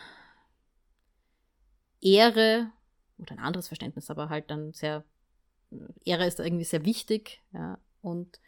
Ehre 2.01 2.71
oder 3.17 3.33
ein 3.33 3.39
anderes 3.39 3.67
Verständnis, 3.67 4.09
aber 4.09 4.29
halt 4.29 4.51
dann 4.51 4.73
sehr, 4.73 5.03
Ehre 6.03 6.25
ist 6.25 6.39
da 6.39 6.43
irgendwie 6.43 6.65
sehr 6.65 6.85
wichtig, 6.85 7.41
ja, 7.53 7.79
und 8.01 8.39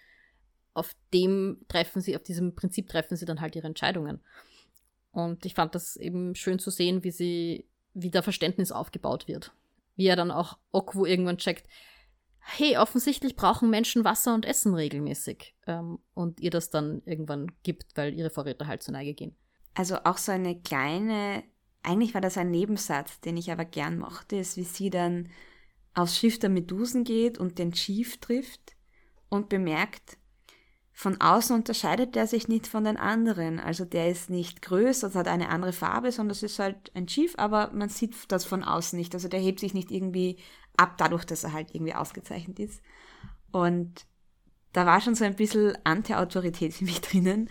auf 0.74 0.96
dem 1.14 1.66
treffen 1.68 2.02
sie, 2.02 2.16
auf 2.16 2.24
diesem 2.24 2.54
Prinzip 2.54 2.88
treffen 2.88 3.18
sie 3.18 3.26
dann 3.26 3.42
halt 3.42 3.56
ihre 3.56 3.66
Entscheidungen. 3.66 4.20
Und 5.12 5.44
ich 5.48 5.56
fand 5.56 5.74
das 5.74 5.96
eben 5.96 6.36
schön 6.36 6.60
zu 6.60 6.70
sehen, 6.70 7.04
wie 7.04 7.10
sie, 7.10 7.66
wie 7.96 8.12
da 8.12 8.22
Verständnis 8.22 8.72
aufgebaut 8.72 9.28
wird. 9.28 9.52
Wie 9.96 10.06
er 10.06 10.16
dann 10.16 10.30
auch 10.30 10.60
Okwu 10.72 11.08
irgendwann 11.08 11.40
checkt, 11.40 11.68
hey, 12.48 12.78
offensichtlich 12.78 13.36
brauchen 13.36 13.70
Menschen 13.70 14.06
Wasser 14.06 14.34
und 14.34 14.46
Essen 14.46 14.74
regelmäßig. 14.74 15.56
Ähm, 15.68 16.00
und 16.14 16.40
ihr 16.40 16.50
das 16.50 16.70
dann 16.70 17.02
irgendwann 17.06 17.52
gibt, 17.64 17.96
weil 17.96 18.14
ihre 18.14 18.30
Vorräte 18.30 18.68
halt 18.68 18.84
zur 18.84 18.94
Neige 18.94 19.14
gehen. 19.14 19.36
Also 19.76 19.98
auch 20.06 20.18
so 20.18 20.32
eine 20.32 20.60
kleine, 20.60 21.44
eigentlich 21.84 22.14
war 22.14 22.22
das 22.22 22.38
ein 22.38 22.50
Nebensatz, 22.50 23.20
den 23.20 23.38
ich 23.38 23.52
aber 23.52 23.66
gern 23.66 24.00
mochte, 24.00 24.38
ist, 24.38 24.58
wie 24.58 24.64
sie 24.64 24.90
dann 24.90 25.30
aufs 25.94 26.18
Schiff 26.18 26.40
der 26.40 26.50
Medusen 26.50 27.04
geht 27.04 27.38
und 27.38 27.60
den 27.60 27.74
Chief 27.74 28.18
trifft 28.18 28.76
und 29.30 29.50
bemerkt, 29.50 30.18
von 30.94 31.22
außen 31.22 31.56
unterscheidet 31.56 32.16
der 32.16 32.26
sich 32.26 32.48
nicht 32.48 32.66
von 32.66 32.84
den 32.84 32.98
anderen. 32.98 33.60
Also 33.60 33.86
der 33.86 34.10
ist 34.10 34.32
nicht 34.32 34.64
größer, 34.64 35.14
hat 35.14 35.28
eine 35.28 35.50
andere 35.50 35.72
Farbe, 35.72 36.12
sondern 36.12 36.32
es 36.32 36.42
ist 36.42 36.58
halt 36.58 36.92
ein 36.96 37.06
Chief, 37.06 37.36
aber 37.38 37.72
man 37.72 37.90
sieht 37.90 38.16
das 38.30 38.46
von 38.46 38.64
außen 38.64 38.98
nicht. 38.98 39.14
Also 39.14 39.28
der 39.28 39.40
hebt 39.40 39.60
sich 39.60 39.76
nicht 39.76 39.92
irgendwie 39.92 40.38
ab, 40.78 40.98
dadurch, 40.98 41.26
dass 41.26 41.44
er 41.44 41.54
halt 41.54 41.74
irgendwie 41.74 41.94
ausgezeichnet 41.94 42.60
ist. 42.60 42.82
Und 43.52 44.06
da 44.74 44.86
war 44.86 45.02
schon 45.02 45.16
so 45.16 45.26
ein 45.26 45.36
bisschen 45.36 45.78
Anti-Autorität 45.84 46.74
für 46.74 46.86
mich 46.86 47.02
drinnen. 47.02 47.50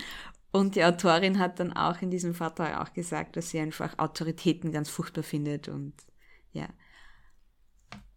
Und 0.52 0.74
die 0.74 0.84
Autorin 0.84 1.38
hat 1.38 1.60
dann 1.60 1.72
auch 1.74 2.00
in 2.00 2.10
diesem 2.10 2.34
Vortrag 2.34 2.80
auch 2.80 2.94
gesagt, 2.94 3.36
dass 3.36 3.50
sie 3.50 3.58
einfach 3.58 3.98
Autoritäten 3.98 4.72
ganz 4.72 4.88
furchtbar 4.88 5.22
findet 5.22 5.68
und 5.68 5.92
ja. 6.52 6.68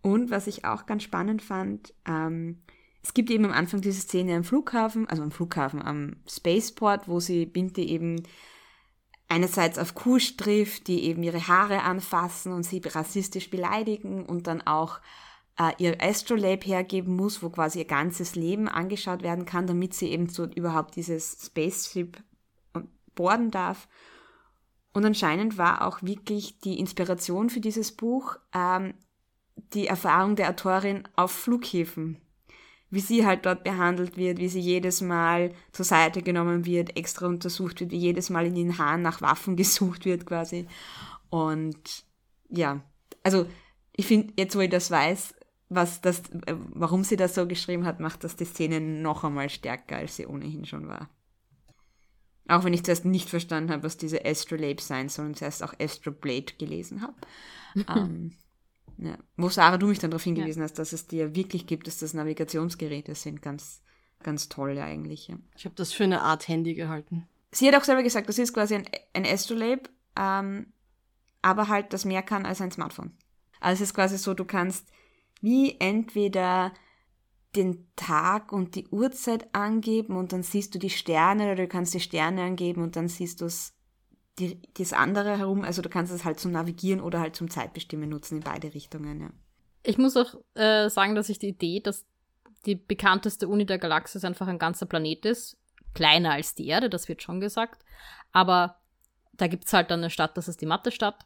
Und 0.01 0.31
was 0.31 0.47
ich 0.47 0.63
auch 0.63 0.85
ganz 0.85 1.03
spannend 1.03 1.41
fand, 1.41 1.93
ähm, 2.05 2.61
es 3.03 3.13
gibt 3.13 3.29
eben 3.29 3.45
am 3.45 3.51
Anfang 3.51 3.81
diese 3.81 3.99
Szene 3.99 4.35
am 4.35 4.43
Flughafen, 4.43 5.07
also 5.07 5.23
am 5.23 5.31
Flughafen, 5.31 5.81
am 5.81 6.17
Spaceport, 6.29 7.07
wo 7.07 7.19
sie 7.19 7.45
Binte 7.45 7.81
eben 7.81 8.23
einerseits 9.29 9.77
auf 9.77 9.95
Kusch 9.95 10.35
trifft, 10.35 10.87
die 10.87 11.05
eben 11.05 11.23
ihre 11.23 11.47
Haare 11.47 11.83
anfassen 11.83 12.51
und 12.51 12.63
sie 12.63 12.81
rassistisch 12.83 13.49
beleidigen 13.49 14.25
und 14.25 14.47
dann 14.47 14.61
auch 14.61 14.99
äh, 15.57 15.71
ihr 15.77 16.01
Astrolabe 16.01 16.65
hergeben 16.65 17.15
muss, 17.15 17.41
wo 17.41 17.49
quasi 17.49 17.79
ihr 17.79 17.85
ganzes 17.85 18.35
Leben 18.35 18.67
angeschaut 18.67 19.21
werden 19.21 19.45
kann, 19.45 19.67
damit 19.67 19.93
sie 19.93 20.09
eben 20.09 20.27
so 20.27 20.45
überhaupt 20.45 20.95
dieses 20.95 21.45
Spaceship 21.45 22.21
boarden 23.15 23.51
darf. 23.51 23.87
Und 24.93 25.05
anscheinend 25.05 25.57
war 25.57 25.85
auch 25.85 26.01
wirklich 26.01 26.59
die 26.59 26.79
Inspiration 26.79 27.49
für 27.49 27.59
dieses 27.59 27.91
Buch 27.91 28.37
ähm, 28.53 28.95
die 29.73 29.87
Erfahrung 29.87 30.35
der 30.35 30.49
Autorin 30.49 31.07
auf 31.15 31.31
Flughäfen 31.31 32.19
wie 32.91 32.99
sie 32.99 33.25
halt 33.25 33.45
dort 33.45 33.63
behandelt 33.63 34.17
wird, 34.17 34.39
wie 34.39 34.49
sie 34.49 34.59
jedes 34.59 35.01
Mal 35.01 35.53
zur 35.71 35.85
Seite 35.85 36.21
genommen 36.21 36.65
wird, 36.65 36.97
extra 36.97 37.27
untersucht 37.27 37.79
wird, 37.79 37.91
wie 37.91 37.97
jedes 37.97 38.29
Mal 38.29 38.47
in 38.47 38.55
den 38.55 38.77
Haaren 38.77 39.01
nach 39.01 39.21
Waffen 39.21 39.55
gesucht 39.57 40.05
wird 40.05 40.25
quasi. 40.25 40.67
Und 41.29 42.03
ja, 42.49 42.81
also 43.23 43.45
ich 43.95 44.07
finde, 44.07 44.33
jetzt 44.37 44.55
wo 44.55 44.59
ich 44.59 44.69
das 44.69 44.89
weiß, 44.89 45.35
was 45.69 46.01
das, 46.01 46.21
äh, 46.47 46.55
warum 46.73 47.03
sie 47.03 47.15
das 47.15 47.35
so 47.35 47.47
geschrieben 47.47 47.85
hat, 47.85 47.99
macht 47.99 48.23
das 48.23 48.35
die 48.35 48.45
Szene 48.45 48.81
noch 48.81 49.23
einmal 49.23 49.49
stärker, 49.49 49.97
als 49.97 50.15
sie 50.15 50.25
ohnehin 50.25 50.65
schon 50.65 50.87
war. 50.87 51.09
Auch 52.47 52.63
wenn 52.63 52.73
ich 52.73 52.83
zuerst 52.83 53.05
nicht 53.05 53.29
verstanden 53.29 53.71
habe, 53.71 53.83
was 53.83 53.97
diese 53.97 54.25
Astrolabe 54.25 54.81
sein 54.81 55.09
soll 55.09 55.27
und 55.27 55.37
zuerst 55.37 55.61
auch 55.61 55.73
Astroblade 55.79 56.53
gelesen 56.57 57.03
habe. 57.03 57.13
ähm, 57.99 58.33
ja. 59.01 59.17
Wo 59.37 59.49
Sarah, 59.49 59.77
du 59.77 59.87
mich 59.87 59.99
dann 59.99 60.11
darauf 60.11 60.23
hingewiesen 60.23 60.59
ja. 60.59 60.65
hast, 60.65 60.77
dass 60.77 60.93
es 60.93 61.07
die 61.07 61.17
ja 61.17 61.33
wirklich 61.35 61.65
gibt, 61.67 61.87
dass 61.87 61.97
das 61.97 62.13
Navigationsgeräte 62.13 63.15
sind. 63.15 63.41
Ganz, 63.41 63.81
ganz 64.21 64.49
tolle 64.49 64.83
eigentlich. 64.83 65.29
Ja. 65.29 65.37
Ich 65.57 65.65
habe 65.65 65.75
das 65.75 65.93
für 65.93 66.03
eine 66.03 66.21
Art 66.21 66.47
Handy 66.47 66.73
gehalten. 66.73 67.27
Sie 67.51 67.67
hat 67.67 67.75
auch 67.75 67.83
selber 67.83 68.03
gesagt, 68.03 68.29
das 68.29 68.37
ist 68.37 68.53
quasi 68.53 68.75
ein, 68.75 68.85
ein 69.13 69.25
Astrolabe, 69.25 69.83
ähm, 70.17 70.67
aber 71.41 71.67
halt 71.67 71.93
das 71.93 72.05
mehr 72.05 72.21
kann 72.21 72.45
als 72.45 72.61
ein 72.61 72.71
Smartphone. 72.71 73.11
Also 73.59 73.83
es 73.83 73.89
ist 73.89 73.95
quasi 73.95 74.17
so, 74.17 74.33
du 74.33 74.45
kannst 74.45 74.87
wie 75.41 75.79
entweder 75.79 76.73
den 77.55 77.87
Tag 77.95 78.51
und 78.51 78.75
die 78.75 78.87
Uhrzeit 78.89 79.55
angeben 79.55 80.17
und 80.17 80.33
dann 80.33 80.43
siehst 80.43 80.75
du 80.75 80.79
die 80.79 80.91
Sterne 80.91 81.45
oder 81.45 81.55
du 81.55 81.67
kannst 81.67 81.93
die 81.93 81.99
Sterne 81.99 82.43
angeben 82.43 82.83
und 82.83 82.95
dann 82.95 83.07
siehst 83.07 83.41
du 83.41 83.45
es 83.45 83.73
die, 84.39 84.59
das 84.77 84.93
andere 84.93 85.37
herum, 85.37 85.63
also 85.63 85.81
du 85.81 85.89
kannst 85.89 86.13
es 86.13 86.25
halt 86.25 86.39
zum 86.39 86.51
Navigieren 86.51 87.01
oder 87.01 87.19
halt 87.19 87.35
zum 87.35 87.49
Zeitbestimmen 87.49 88.09
nutzen, 88.09 88.37
in 88.37 88.43
beide 88.43 88.73
Richtungen, 88.73 89.21
ja. 89.21 89.29
Ich 89.83 89.97
muss 89.97 90.17
auch 90.17 90.35
äh, 90.55 90.89
sagen, 90.89 91.15
dass 91.15 91.29
ich 91.29 91.39
die 91.39 91.49
Idee, 91.49 91.79
dass 91.79 92.05
die 92.65 92.75
bekannteste 92.75 93.47
Uni 93.47 93.65
der 93.65 93.77
Galaxis 93.77 94.25
einfach 94.25 94.47
ein 94.47 94.59
ganzer 94.59 94.85
Planet 94.85 95.25
ist, 95.25 95.57
kleiner 95.93 96.33
als 96.33 96.55
die 96.55 96.67
Erde, 96.67 96.89
das 96.89 97.07
wird 97.07 97.23
schon 97.23 97.39
gesagt, 97.39 97.83
aber 98.31 98.75
da 99.33 99.47
gibt 99.47 99.65
es 99.65 99.73
halt 99.73 99.89
dann 99.89 100.01
eine 100.01 100.09
Stadt, 100.09 100.37
das 100.37 100.47
ist 100.47 100.61
die 100.61 100.65
Mathe-Stadt. 100.65 101.25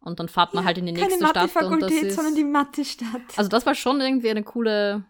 Und 0.00 0.20
dann 0.20 0.28
fahrt 0.28 0.54
man 0.54 0.62
ja, 0.62 0.66
halt 0.66 0.78
in 0.78 0.86
die 0.86 0.92
nächste 0.92 1.16
Stadt. 1.16 1.34
Keine 1.34 1.70
Mathe-Fakultät, 1.70 2.12
sondern 2.12 2.34
die 2.34 2.44
Mathe-Stadt. 2.44 3.22
Also 3.36 3.48
das 3.48 3.66
war 3.66 3.74
schon 3.74 4.00
irgendwie 4.00 4.30
eine 4.30 4.44
coole, 4.44 5.04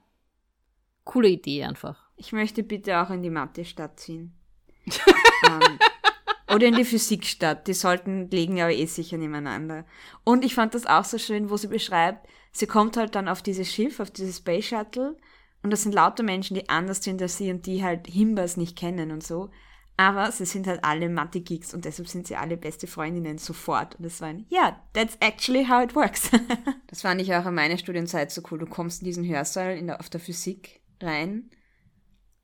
coole 1.04 1.28
Idee 1.28 1.64
einfach. 1.64 2.08
Ich 2.16 2.32
möchte 2.32 2.62
bitte 2.62 2.98
auch 3.02 3.10
in 3.10 3.22
die 3.22 3.28
Mathe-Stadt 3.28 4.00
ziehen. 4.00 4.32
um, 4.86 4.92
ähm, 5.50 5.78
oder 6.50 6.66
in 6.66 6.74
die 6.74 6.84
Physikstadt. 6.84 7.66
Die 7.66 7.74
sollten 7.74 8.30
liegen 8.30 8.56
ja 8.56 8.68
eh 8.68 8.86
sicher 8.86 9.18
nebeneinander. 9.18 9.84
Und 10.24 10.44
ich 10.44 10.54
fand 10.54 10.74
das 10.74 10.86
auch 10.86 11.04
so 11.04 11.18
schön, 11.18 11.50
wo 11.50 11.56
sie 11.56 11.68
beschreibt, 11.68 12.28
sie 12.52 12.66
kommt 12.66 12.96
halt 12.96 13.14
dann 13.14 13.28
auf 13.28 13.42
dieses 13.42 13.72
Schiff, 13.72 14.00
auf 14.00 14.10
dieses 14.10 14.38
Space 14.38 14.66
Shuttle 14.66 15.16
und 15.62 15.70
das 15.70 15.82
sind 15.82 15.94
lauter 15.94 16.22
Menschen, 16.22 16.54
die 16.54 16.68
anders 16.68 17.02
sind 17.02 17.20
als 17.20 17.38
sie 17.38 17.50
und 17.50 17.66
die 17.66 17.82
halt 17.82 18.06
Himbas 18.06 18.56
nicht 18.56 18.78
kennen 18.78 19.10
und 19.10 19.22
so. 19.24 19.50
Aber 19.98 20.30
sie 20.30 20.44
sind 20.44 20.66
halt 20.66 20.84
alle 20.84 21.08
Mathe-Geeks 21.08 21.72
und 21.72 21.86
deshalb 21.86 22.06
sind 22.06 22.26
sie 22.26 22.36
alle 22.36 22.58
beste 22.58 22.86
Freundinnen 22.86 23.38
sofort. 23.38 23.94
Und 23.96 24.04
das 24.04 24.20
war 24.20 24.28
ein, 24.28 24.44
ja, 24.50 24.60
yeah, 24.60 24.80
that's 24.92 25.16
actually 25.20 25.66
how 25.66 25.82
it 25.82 25.96
works. 25.96 26.30
das 26.86 27.00
fand 27.00 27.20
ich 27.20 27.34
auch 27.34 27.46
an 27.46 27.54
meiner 27.54 27.78
Studienzeit 27.78 28.30
so 28.30 28.42
cool. 28.50 28.58
Du 28.58 28.66
kommst 28.66 29.00
in 29.00 29.06
diesen 29.06 29.24
Hörsaal 29.24 29.76
in 29.76 29.86
der, 29.86 29.98
auf 29.98 30.10
der 30.10 30.20
Physik 30.20 30.82
rein 31.00 31.50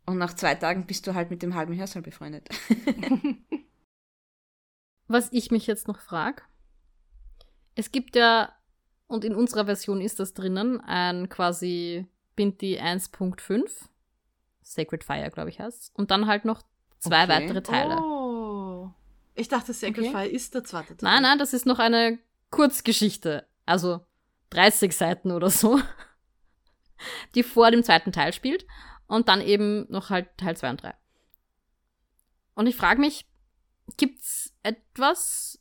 und 0.07 0.19
nach 0.19 0.35
zwei 0.35 0.55
Tagen 0.55 0.87
bist 0.87 1.07
du 1.07 1.15
halt 1.15 1.31
mit 1.31 1.43
dem 1.43 1.55
halben 1.55 1.77
Hörsaal 1.77 2.03
befreundet. 2.03 2.49
Was 5.13 5.29
ich 5.31 5.51
mich 5.51 5.67
jetzt 5.67 5.89
noch 5.89 6.01
frage, 6.01 6.43
es 7.75 7.93
gibt 7.93 8.17
ja, 8.17 8.51
und 9.09 9.27
in 9.27 9.35
unserer 9.35 9.67
Version 9.67 10.01
ist 10.01 10.19
das 10.21 10.33
drinnen, 10.33 10.81
ein 10.81 11.29
quasi 11.29 12.07
Binti 12.35 12.79
1.5, 12.81 13.69
Sacred 14.63 15.05
Fire, 15.05 15.31
glaube 15.31 15.51
ich, 15.51 15.61
heißt 15.61 15.93
Und 15.95 16.11
dann 16.11 16.27
halt 16.27 16.47
noch 16.47 16.63
zwei 16.99 17.25
okay. 17.25 17.29
weitere 17.29 17.63
Teile. 17.63 17.99
Oh. 18.01 18.91
Ich 19.35 19.49
dachte, 19.49 19.75
Sacred 19.75 19.99
okay. 19.99 20.13
Fire 20.13 20.29
ist 20.29 20.55
der 20.55 20.65
zweite 20.65 20.97
Teil. 20.97 21.13
Nein, 21.13 21.23
nein, 21.23 21.39
das 21.39 21.53
ist 21.53 21.67
noch 21.67 21.79
eine 21.79 22.19
Kurzgeschichte. 22.49 23.47
Also 23.67 24.01
30 24.49 24.97
Seiten 24.97 25.31
oder 25.31 25.51
so. 25.51 25.79
Die 27.35 27.43
vor 27.43 27.71
dem 27.71 27.83
zweiten 27.83 28.13
Teil 28.13 28.33
spielt. 28.33 28.67
Und 29.09 29.29
dann 29.29 29.43
eben 29.43 29.85
noch 29.93 30.09
halt 30.09 30.29
Teil 30.39 30.57
2 30.57 30.71
und 30.71 30.83
3. 30.83 30.95
Und 32.55 32.67
ich 32.67 32.77
frage 32.77 32.99
mich, 32.99 33.27
Gibt's 33.97 34.52
etwas 34.63 35.59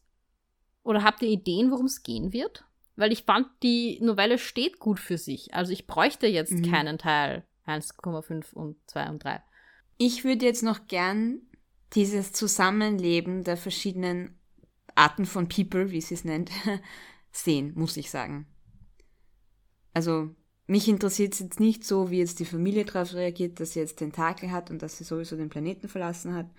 oder 0.84 1.04
habt 1.04 1.22
ihr 1.22 1.30
Ideen, 1.30 1.72
worum 1.72 1.86
es 1.86 2.04
gehen 2.04 2.34
wird? 2.34 2.66
Weil 2.96 3.12
ich 3.12 3.24
fand, 3.24 3.48
die 3.64 4.00
Novelle 4.02 4.38
steht 4.38 4.80
gut 4.80 5.00
für 5.00 5.18
sich. 5.18 5.54
Also 5.54 5.72
ich 5.72 5.88
bräuchte 5.88 6.28
jetzt 6.28 6.54
mhm. 6.54 6.72
keinen 6.72 6.98
Teil 6.98 7.46
1,5 7.66 8.54
und 8.54 8.78
2 8.88 9.10
und 9.10 9.24
3. 9.24 9.42
Ich 9.98 10.24
würde 10.24 10.46
jetzt 10.46 10.64
noch 10.64 10.88
gern 10.88 11.42
dieses 11.94 12.34
Zusammenleben 12.34 13.44
der 13.44 13.58
verschiedenen 13.58 14.40
Arten 14.96 15.26
von 15.26 15.48
People, 15.48 15.92
wie 15.92 16.02
sie 16.02 16.16
es 16.16 16.26
nennt, 16.26 16.52
sehen, 17.32 17.74
muss 17.76 17.98
ich 17.98 18.10
sagen. 18.10 18.48
Also 19.94 20.36
mich 20.68 20.88
interessiert 20.88 21.34
es 21.34 21.40
jetzt 21.40 21.60
nicht 21.60 21.84
so, 21.84 22.12
wie 22.12 22.20
jetzt 22.20 22.40
die 22.40 22.46
Familie 22.46 22.86
darauf 22.86 23.14
reagiert, 23.14 23.60
dass 23.60 23.74
sie 23.74 23.80
jetzt 23.80 23.98
Tentakel 23.98 24.52
hat 24.52 24.72
und 24.72 24.82
dass 24.82 24.98
sie 24.98 25.04
sowieso 25.04 25.36
den 25.36 25.50
Planeten 25.50 25.90
verlassen 25.90 26.34
hat, 26.34 26.50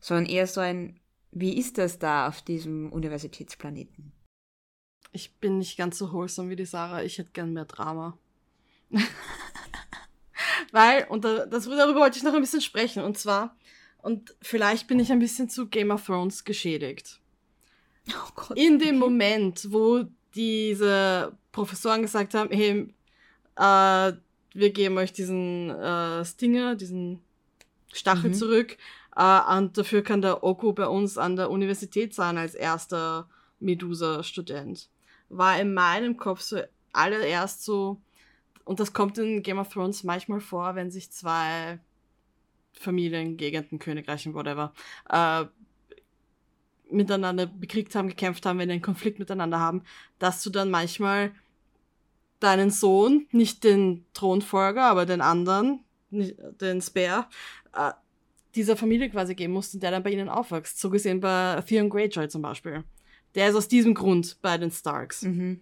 sondern 0.00 0.26
eher 0.26 0.46
so 0.46 0.60
ein, 0.60 0.98
wie 1.32 1.58
ist 1.58 1.78
das 1.78 1.98
da 1.98 2.28
auf 2.28 2.42
diesem 2.42 2.92
Universitätsplaneten? 2.92 4.12
Ich 5.12 5.34
bin 5.36 5.58
nicht 5.58 5.76
ganz 5.76 5.98
so 5.98 6.12
wholesome 6.12 6.50
wie 6.50 6.56
die 6.56 6.64
Sarah, 6.64 7.02
ich 7.02 7.18
hätte 7.18 7.32
gern 7.32 7.52
mehr 7.52 7.64
Drama. 7.64 8.16
Weil, 10.72 11.06
und 11.08 11.24
das, 11.24 11.64
darüber 11.64 12.00
wollte 12.00 12.18
ich 12.18 12.22
noch 12.22 12.34
ein 12.34 12.40
bisschen 12.40 12.60
sprechen, 12.60 13.02
und 13.02 13.18
zwar, 13.18 13.56
und 13.98 14.34
vielleicht 14.40 14.86
bin 14.86 15.00
ich 15.00 15.10
ein 15.10 15.18
bisschen 15.18 15.48
zu 15.48 15.68
Game 15.68 15.90
of 15.90 16.04
Thrones 16.06 16.44
geschädigt. 16.44 17.20
Oh 18.10 18.32
Gott, 18.34 18.58
In 18.58 18.78
dem 18.78 18.96
okay. 18.96 18.98
Moment, 18.98 19.72
wo 19.72 20.04
diese 20.34 21.36
Professoren 21.52 22.02
gesagt 22.02 22.34
haben, 22.34 22.50
hey, 22.50 22.88
äh, 23.56 24.16
wir 24.54 24.70
geben 24.70 24.98
euch 24.98 25.12
diesen 25.12 25.70
äh, 25.70 26.24
Stinger, 26.24 26.74
diesen 26.74 27.20
Stachel 27.92 28.30
mhm. 28.30 28.34
zurück, 28.34 28.76
Uh, 29.14 29.56
und 29.58 29.76
dafür 29.76 30.02
kann 30.02 30.22
der 30.22 30.42
Oku 30.42 30.72
bei 30.72 30.86
uns 30.86 31.18
an 31.18 31.36
der 31.36 31.50
Universität 31.50 32.14
sein 32.14 32.38
als 32.38 32.54
erster 32.54 33.28
Medusa-Student. 33.60 34.88
War 35.28 35.60
in 35.60 35.74
meinem 35.74 36.16
Kopf 36.16 36.40
so 36.40 36.60
allererst 36.92 37.62
so, 37.62 38.00
und 38.64 38.80
das 38.80 38.92
kommt 38.92 39.18
in 39.18 39.42
Game 39.42 39.58
of 39.58 39.68
Thrones 39.68 40.02
manchmal 40.02 40.40
vor, 40.40 40.74
wenn 40.76 40.90
sich 40.90 41.10
zwei 41.10 41.78
Familien, 42.72 43.36
Gegenden, 43.36 43.78
Königreichen, 43.78 44.34
whatever, 44.34 44.72
uh, 45.12 45.44
miteinander 46.90 47.46
bekriegt 47.46 47.94
haben, 47.94 48.08
gekämpft 48.08 48.46
haben, 48.46 48.58
wenn 48.58 48.68
die 48.68 48.74
einen 48.74 48.82
Konflikt 48.82 49.18
miteinander 49.18 49.60
haben, 49.60 49.82
dass 50.18 50.42
du 50.42 50.50
dann 50.50 50.70
manchmal 50.70 51.32
deinen 52.40 52.70
Sohn, 52.70 53.26
nicht 53.30 53.64
den 53.64 54.04
Thronfolger, 54.14 54.84
aber 54.84 55.06
den 55.06 55.20
anderen, 55.20 55.84
den 56.10 56.80
Spare, 56.80 57.26
äh, 57.74 57.92
dieser 58.54 58.76
Familie 58.76 59.10
quasi 59.10 59.34
geben 59.34 59.52
musst 59.52 59.74
und 59.74 59.82
der 59.82 59.90
dann 59.90 60.02
bei 60.02 60.10
ihnen 60.10 60.28
aufwächst. 60.28 60.80
So 60.80 60.90
gesehen 60.90 61.20
bei 61.20 61.62
Theon 61.66 61.88
Greyjoy 61.88 62.28
zum 62.28 62.42
Beispiel. 62.42 62.84
Der 63.34 63.48
ist 63.48 63.54
aus 63.54 63.68
diesem 63.68 63.94
Grund 63.94 64.36
bei 64.42 64.58
den 64.58 64.70
Starks. 64.70 65.22
Mhm. 65.22 65.60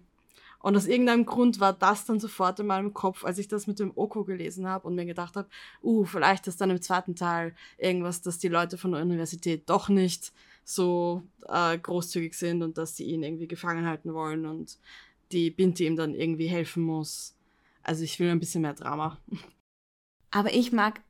Und 0.59 0.77
aus 0.77 0.85
irgendeinem 0.85 1.25
Grund 1.25 1.59
war 1.59 1.73
das 1.73 2.05
dann 2.05 2.19
sofort 2.19 2.59
in 2.59 2.67
meinem 2.67 2.93
Kopf, 2.93 3.25
als 3.25 3.39
ich 3.39 3.47
das 3.47 3.65
mit 3.65 3.79
dem 3.79 3.91
Oko 3.95 4.23
gelesen 4.23 4.67
habe 4.67 4.87
und 4.87 4.95
mir 4.95 5.05
gedacht 5.05 5.35
habe, 5.35 5.49
uh, 5.81 6.05
vielleicht 6.05 6.45
ist 6.47 6.61
dann 6.61 6.69
im 6.69 6.81
zweiten 6.81 7.15
Teil 7.15 7.55
irgendwas, 7.77 8.21
dass 8.21 8.37
die 8.37 8.47
Leute 8.47 8.77
von 8.77 8.91
der 8.91 9.01
Universität 9.01 9.67
doch 9.69 9.89
nicht 9.89 10.31
so 10.63 11.23
äh, 11.47 11.77
großzügig 11.77 12.35
sind 12.35 12.61
und 12.61 12.77
dass 12.77 12.95
sie 12.95 13.05
ihn 13.05 13.23
irgendwie 13.23 13.47
gefangen 13.47 13.87
halten 13.87 14.13
wollen 14.13 14.45
und 14.45 14.77
die 15.31 15.49
Binti 15.49 15.87
ihm 15.87 15.95
dann 15.95 16.13
irgendwie 16.13 16.47
helfen 16.47 16.83
muss. 16.83 17.35
Also 17.81 18.03
ich 18.03 18.19
will 18.19 18.29
ein 18.29 18.39
bisschen 18.39 18.61
mehr 18.61 18.73
Drama. 18.73 19.17
Aber 20.29 20.53
ich 20.53 20.71
mag 20.71 21.01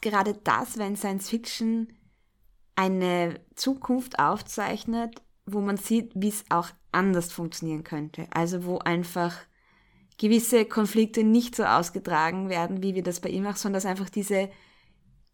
gerade 0.00 0.34
das, 0.44 0.78
wenn 0.78 0.96
Science 0.96 1.28
Fiction 1.28 1.92
eine 2.74 3.40
Zukunft 3.54 4.18
aufzeichnet, 4.18 5.20
wo 5.46 5.60
man 5.60 5.76
sieht, 5.76 6.12
wie 6.14 6.28
es 6.28 6.44
auch 6.50 6.68
anders 6.92 7.32
funktionieren 7.32 7.84
könnte. 7.84 8.26
Also 8.30 8.64
wo 8.64 8.78
einfach 8.78 9.34
gewisse 10.18 10.64
Konflikte 10.64 11.24
nicht 11.24 11.56
so 11.56 11.64
ausgetragen 11.64 12.48
werden, 12.48 12.82
wie 12.82 12.94
wir 12.94 13.02
das 13.02 13.20
bei 13.20 13.30
ihm 13.30 13.44
machen, 13.44 13.56
sondern 13.56 13.82
dass 13.82 13.86
einfach 13.86 14.10
diese 14.10 14.50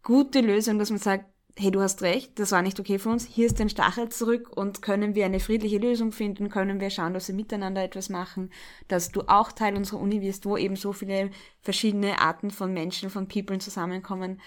gute 0.02 0.40
Lösung, 0.40 0.78
dass 0.78 0.90
man 0.90 0.98
sagt, 0.98 1.26
hey, 1.56 1.70
du 1.70 1.80
hast 1.80 2.02
recht, 2.02 2.38
das 2.38 2.50
war 2.50 2.62
nicht 2.62 2.80
okay 2.80 2.98
für 2.98 3.10
uns, 3.10 3.26
hier 3.26 3.46
ist 3.46 3.60
dein 3.60 3.68
Stachel 3.68 4.08
zurück 4.08 4.50
und 4.56 4.82
können 4.82 5.14
wir 5.14 5.24
eine 5.24 5.38
friedliche 5.38 5.78
Lösung 5.78 6.10
finden, 6.10 6.48
können 6.48 6.80
wir 6.80 6.90
schauen, 6.90 7.14
dass 7.14 7.28
wir 7.28 7.34
miteinander 7.34 7.82
etwas 7.82 8.08
machen, 8.08 8.50
dass 8.88 9.12
du 9.12 9.22
auch 9.28 9.52
Teil 9.52 9.76
unserer 9.76 10.00
Uni 10.00 10.20
wirst, 10.20 10.46
wo 10.46 10.56
eben 10.56 10.74
so 10.74 10.92
viele 10.92 11.30
verschiedene 11.60 12.20
Arten 12.20 12.50
von 12.50 12.72
Menschen, 12.72 13.08
von 13.08 13.28
People 13.28 13.58
zusammenkommen. 13.58 14.40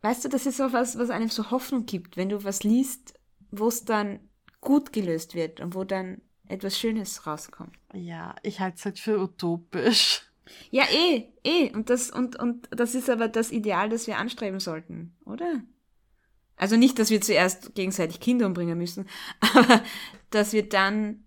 Weißt 0.00 0.24
du, 0.24 0.28
das 0.30 0.46
ist 0.46 0.56
so 0.56 0.72
was, 0.72 0.98
was 0.98 1.10
einem 1.10 1.28
so 1.28 1.50
Hoffnung 1.50 1.84
gibt, 1.84 2.16
wenn 2.16 2.30
du 2.30 2.44
was 2.44 2.62
liest, 2.62 3.14
wo 3.50 3.68
es 3.68 3.84
dann 3.84 4.20
gut 4.62 4.94
gelöst 4.94 5.34
wird 5.34 5.60
und 5.60 5.74
wo 5.74 5.84
dann 5.84 6.22
etwas 6.48 6.78
Schönes 6.78 7.26
rauskommt. 7.26 7.76
Ja, 7.92 8.34
ich 8.42 8.60
halte 8.60 8.76
es 8.78 8.84
halt 8.84 8.98
für 8.98 9.20
utopisch. 9.20 10.22
Ja, 10.70 10.84
eh, 10.90 11.28
eh. 11.44 11.70
Und 11.72 11.90
das, 11.90 12.10
und, 12.10 12.36
und 12.36 12.68
das 12.70 12.94
ist 12.94 13.08
aber 13.08 13.28
das 13.28 13.52
Ideal, 13.52 13.88
das 13.88 14.06
wir 14.06 14.18
anstreben 14.18 14.60
sollten, 14.60 15.14
oder? 15.24 15.62
Also 16.60 16.76
nicht, 16.76 16.98
dass 16.98 17.08
wir 17.08 17.22
zuerst 17.22 17.74
gegenseitig 17.74 18.20
Kinder 18.20 18.44
umbringen 18.44 18.76
müssen, 18.76 19.08
aber 19.40 19.82
dass 20.28 20.52
wir 20.52 20.68
dann 20.68 21.24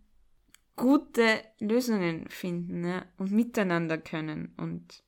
gute 0.76 1.42
Lösungen 1.60 2.30
finden 2.30 2.82
ne? 2.82 3.08
und 3.18 3.32
miteinander 3.32 3.98
können. 3.98 4.54
Und 4.58 5.04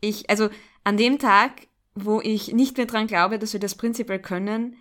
ich, 0.00 0.28
also 0.30 0.48
an 0.82 0.96
dem 0.96 1.20
Tag, 1.20 1.68
wo 1.94 2.20
ich 2.20 2.54
nicht 2.54 2.76
mehr 2.76 2.86
dran 2.86 3.06
glaube, 3.06 3.38
dass 3.38 3.52
wir 3.52 3.60
das 3.60 3.76
prinzipiell 3.76 4.18
können, 4.18 4.74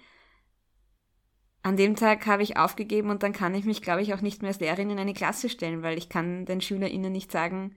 an 1.62 1.78
dem 1.78 1.96
Tag 1.96 2.26
habe 2.26 2.42
ich 2.42 2.58
aufgegeben 2.58 3.12
und 3.12 3.22
dann 3.22 3.34
kann 3.34 3.54
ich 3.54 3.66
mich, 3.66 3.84
glaube 3.84 4.02
ich, 4.02 4.16
auch 4.16 4.22
nicht 4.22 4.42
mehr 4.42 4.50
als 4.50 4.60
Lehrerin 4.60 4.90
in 4.90 4.98
eine 4.98 5.14
Klasse 5.14 5.48
stellen, 5.48 5.84
weil 5.84 5.96
ich 5.96 6.10
kann 6.10 6.46
den 6.46 6.60
SchülerInnen 6.60 7.12
nicht 7.12 7.32
sagen, 7.32 7.76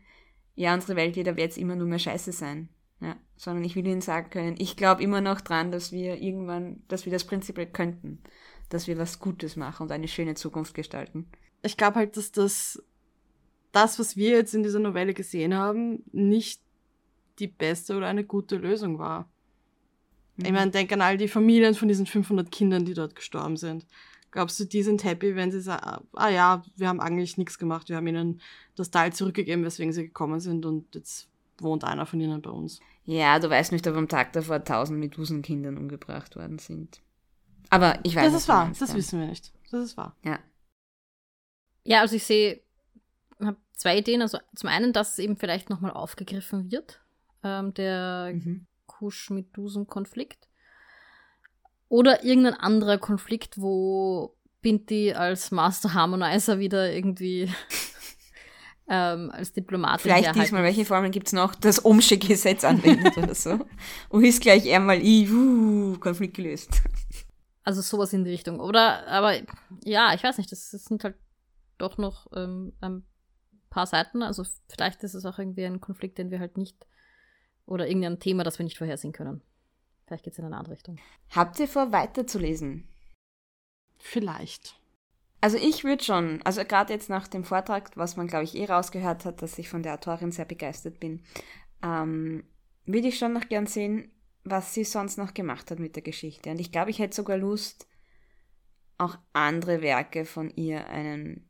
ja, 0.54 0.72
unsere 0.72 0.96
Welt 0.96 1.16
wird 1.16 1.28
aber 1.28 1.40
jetzt 1.40 1.58
immer 1.58 1.76
nur 1.76 1.86
mehr 1.86 1.98
scheiße 1.98 2.32
sein. 2.32 2.70
Ja, 3.00 3.16
sondern 3.36 3.64
ich 3.64 3.76
will 3.76 3.86
ihnen 3.86 4.00
sagen 4.00 4.30
können, 4.30 4.56
ich 4.58 4.76
glaube 4.76 5.02
immer 5.02 5.20
noch 5.20 5.40
dran, 5.40 5.70
dass 5.70 5.92
wir 5.92 6.16
irgendwann, 6.16 6.82
dass 6.88 7.04
wir 7.04 7.12
das 7.12 7.24
prinzipiell 7.24 7.66
könnten, 7.66 8.22
dass 8.70 8.86
wir 8.86 8.96
was 8.96 9.18
Gutes 9.18 9.56
machen 9.56 9.82
und 9.82 9.92
eine 9.92 10.08
schöne 10.08 10.34
Zukunft 10.34 10.74
gestalten. 10.74 11.26
Ich 11.62 11.76
glaube 11.76 11.96
halt, 11.96 12.16
dass 12.16 12.32
das, 12.32 12.82
das, 13.72 13.98
was 13.98 14.16
wir 14.16 14.30
jetzt 14.30 14.54
in 14.54 14.62
dieser 14.62 14.78
Novelle 14.78 15.12
gesehen 15.12 15.54
haben, 15.54 16.04
nicht 16.12 16.62
die 17.38 17.48
beste 17.48 17.96
oder 17.96 18.06
eine 18.06 18.24
gute 18.24 18.56
Lösung 18.56 18.98
war. 18.98 19.28
Ich 20.38 20.52
meine, 20.52 20.70
denk 20.70 20.92
an 20.92 21.00
all 21.00 21.16
die 21.16 21.28
Familien 21.28 21.74
von 21.74 21.88
diesen 21.88 22.06
500 22.06 22.50
Kindern, 22.50 22.84
die 22.84 22.94
dort 22.94 23.14
gestorben 23.14 23.56
sind. 23.56 23.86
Glaubst 24.30 24.60
du, 24.60 24.64
die 24.64 24.82
sind 24.82 25.02
happy, 25.02 25.34
wenn 25.34 25.50
sie 25.50 25.60
sagen, 25.62 26.06
ah 26.12 26.28
ja, 26.28 26.62
wir 26.76 26.88
haben 26.88 27.00
eigentlich 27.00 27.38
nichts 27.38 27.58
gemacht, 27.58 27.88
wir 27.88 27.96
haben 27.96 28.06
ihnen 28.06 28.40
das 28.74 28.90
Teil 28.90 29.12
zurückgegeben, 29.12 29.64
weswegen 29.64 29.92
sie 29.92 30.02
gekommen 30.02 30.40
sind 30.40 30.66
und 30.66 30.94
jetzt 30.94 31.30
wohnt 31.58 31.84
einer 31.84 32.06
von 32.06 32.20
ihnen 32.20 32.42
bei 32.42 32.50
uns. 32.50 32.80
Ja, 33.04 33.38
du 33.38 33.48
weißt 33.48 33.72
nicht, 33.72 33.86
ob 33.86 33.96
am 33.96 34.08
Tag 34.08 34.32
davor 34.32 34.64
tausend 34.64 34.98
Medusenkindern 34.98 35.76
umgebracht 35.76 36.36
worden 36.36 36.58
sind. 36.58 37.00
Aber 37.70 37.98
ich 38.02 38.14
weiß 38.14 38.32
Das 38.32 38.42
ist 38.42 38.48
wahr, 38.48 38.70
das 38.78 38.90
ja. 38.90 38.96
wissen 38.96 39.20
wir 39.20 39.26
nicht. 39.26 39.52
Das 39.70 39.82
ist 39.82 39.96
wahr. 39.96 40.16
Ja. 40.22 40.38
Ja, 41.84 42.00
also 42.00 42.16
ich 42.16 42.24
sehe, 42.24 42.60
habe 43.40 43.56
zwei 43.72 43.98
Ideen. 43.98 44.22
Also 44.22 44.38
zum 44.54 44.68
einen, 44.68 44.92
dass 44.92 45.12
es 45.12 45.18
eben 45.18 45.36
vielleicht 45.36 45.70
nochmal 45.70 45.92
aufgegriffen 45.92 46.70
wird, 46.70 47.00
ähm, 47.42 47.74
der 47.74 48.32
mhm. 48.34 48.66
Kusch-Medusen-Konflikt. 48.86 50.48
Oder 51.88 52.24
irgendein 52.24 52.54
anderer 52.54 52.98
Konflikt, 52.98 53.60
wo 53.60 54.34
Binti 54.62 55.12
als 55.12 55.52
Master 55.52 55.94
Harmonizer 55.94 56.58
wieder 56.58 56.92
irgendwie 56.92 57.48
ähm, 58.88 59.30
als 59.30 59.52
Diplomatin 59.52 60.00
Vielleicht 60.00 60.34
diesmal, 60.34 60.62
welche 60.62 60.84
Formeln 60.84 61.12
gibt 61.12 61.26
es 61.26 61.32
noch? 61.32 61.54
Das 61.54 61.84
Ohmsche 61.84 62.18
Gesetz 62.18 62.64
anwendet 62.64 63.16
oder 63.18 63.34
so. 63.34 63.58
Und 64.08 64.24
ist 64.24 64.40
gleich 64.40 64.72
einmal 64.72 65.02
I, 65.02 65.28
uh, 65.30 65.98
Konflikt 65.98 66.34
gelöst. 66.34 66.82
Also 67.64 67.82
sowas 67.82 68.12
in 68.12 68.24
die 68.24 68.30
Richtung. 68.30 68.60
Oder, 68.60 69.06
aber 69.08 69.34
ja, 69.84 70.14
ich 70.14 70.22
weiß 70.22 70.38
nicht, 70.38 70.52
das, 70.52 70.70
das 70.70 70.84
sind 70.84 71.02
halt 71.02 71.16
doch 71.78 71.98
noch 71.98 72.28
ähm, 72.34 72.72
ein 72.80 73.04
paar 73.70 73.86
Seiten. 73.86 74.22
Also 74.22 74.44
vielleicht 74.68 75.02
ist 75.02 75.14
es 75.14 75.26
auch 75.26 75.38
irgendwie 75.38 75.64
ein 75.64 75.80
Konflikt, 75.80 76.18
den 76.18 76.30
wir 76.30 76.38
halt 76.38 76.56
nicht 76.56 76.86
oder 77.66 77.88
irgendein 77.88 78.20
Thema, 78.20 78.44
das 78.44 78.58
wir 78.58 78.64
nicht 78.64 78.78
vorhersehen 78.78 79.12
können. 79.12 79.42
Vielleicht 80.06 80.24
geht 80.24 80.34
es 80.34 80.38
in 80.38 80.44
eine 80.44 80.56
andere 80.56 80.74
Richtung. 80.74 80.98
Habt 81.30 81.58
ihr 81.58 81.66
vor, 81.66 81.90
weiterzulesen? 81.90 82.86
Vielleicht. 83.98 84.78
Also 85.40 85.58
ich 85.58 85.84
würde 85.84 86.02
schon, 86.02 86.40
also 86.42 86.64
gerade 86.64 86.92
jetzt 86.92 87.10
nach 87.10 87.28
dem 87.28 87.44
Vortrag, 87.44 87.90
was 87.94 88.16
man 88.16 88.26
glaube 88.26 88.44
ich 88.44 88.56
eh 88.56 88.64
rausgehört 88.64 89.24
hat, 89.24 89.42
dass 89.42 89.58
ich 89.58 89.68
von 89.68 89.82
der 89.82 89.94
Autorin 89.94 90.32
sehr 90.32 90.44
begeistert 90.44 90.98
bin, 90.98 91.22
ähm, 91.82 92.44
würde 92.84 93.08
ich 93.08 93.18
schon 93.18 93.32
noch 93.32 93.48
gern 93.48 93.66
sehen, 93.66 94.10
was 94.44 94.74
sie 94.74 94.84
sonst 94.84 95.18
noch 95.18 95.34
gemacht 95.34 95.70
hat 95.70 95.78
mit 95.78 95.96
der 95.96 96.02
Geschichte. 96.02 96.50
Und 96.50 96.60
ich 96.60 96.72
glaube, 96.72 96.90
ich 96.90 96.98
hätte 96.98 97.16
sogar 97.16 97.36
Lust, 97.36 97.86
auch 98.98 99.18
andere 99.32 99.82
Werke 99.82 100.24
von 100.24 100.50
ihr 100.50 100.86
einen 100.88 101.46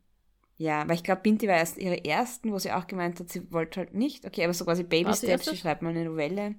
ja, 0.59 0.89
weil 0.89 0.97
ich 0.97 1.05
glaube, 1.05 1.21
Binti 1.21 1.47
war 1.49 1.57
erst 1.57 1.77
ihre 1.77 2.05
ersten, 2.05 2.51
wo 2.51 2.59
sie 2.59 2.73
auch 2.73 2.87
gemeint 2.87 3.21
hat, 3.21 3.29
sie 3.29 3.53
wollte 3.53 3.81
halt 3.81 3.95
nicht. 3.95 4.25
Okay, 4.25 4.45
aber 4.45 4.55
so 4.55 4.65
quasi 4.65 4.85
Baby 4.85 5.15
Steps, 5.15 5.51
sie 5.51 5.57
schreibt 5.57 5.83
mal 5.83 5.91
eine 5.91 6.05
Novelle. 6.05 6.55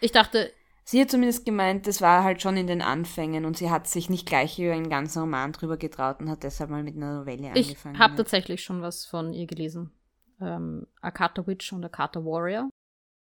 Ich 0.00 0.12
dachte. 0.12 0.52
Sie 0.84 1.00
hat 1.00 1.10
zumindest 1.10 1.44
gemeint, 1.44 1.86
das 1.86 2.00
war 2.00 2.24
halt 2.24 2.42
schon 2.42 2.56
in 2.56 2.66
den 2.66 2.82
Anfängen 2.82 3.44
und 3.44 3.56
sie 3.56 3.70
hat 3.70 3.86
sich 3.86 4.10
nicht 4.10 4.26
gleich 4.26 4.58
über 4.58 4.72
einen 4.72 4.90
ganzen 4.90 5.20
Roman 5.20 5.52
drüber 5.52 5.76
getraut 5.76 6.20
und 6.20 6.28
hat 6.28 6.42
deshalb 6.42 6.70
mal 6.70 6.82
mit 6.82 6.96
einer 6.96 7.18
Novelle 7.18 7.48
angefangen. 7.48 7.94
Ich 7.94 8.00
habe 8.00 8.12
ja. 8.14 8.16
tatsächlich 8.16 8.62
schon 8.62 8.82
was 8.82 9.06
von 9.06 9.32
ihr 9.32 9.46
gelesen. 9.46 9.92
Ähm, 10.40 10.86
Akata 11.00 11.46
Witch 11.46 11.72
und 11.72 11.84
Akata 11.84 12.24
Warrior. 12.24 12.68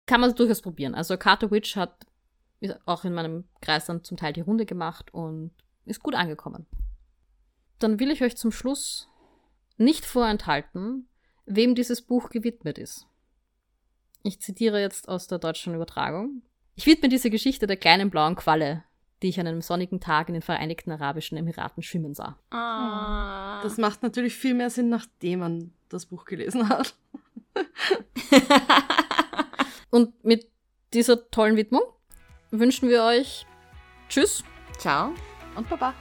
Kann 0.07 0.21
man 0.21 0.35
durchaus 0.35 0.63
probieren. 0.63 0.95
Also 0.95 1.15
Akata 1.15 1.51
Witch 1.51 1.77
hat 1.77 2.07
auch 2.87 3.05
in 3.05 3.13
meinem 3.13 3.45
Kreis 3.61 3.87
dann 3.87 4.05
zum 4.05 4.17
Teil 4.17 4.33
die 4.33 4.41
Runde 4.41 4.67
gemacht 4.67 5.13
und 5.13 5.51
ist 5.85 6.03
gut 6.03 6.15
angekommen. 6.15 6.67
Dann 7.81 7.99
will 7.99 8.13
ich 8.13 8.23
euch 8.23 8.37
zum 8.37 8.53
Schluss 8.53 9.09
nicht 9.77 10.05
vorenthalten, 10.05 11.09
wem 11.45 11.75
dieses 11.75 12.03
Buch 12.03 12.31
gewidmet 12.31 12.79
ist. 12.79 13.09
Ich 14.23 14.41
zitiere 14.41 14.81
jetzt 14.81 15.09
aus 15.09 15.27
der 15.27 15.39
deutschen 15.39 15.75
Übertragung. 15.75 16.43
Ich 16.75 16.87
widme 16.87 17.09
diese 17.09 17.29
Geschichte 17.29 17.67
der 17.67 17.77
kleinen 17.77 18.11
blauen 18.11 18.35
Qualle, 18.35 18.85
die 19.23 19.29
ich 19.29 19.39
an 19.39 19.47
einem 19.47 19.61
sonnigen 19.61 20.01
Tag 20.01 20.29
in 20.29 20.35
den 20.35 20.43
Vereinigten 20.43 20.91
Arabischen 20.91 21.37
Emiraten 21.37 21.83
schwimmen 21.83 22.15
sah. 22.15 22.39
Ah. 22.51 23.61
Das 23.63 23.77
macht 23.77 24.03
natürlich 24.03 24.35
viel 24.35 24.55
mehr 24.55 24.71
Sinn, 24.71 24.89
nachdem 24.89 25.41
man 25.41 25.73
das 25.91 26.07
Buch 26.07 26.25
gelesen 26.25 26.69
hat. 26.71 26.95
Und 29.91 30.25
mit 30.25 30.51
dieser 30.95 31.31
tollen 31.31 31.57
Widmung 31.57 31.83
wünschen 32.51 32.89
wir 32.89 33.05
euch 33.05 33.47
Tschüss. 34.09 34.43
Ciao. 34.79 35.13
Und 35.55 35.69
Baba. 35.69 35.93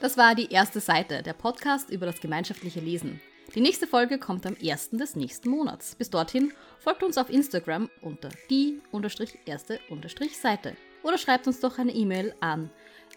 Das 0.00 0.16
war 0.16 0.34
die 0.34 0.50
erste 0.50 0.80
Seite, 0.80 1.22
der 1.22 1.32
Podcast 1.34 1.88
über 1.88 2.06
das 2.06 2.20
gemeinschaftliche 2.20 2.80
Lesen. 2.80 3.20
Die 3.54 3.60
nächste 3.60 3.86
Folge 3.86 4.18
kommt 4.18 4.46
am 4.46 4.56
1. 4.62 4.92
des 4.92 5.14
nächsten 5.14 5.50
Monats. 5.50 5.94
Bis 5.94 6.08
dorthin 6.08 6.54
folgt 6.78 7.02
uns 7.02 7.18
auf 7.18 7.28
Instagram 7.28 7.90
unter 8.00 8.30
die-erste-seite 8.48 10.74
oder 11.02 11.18
schreibt 11.18 11.46
uns 11.46 11.60
doch 11.60 11.78
eine 11.78 11.92
E-Mail 11.92 12.34
an 12.40 12.70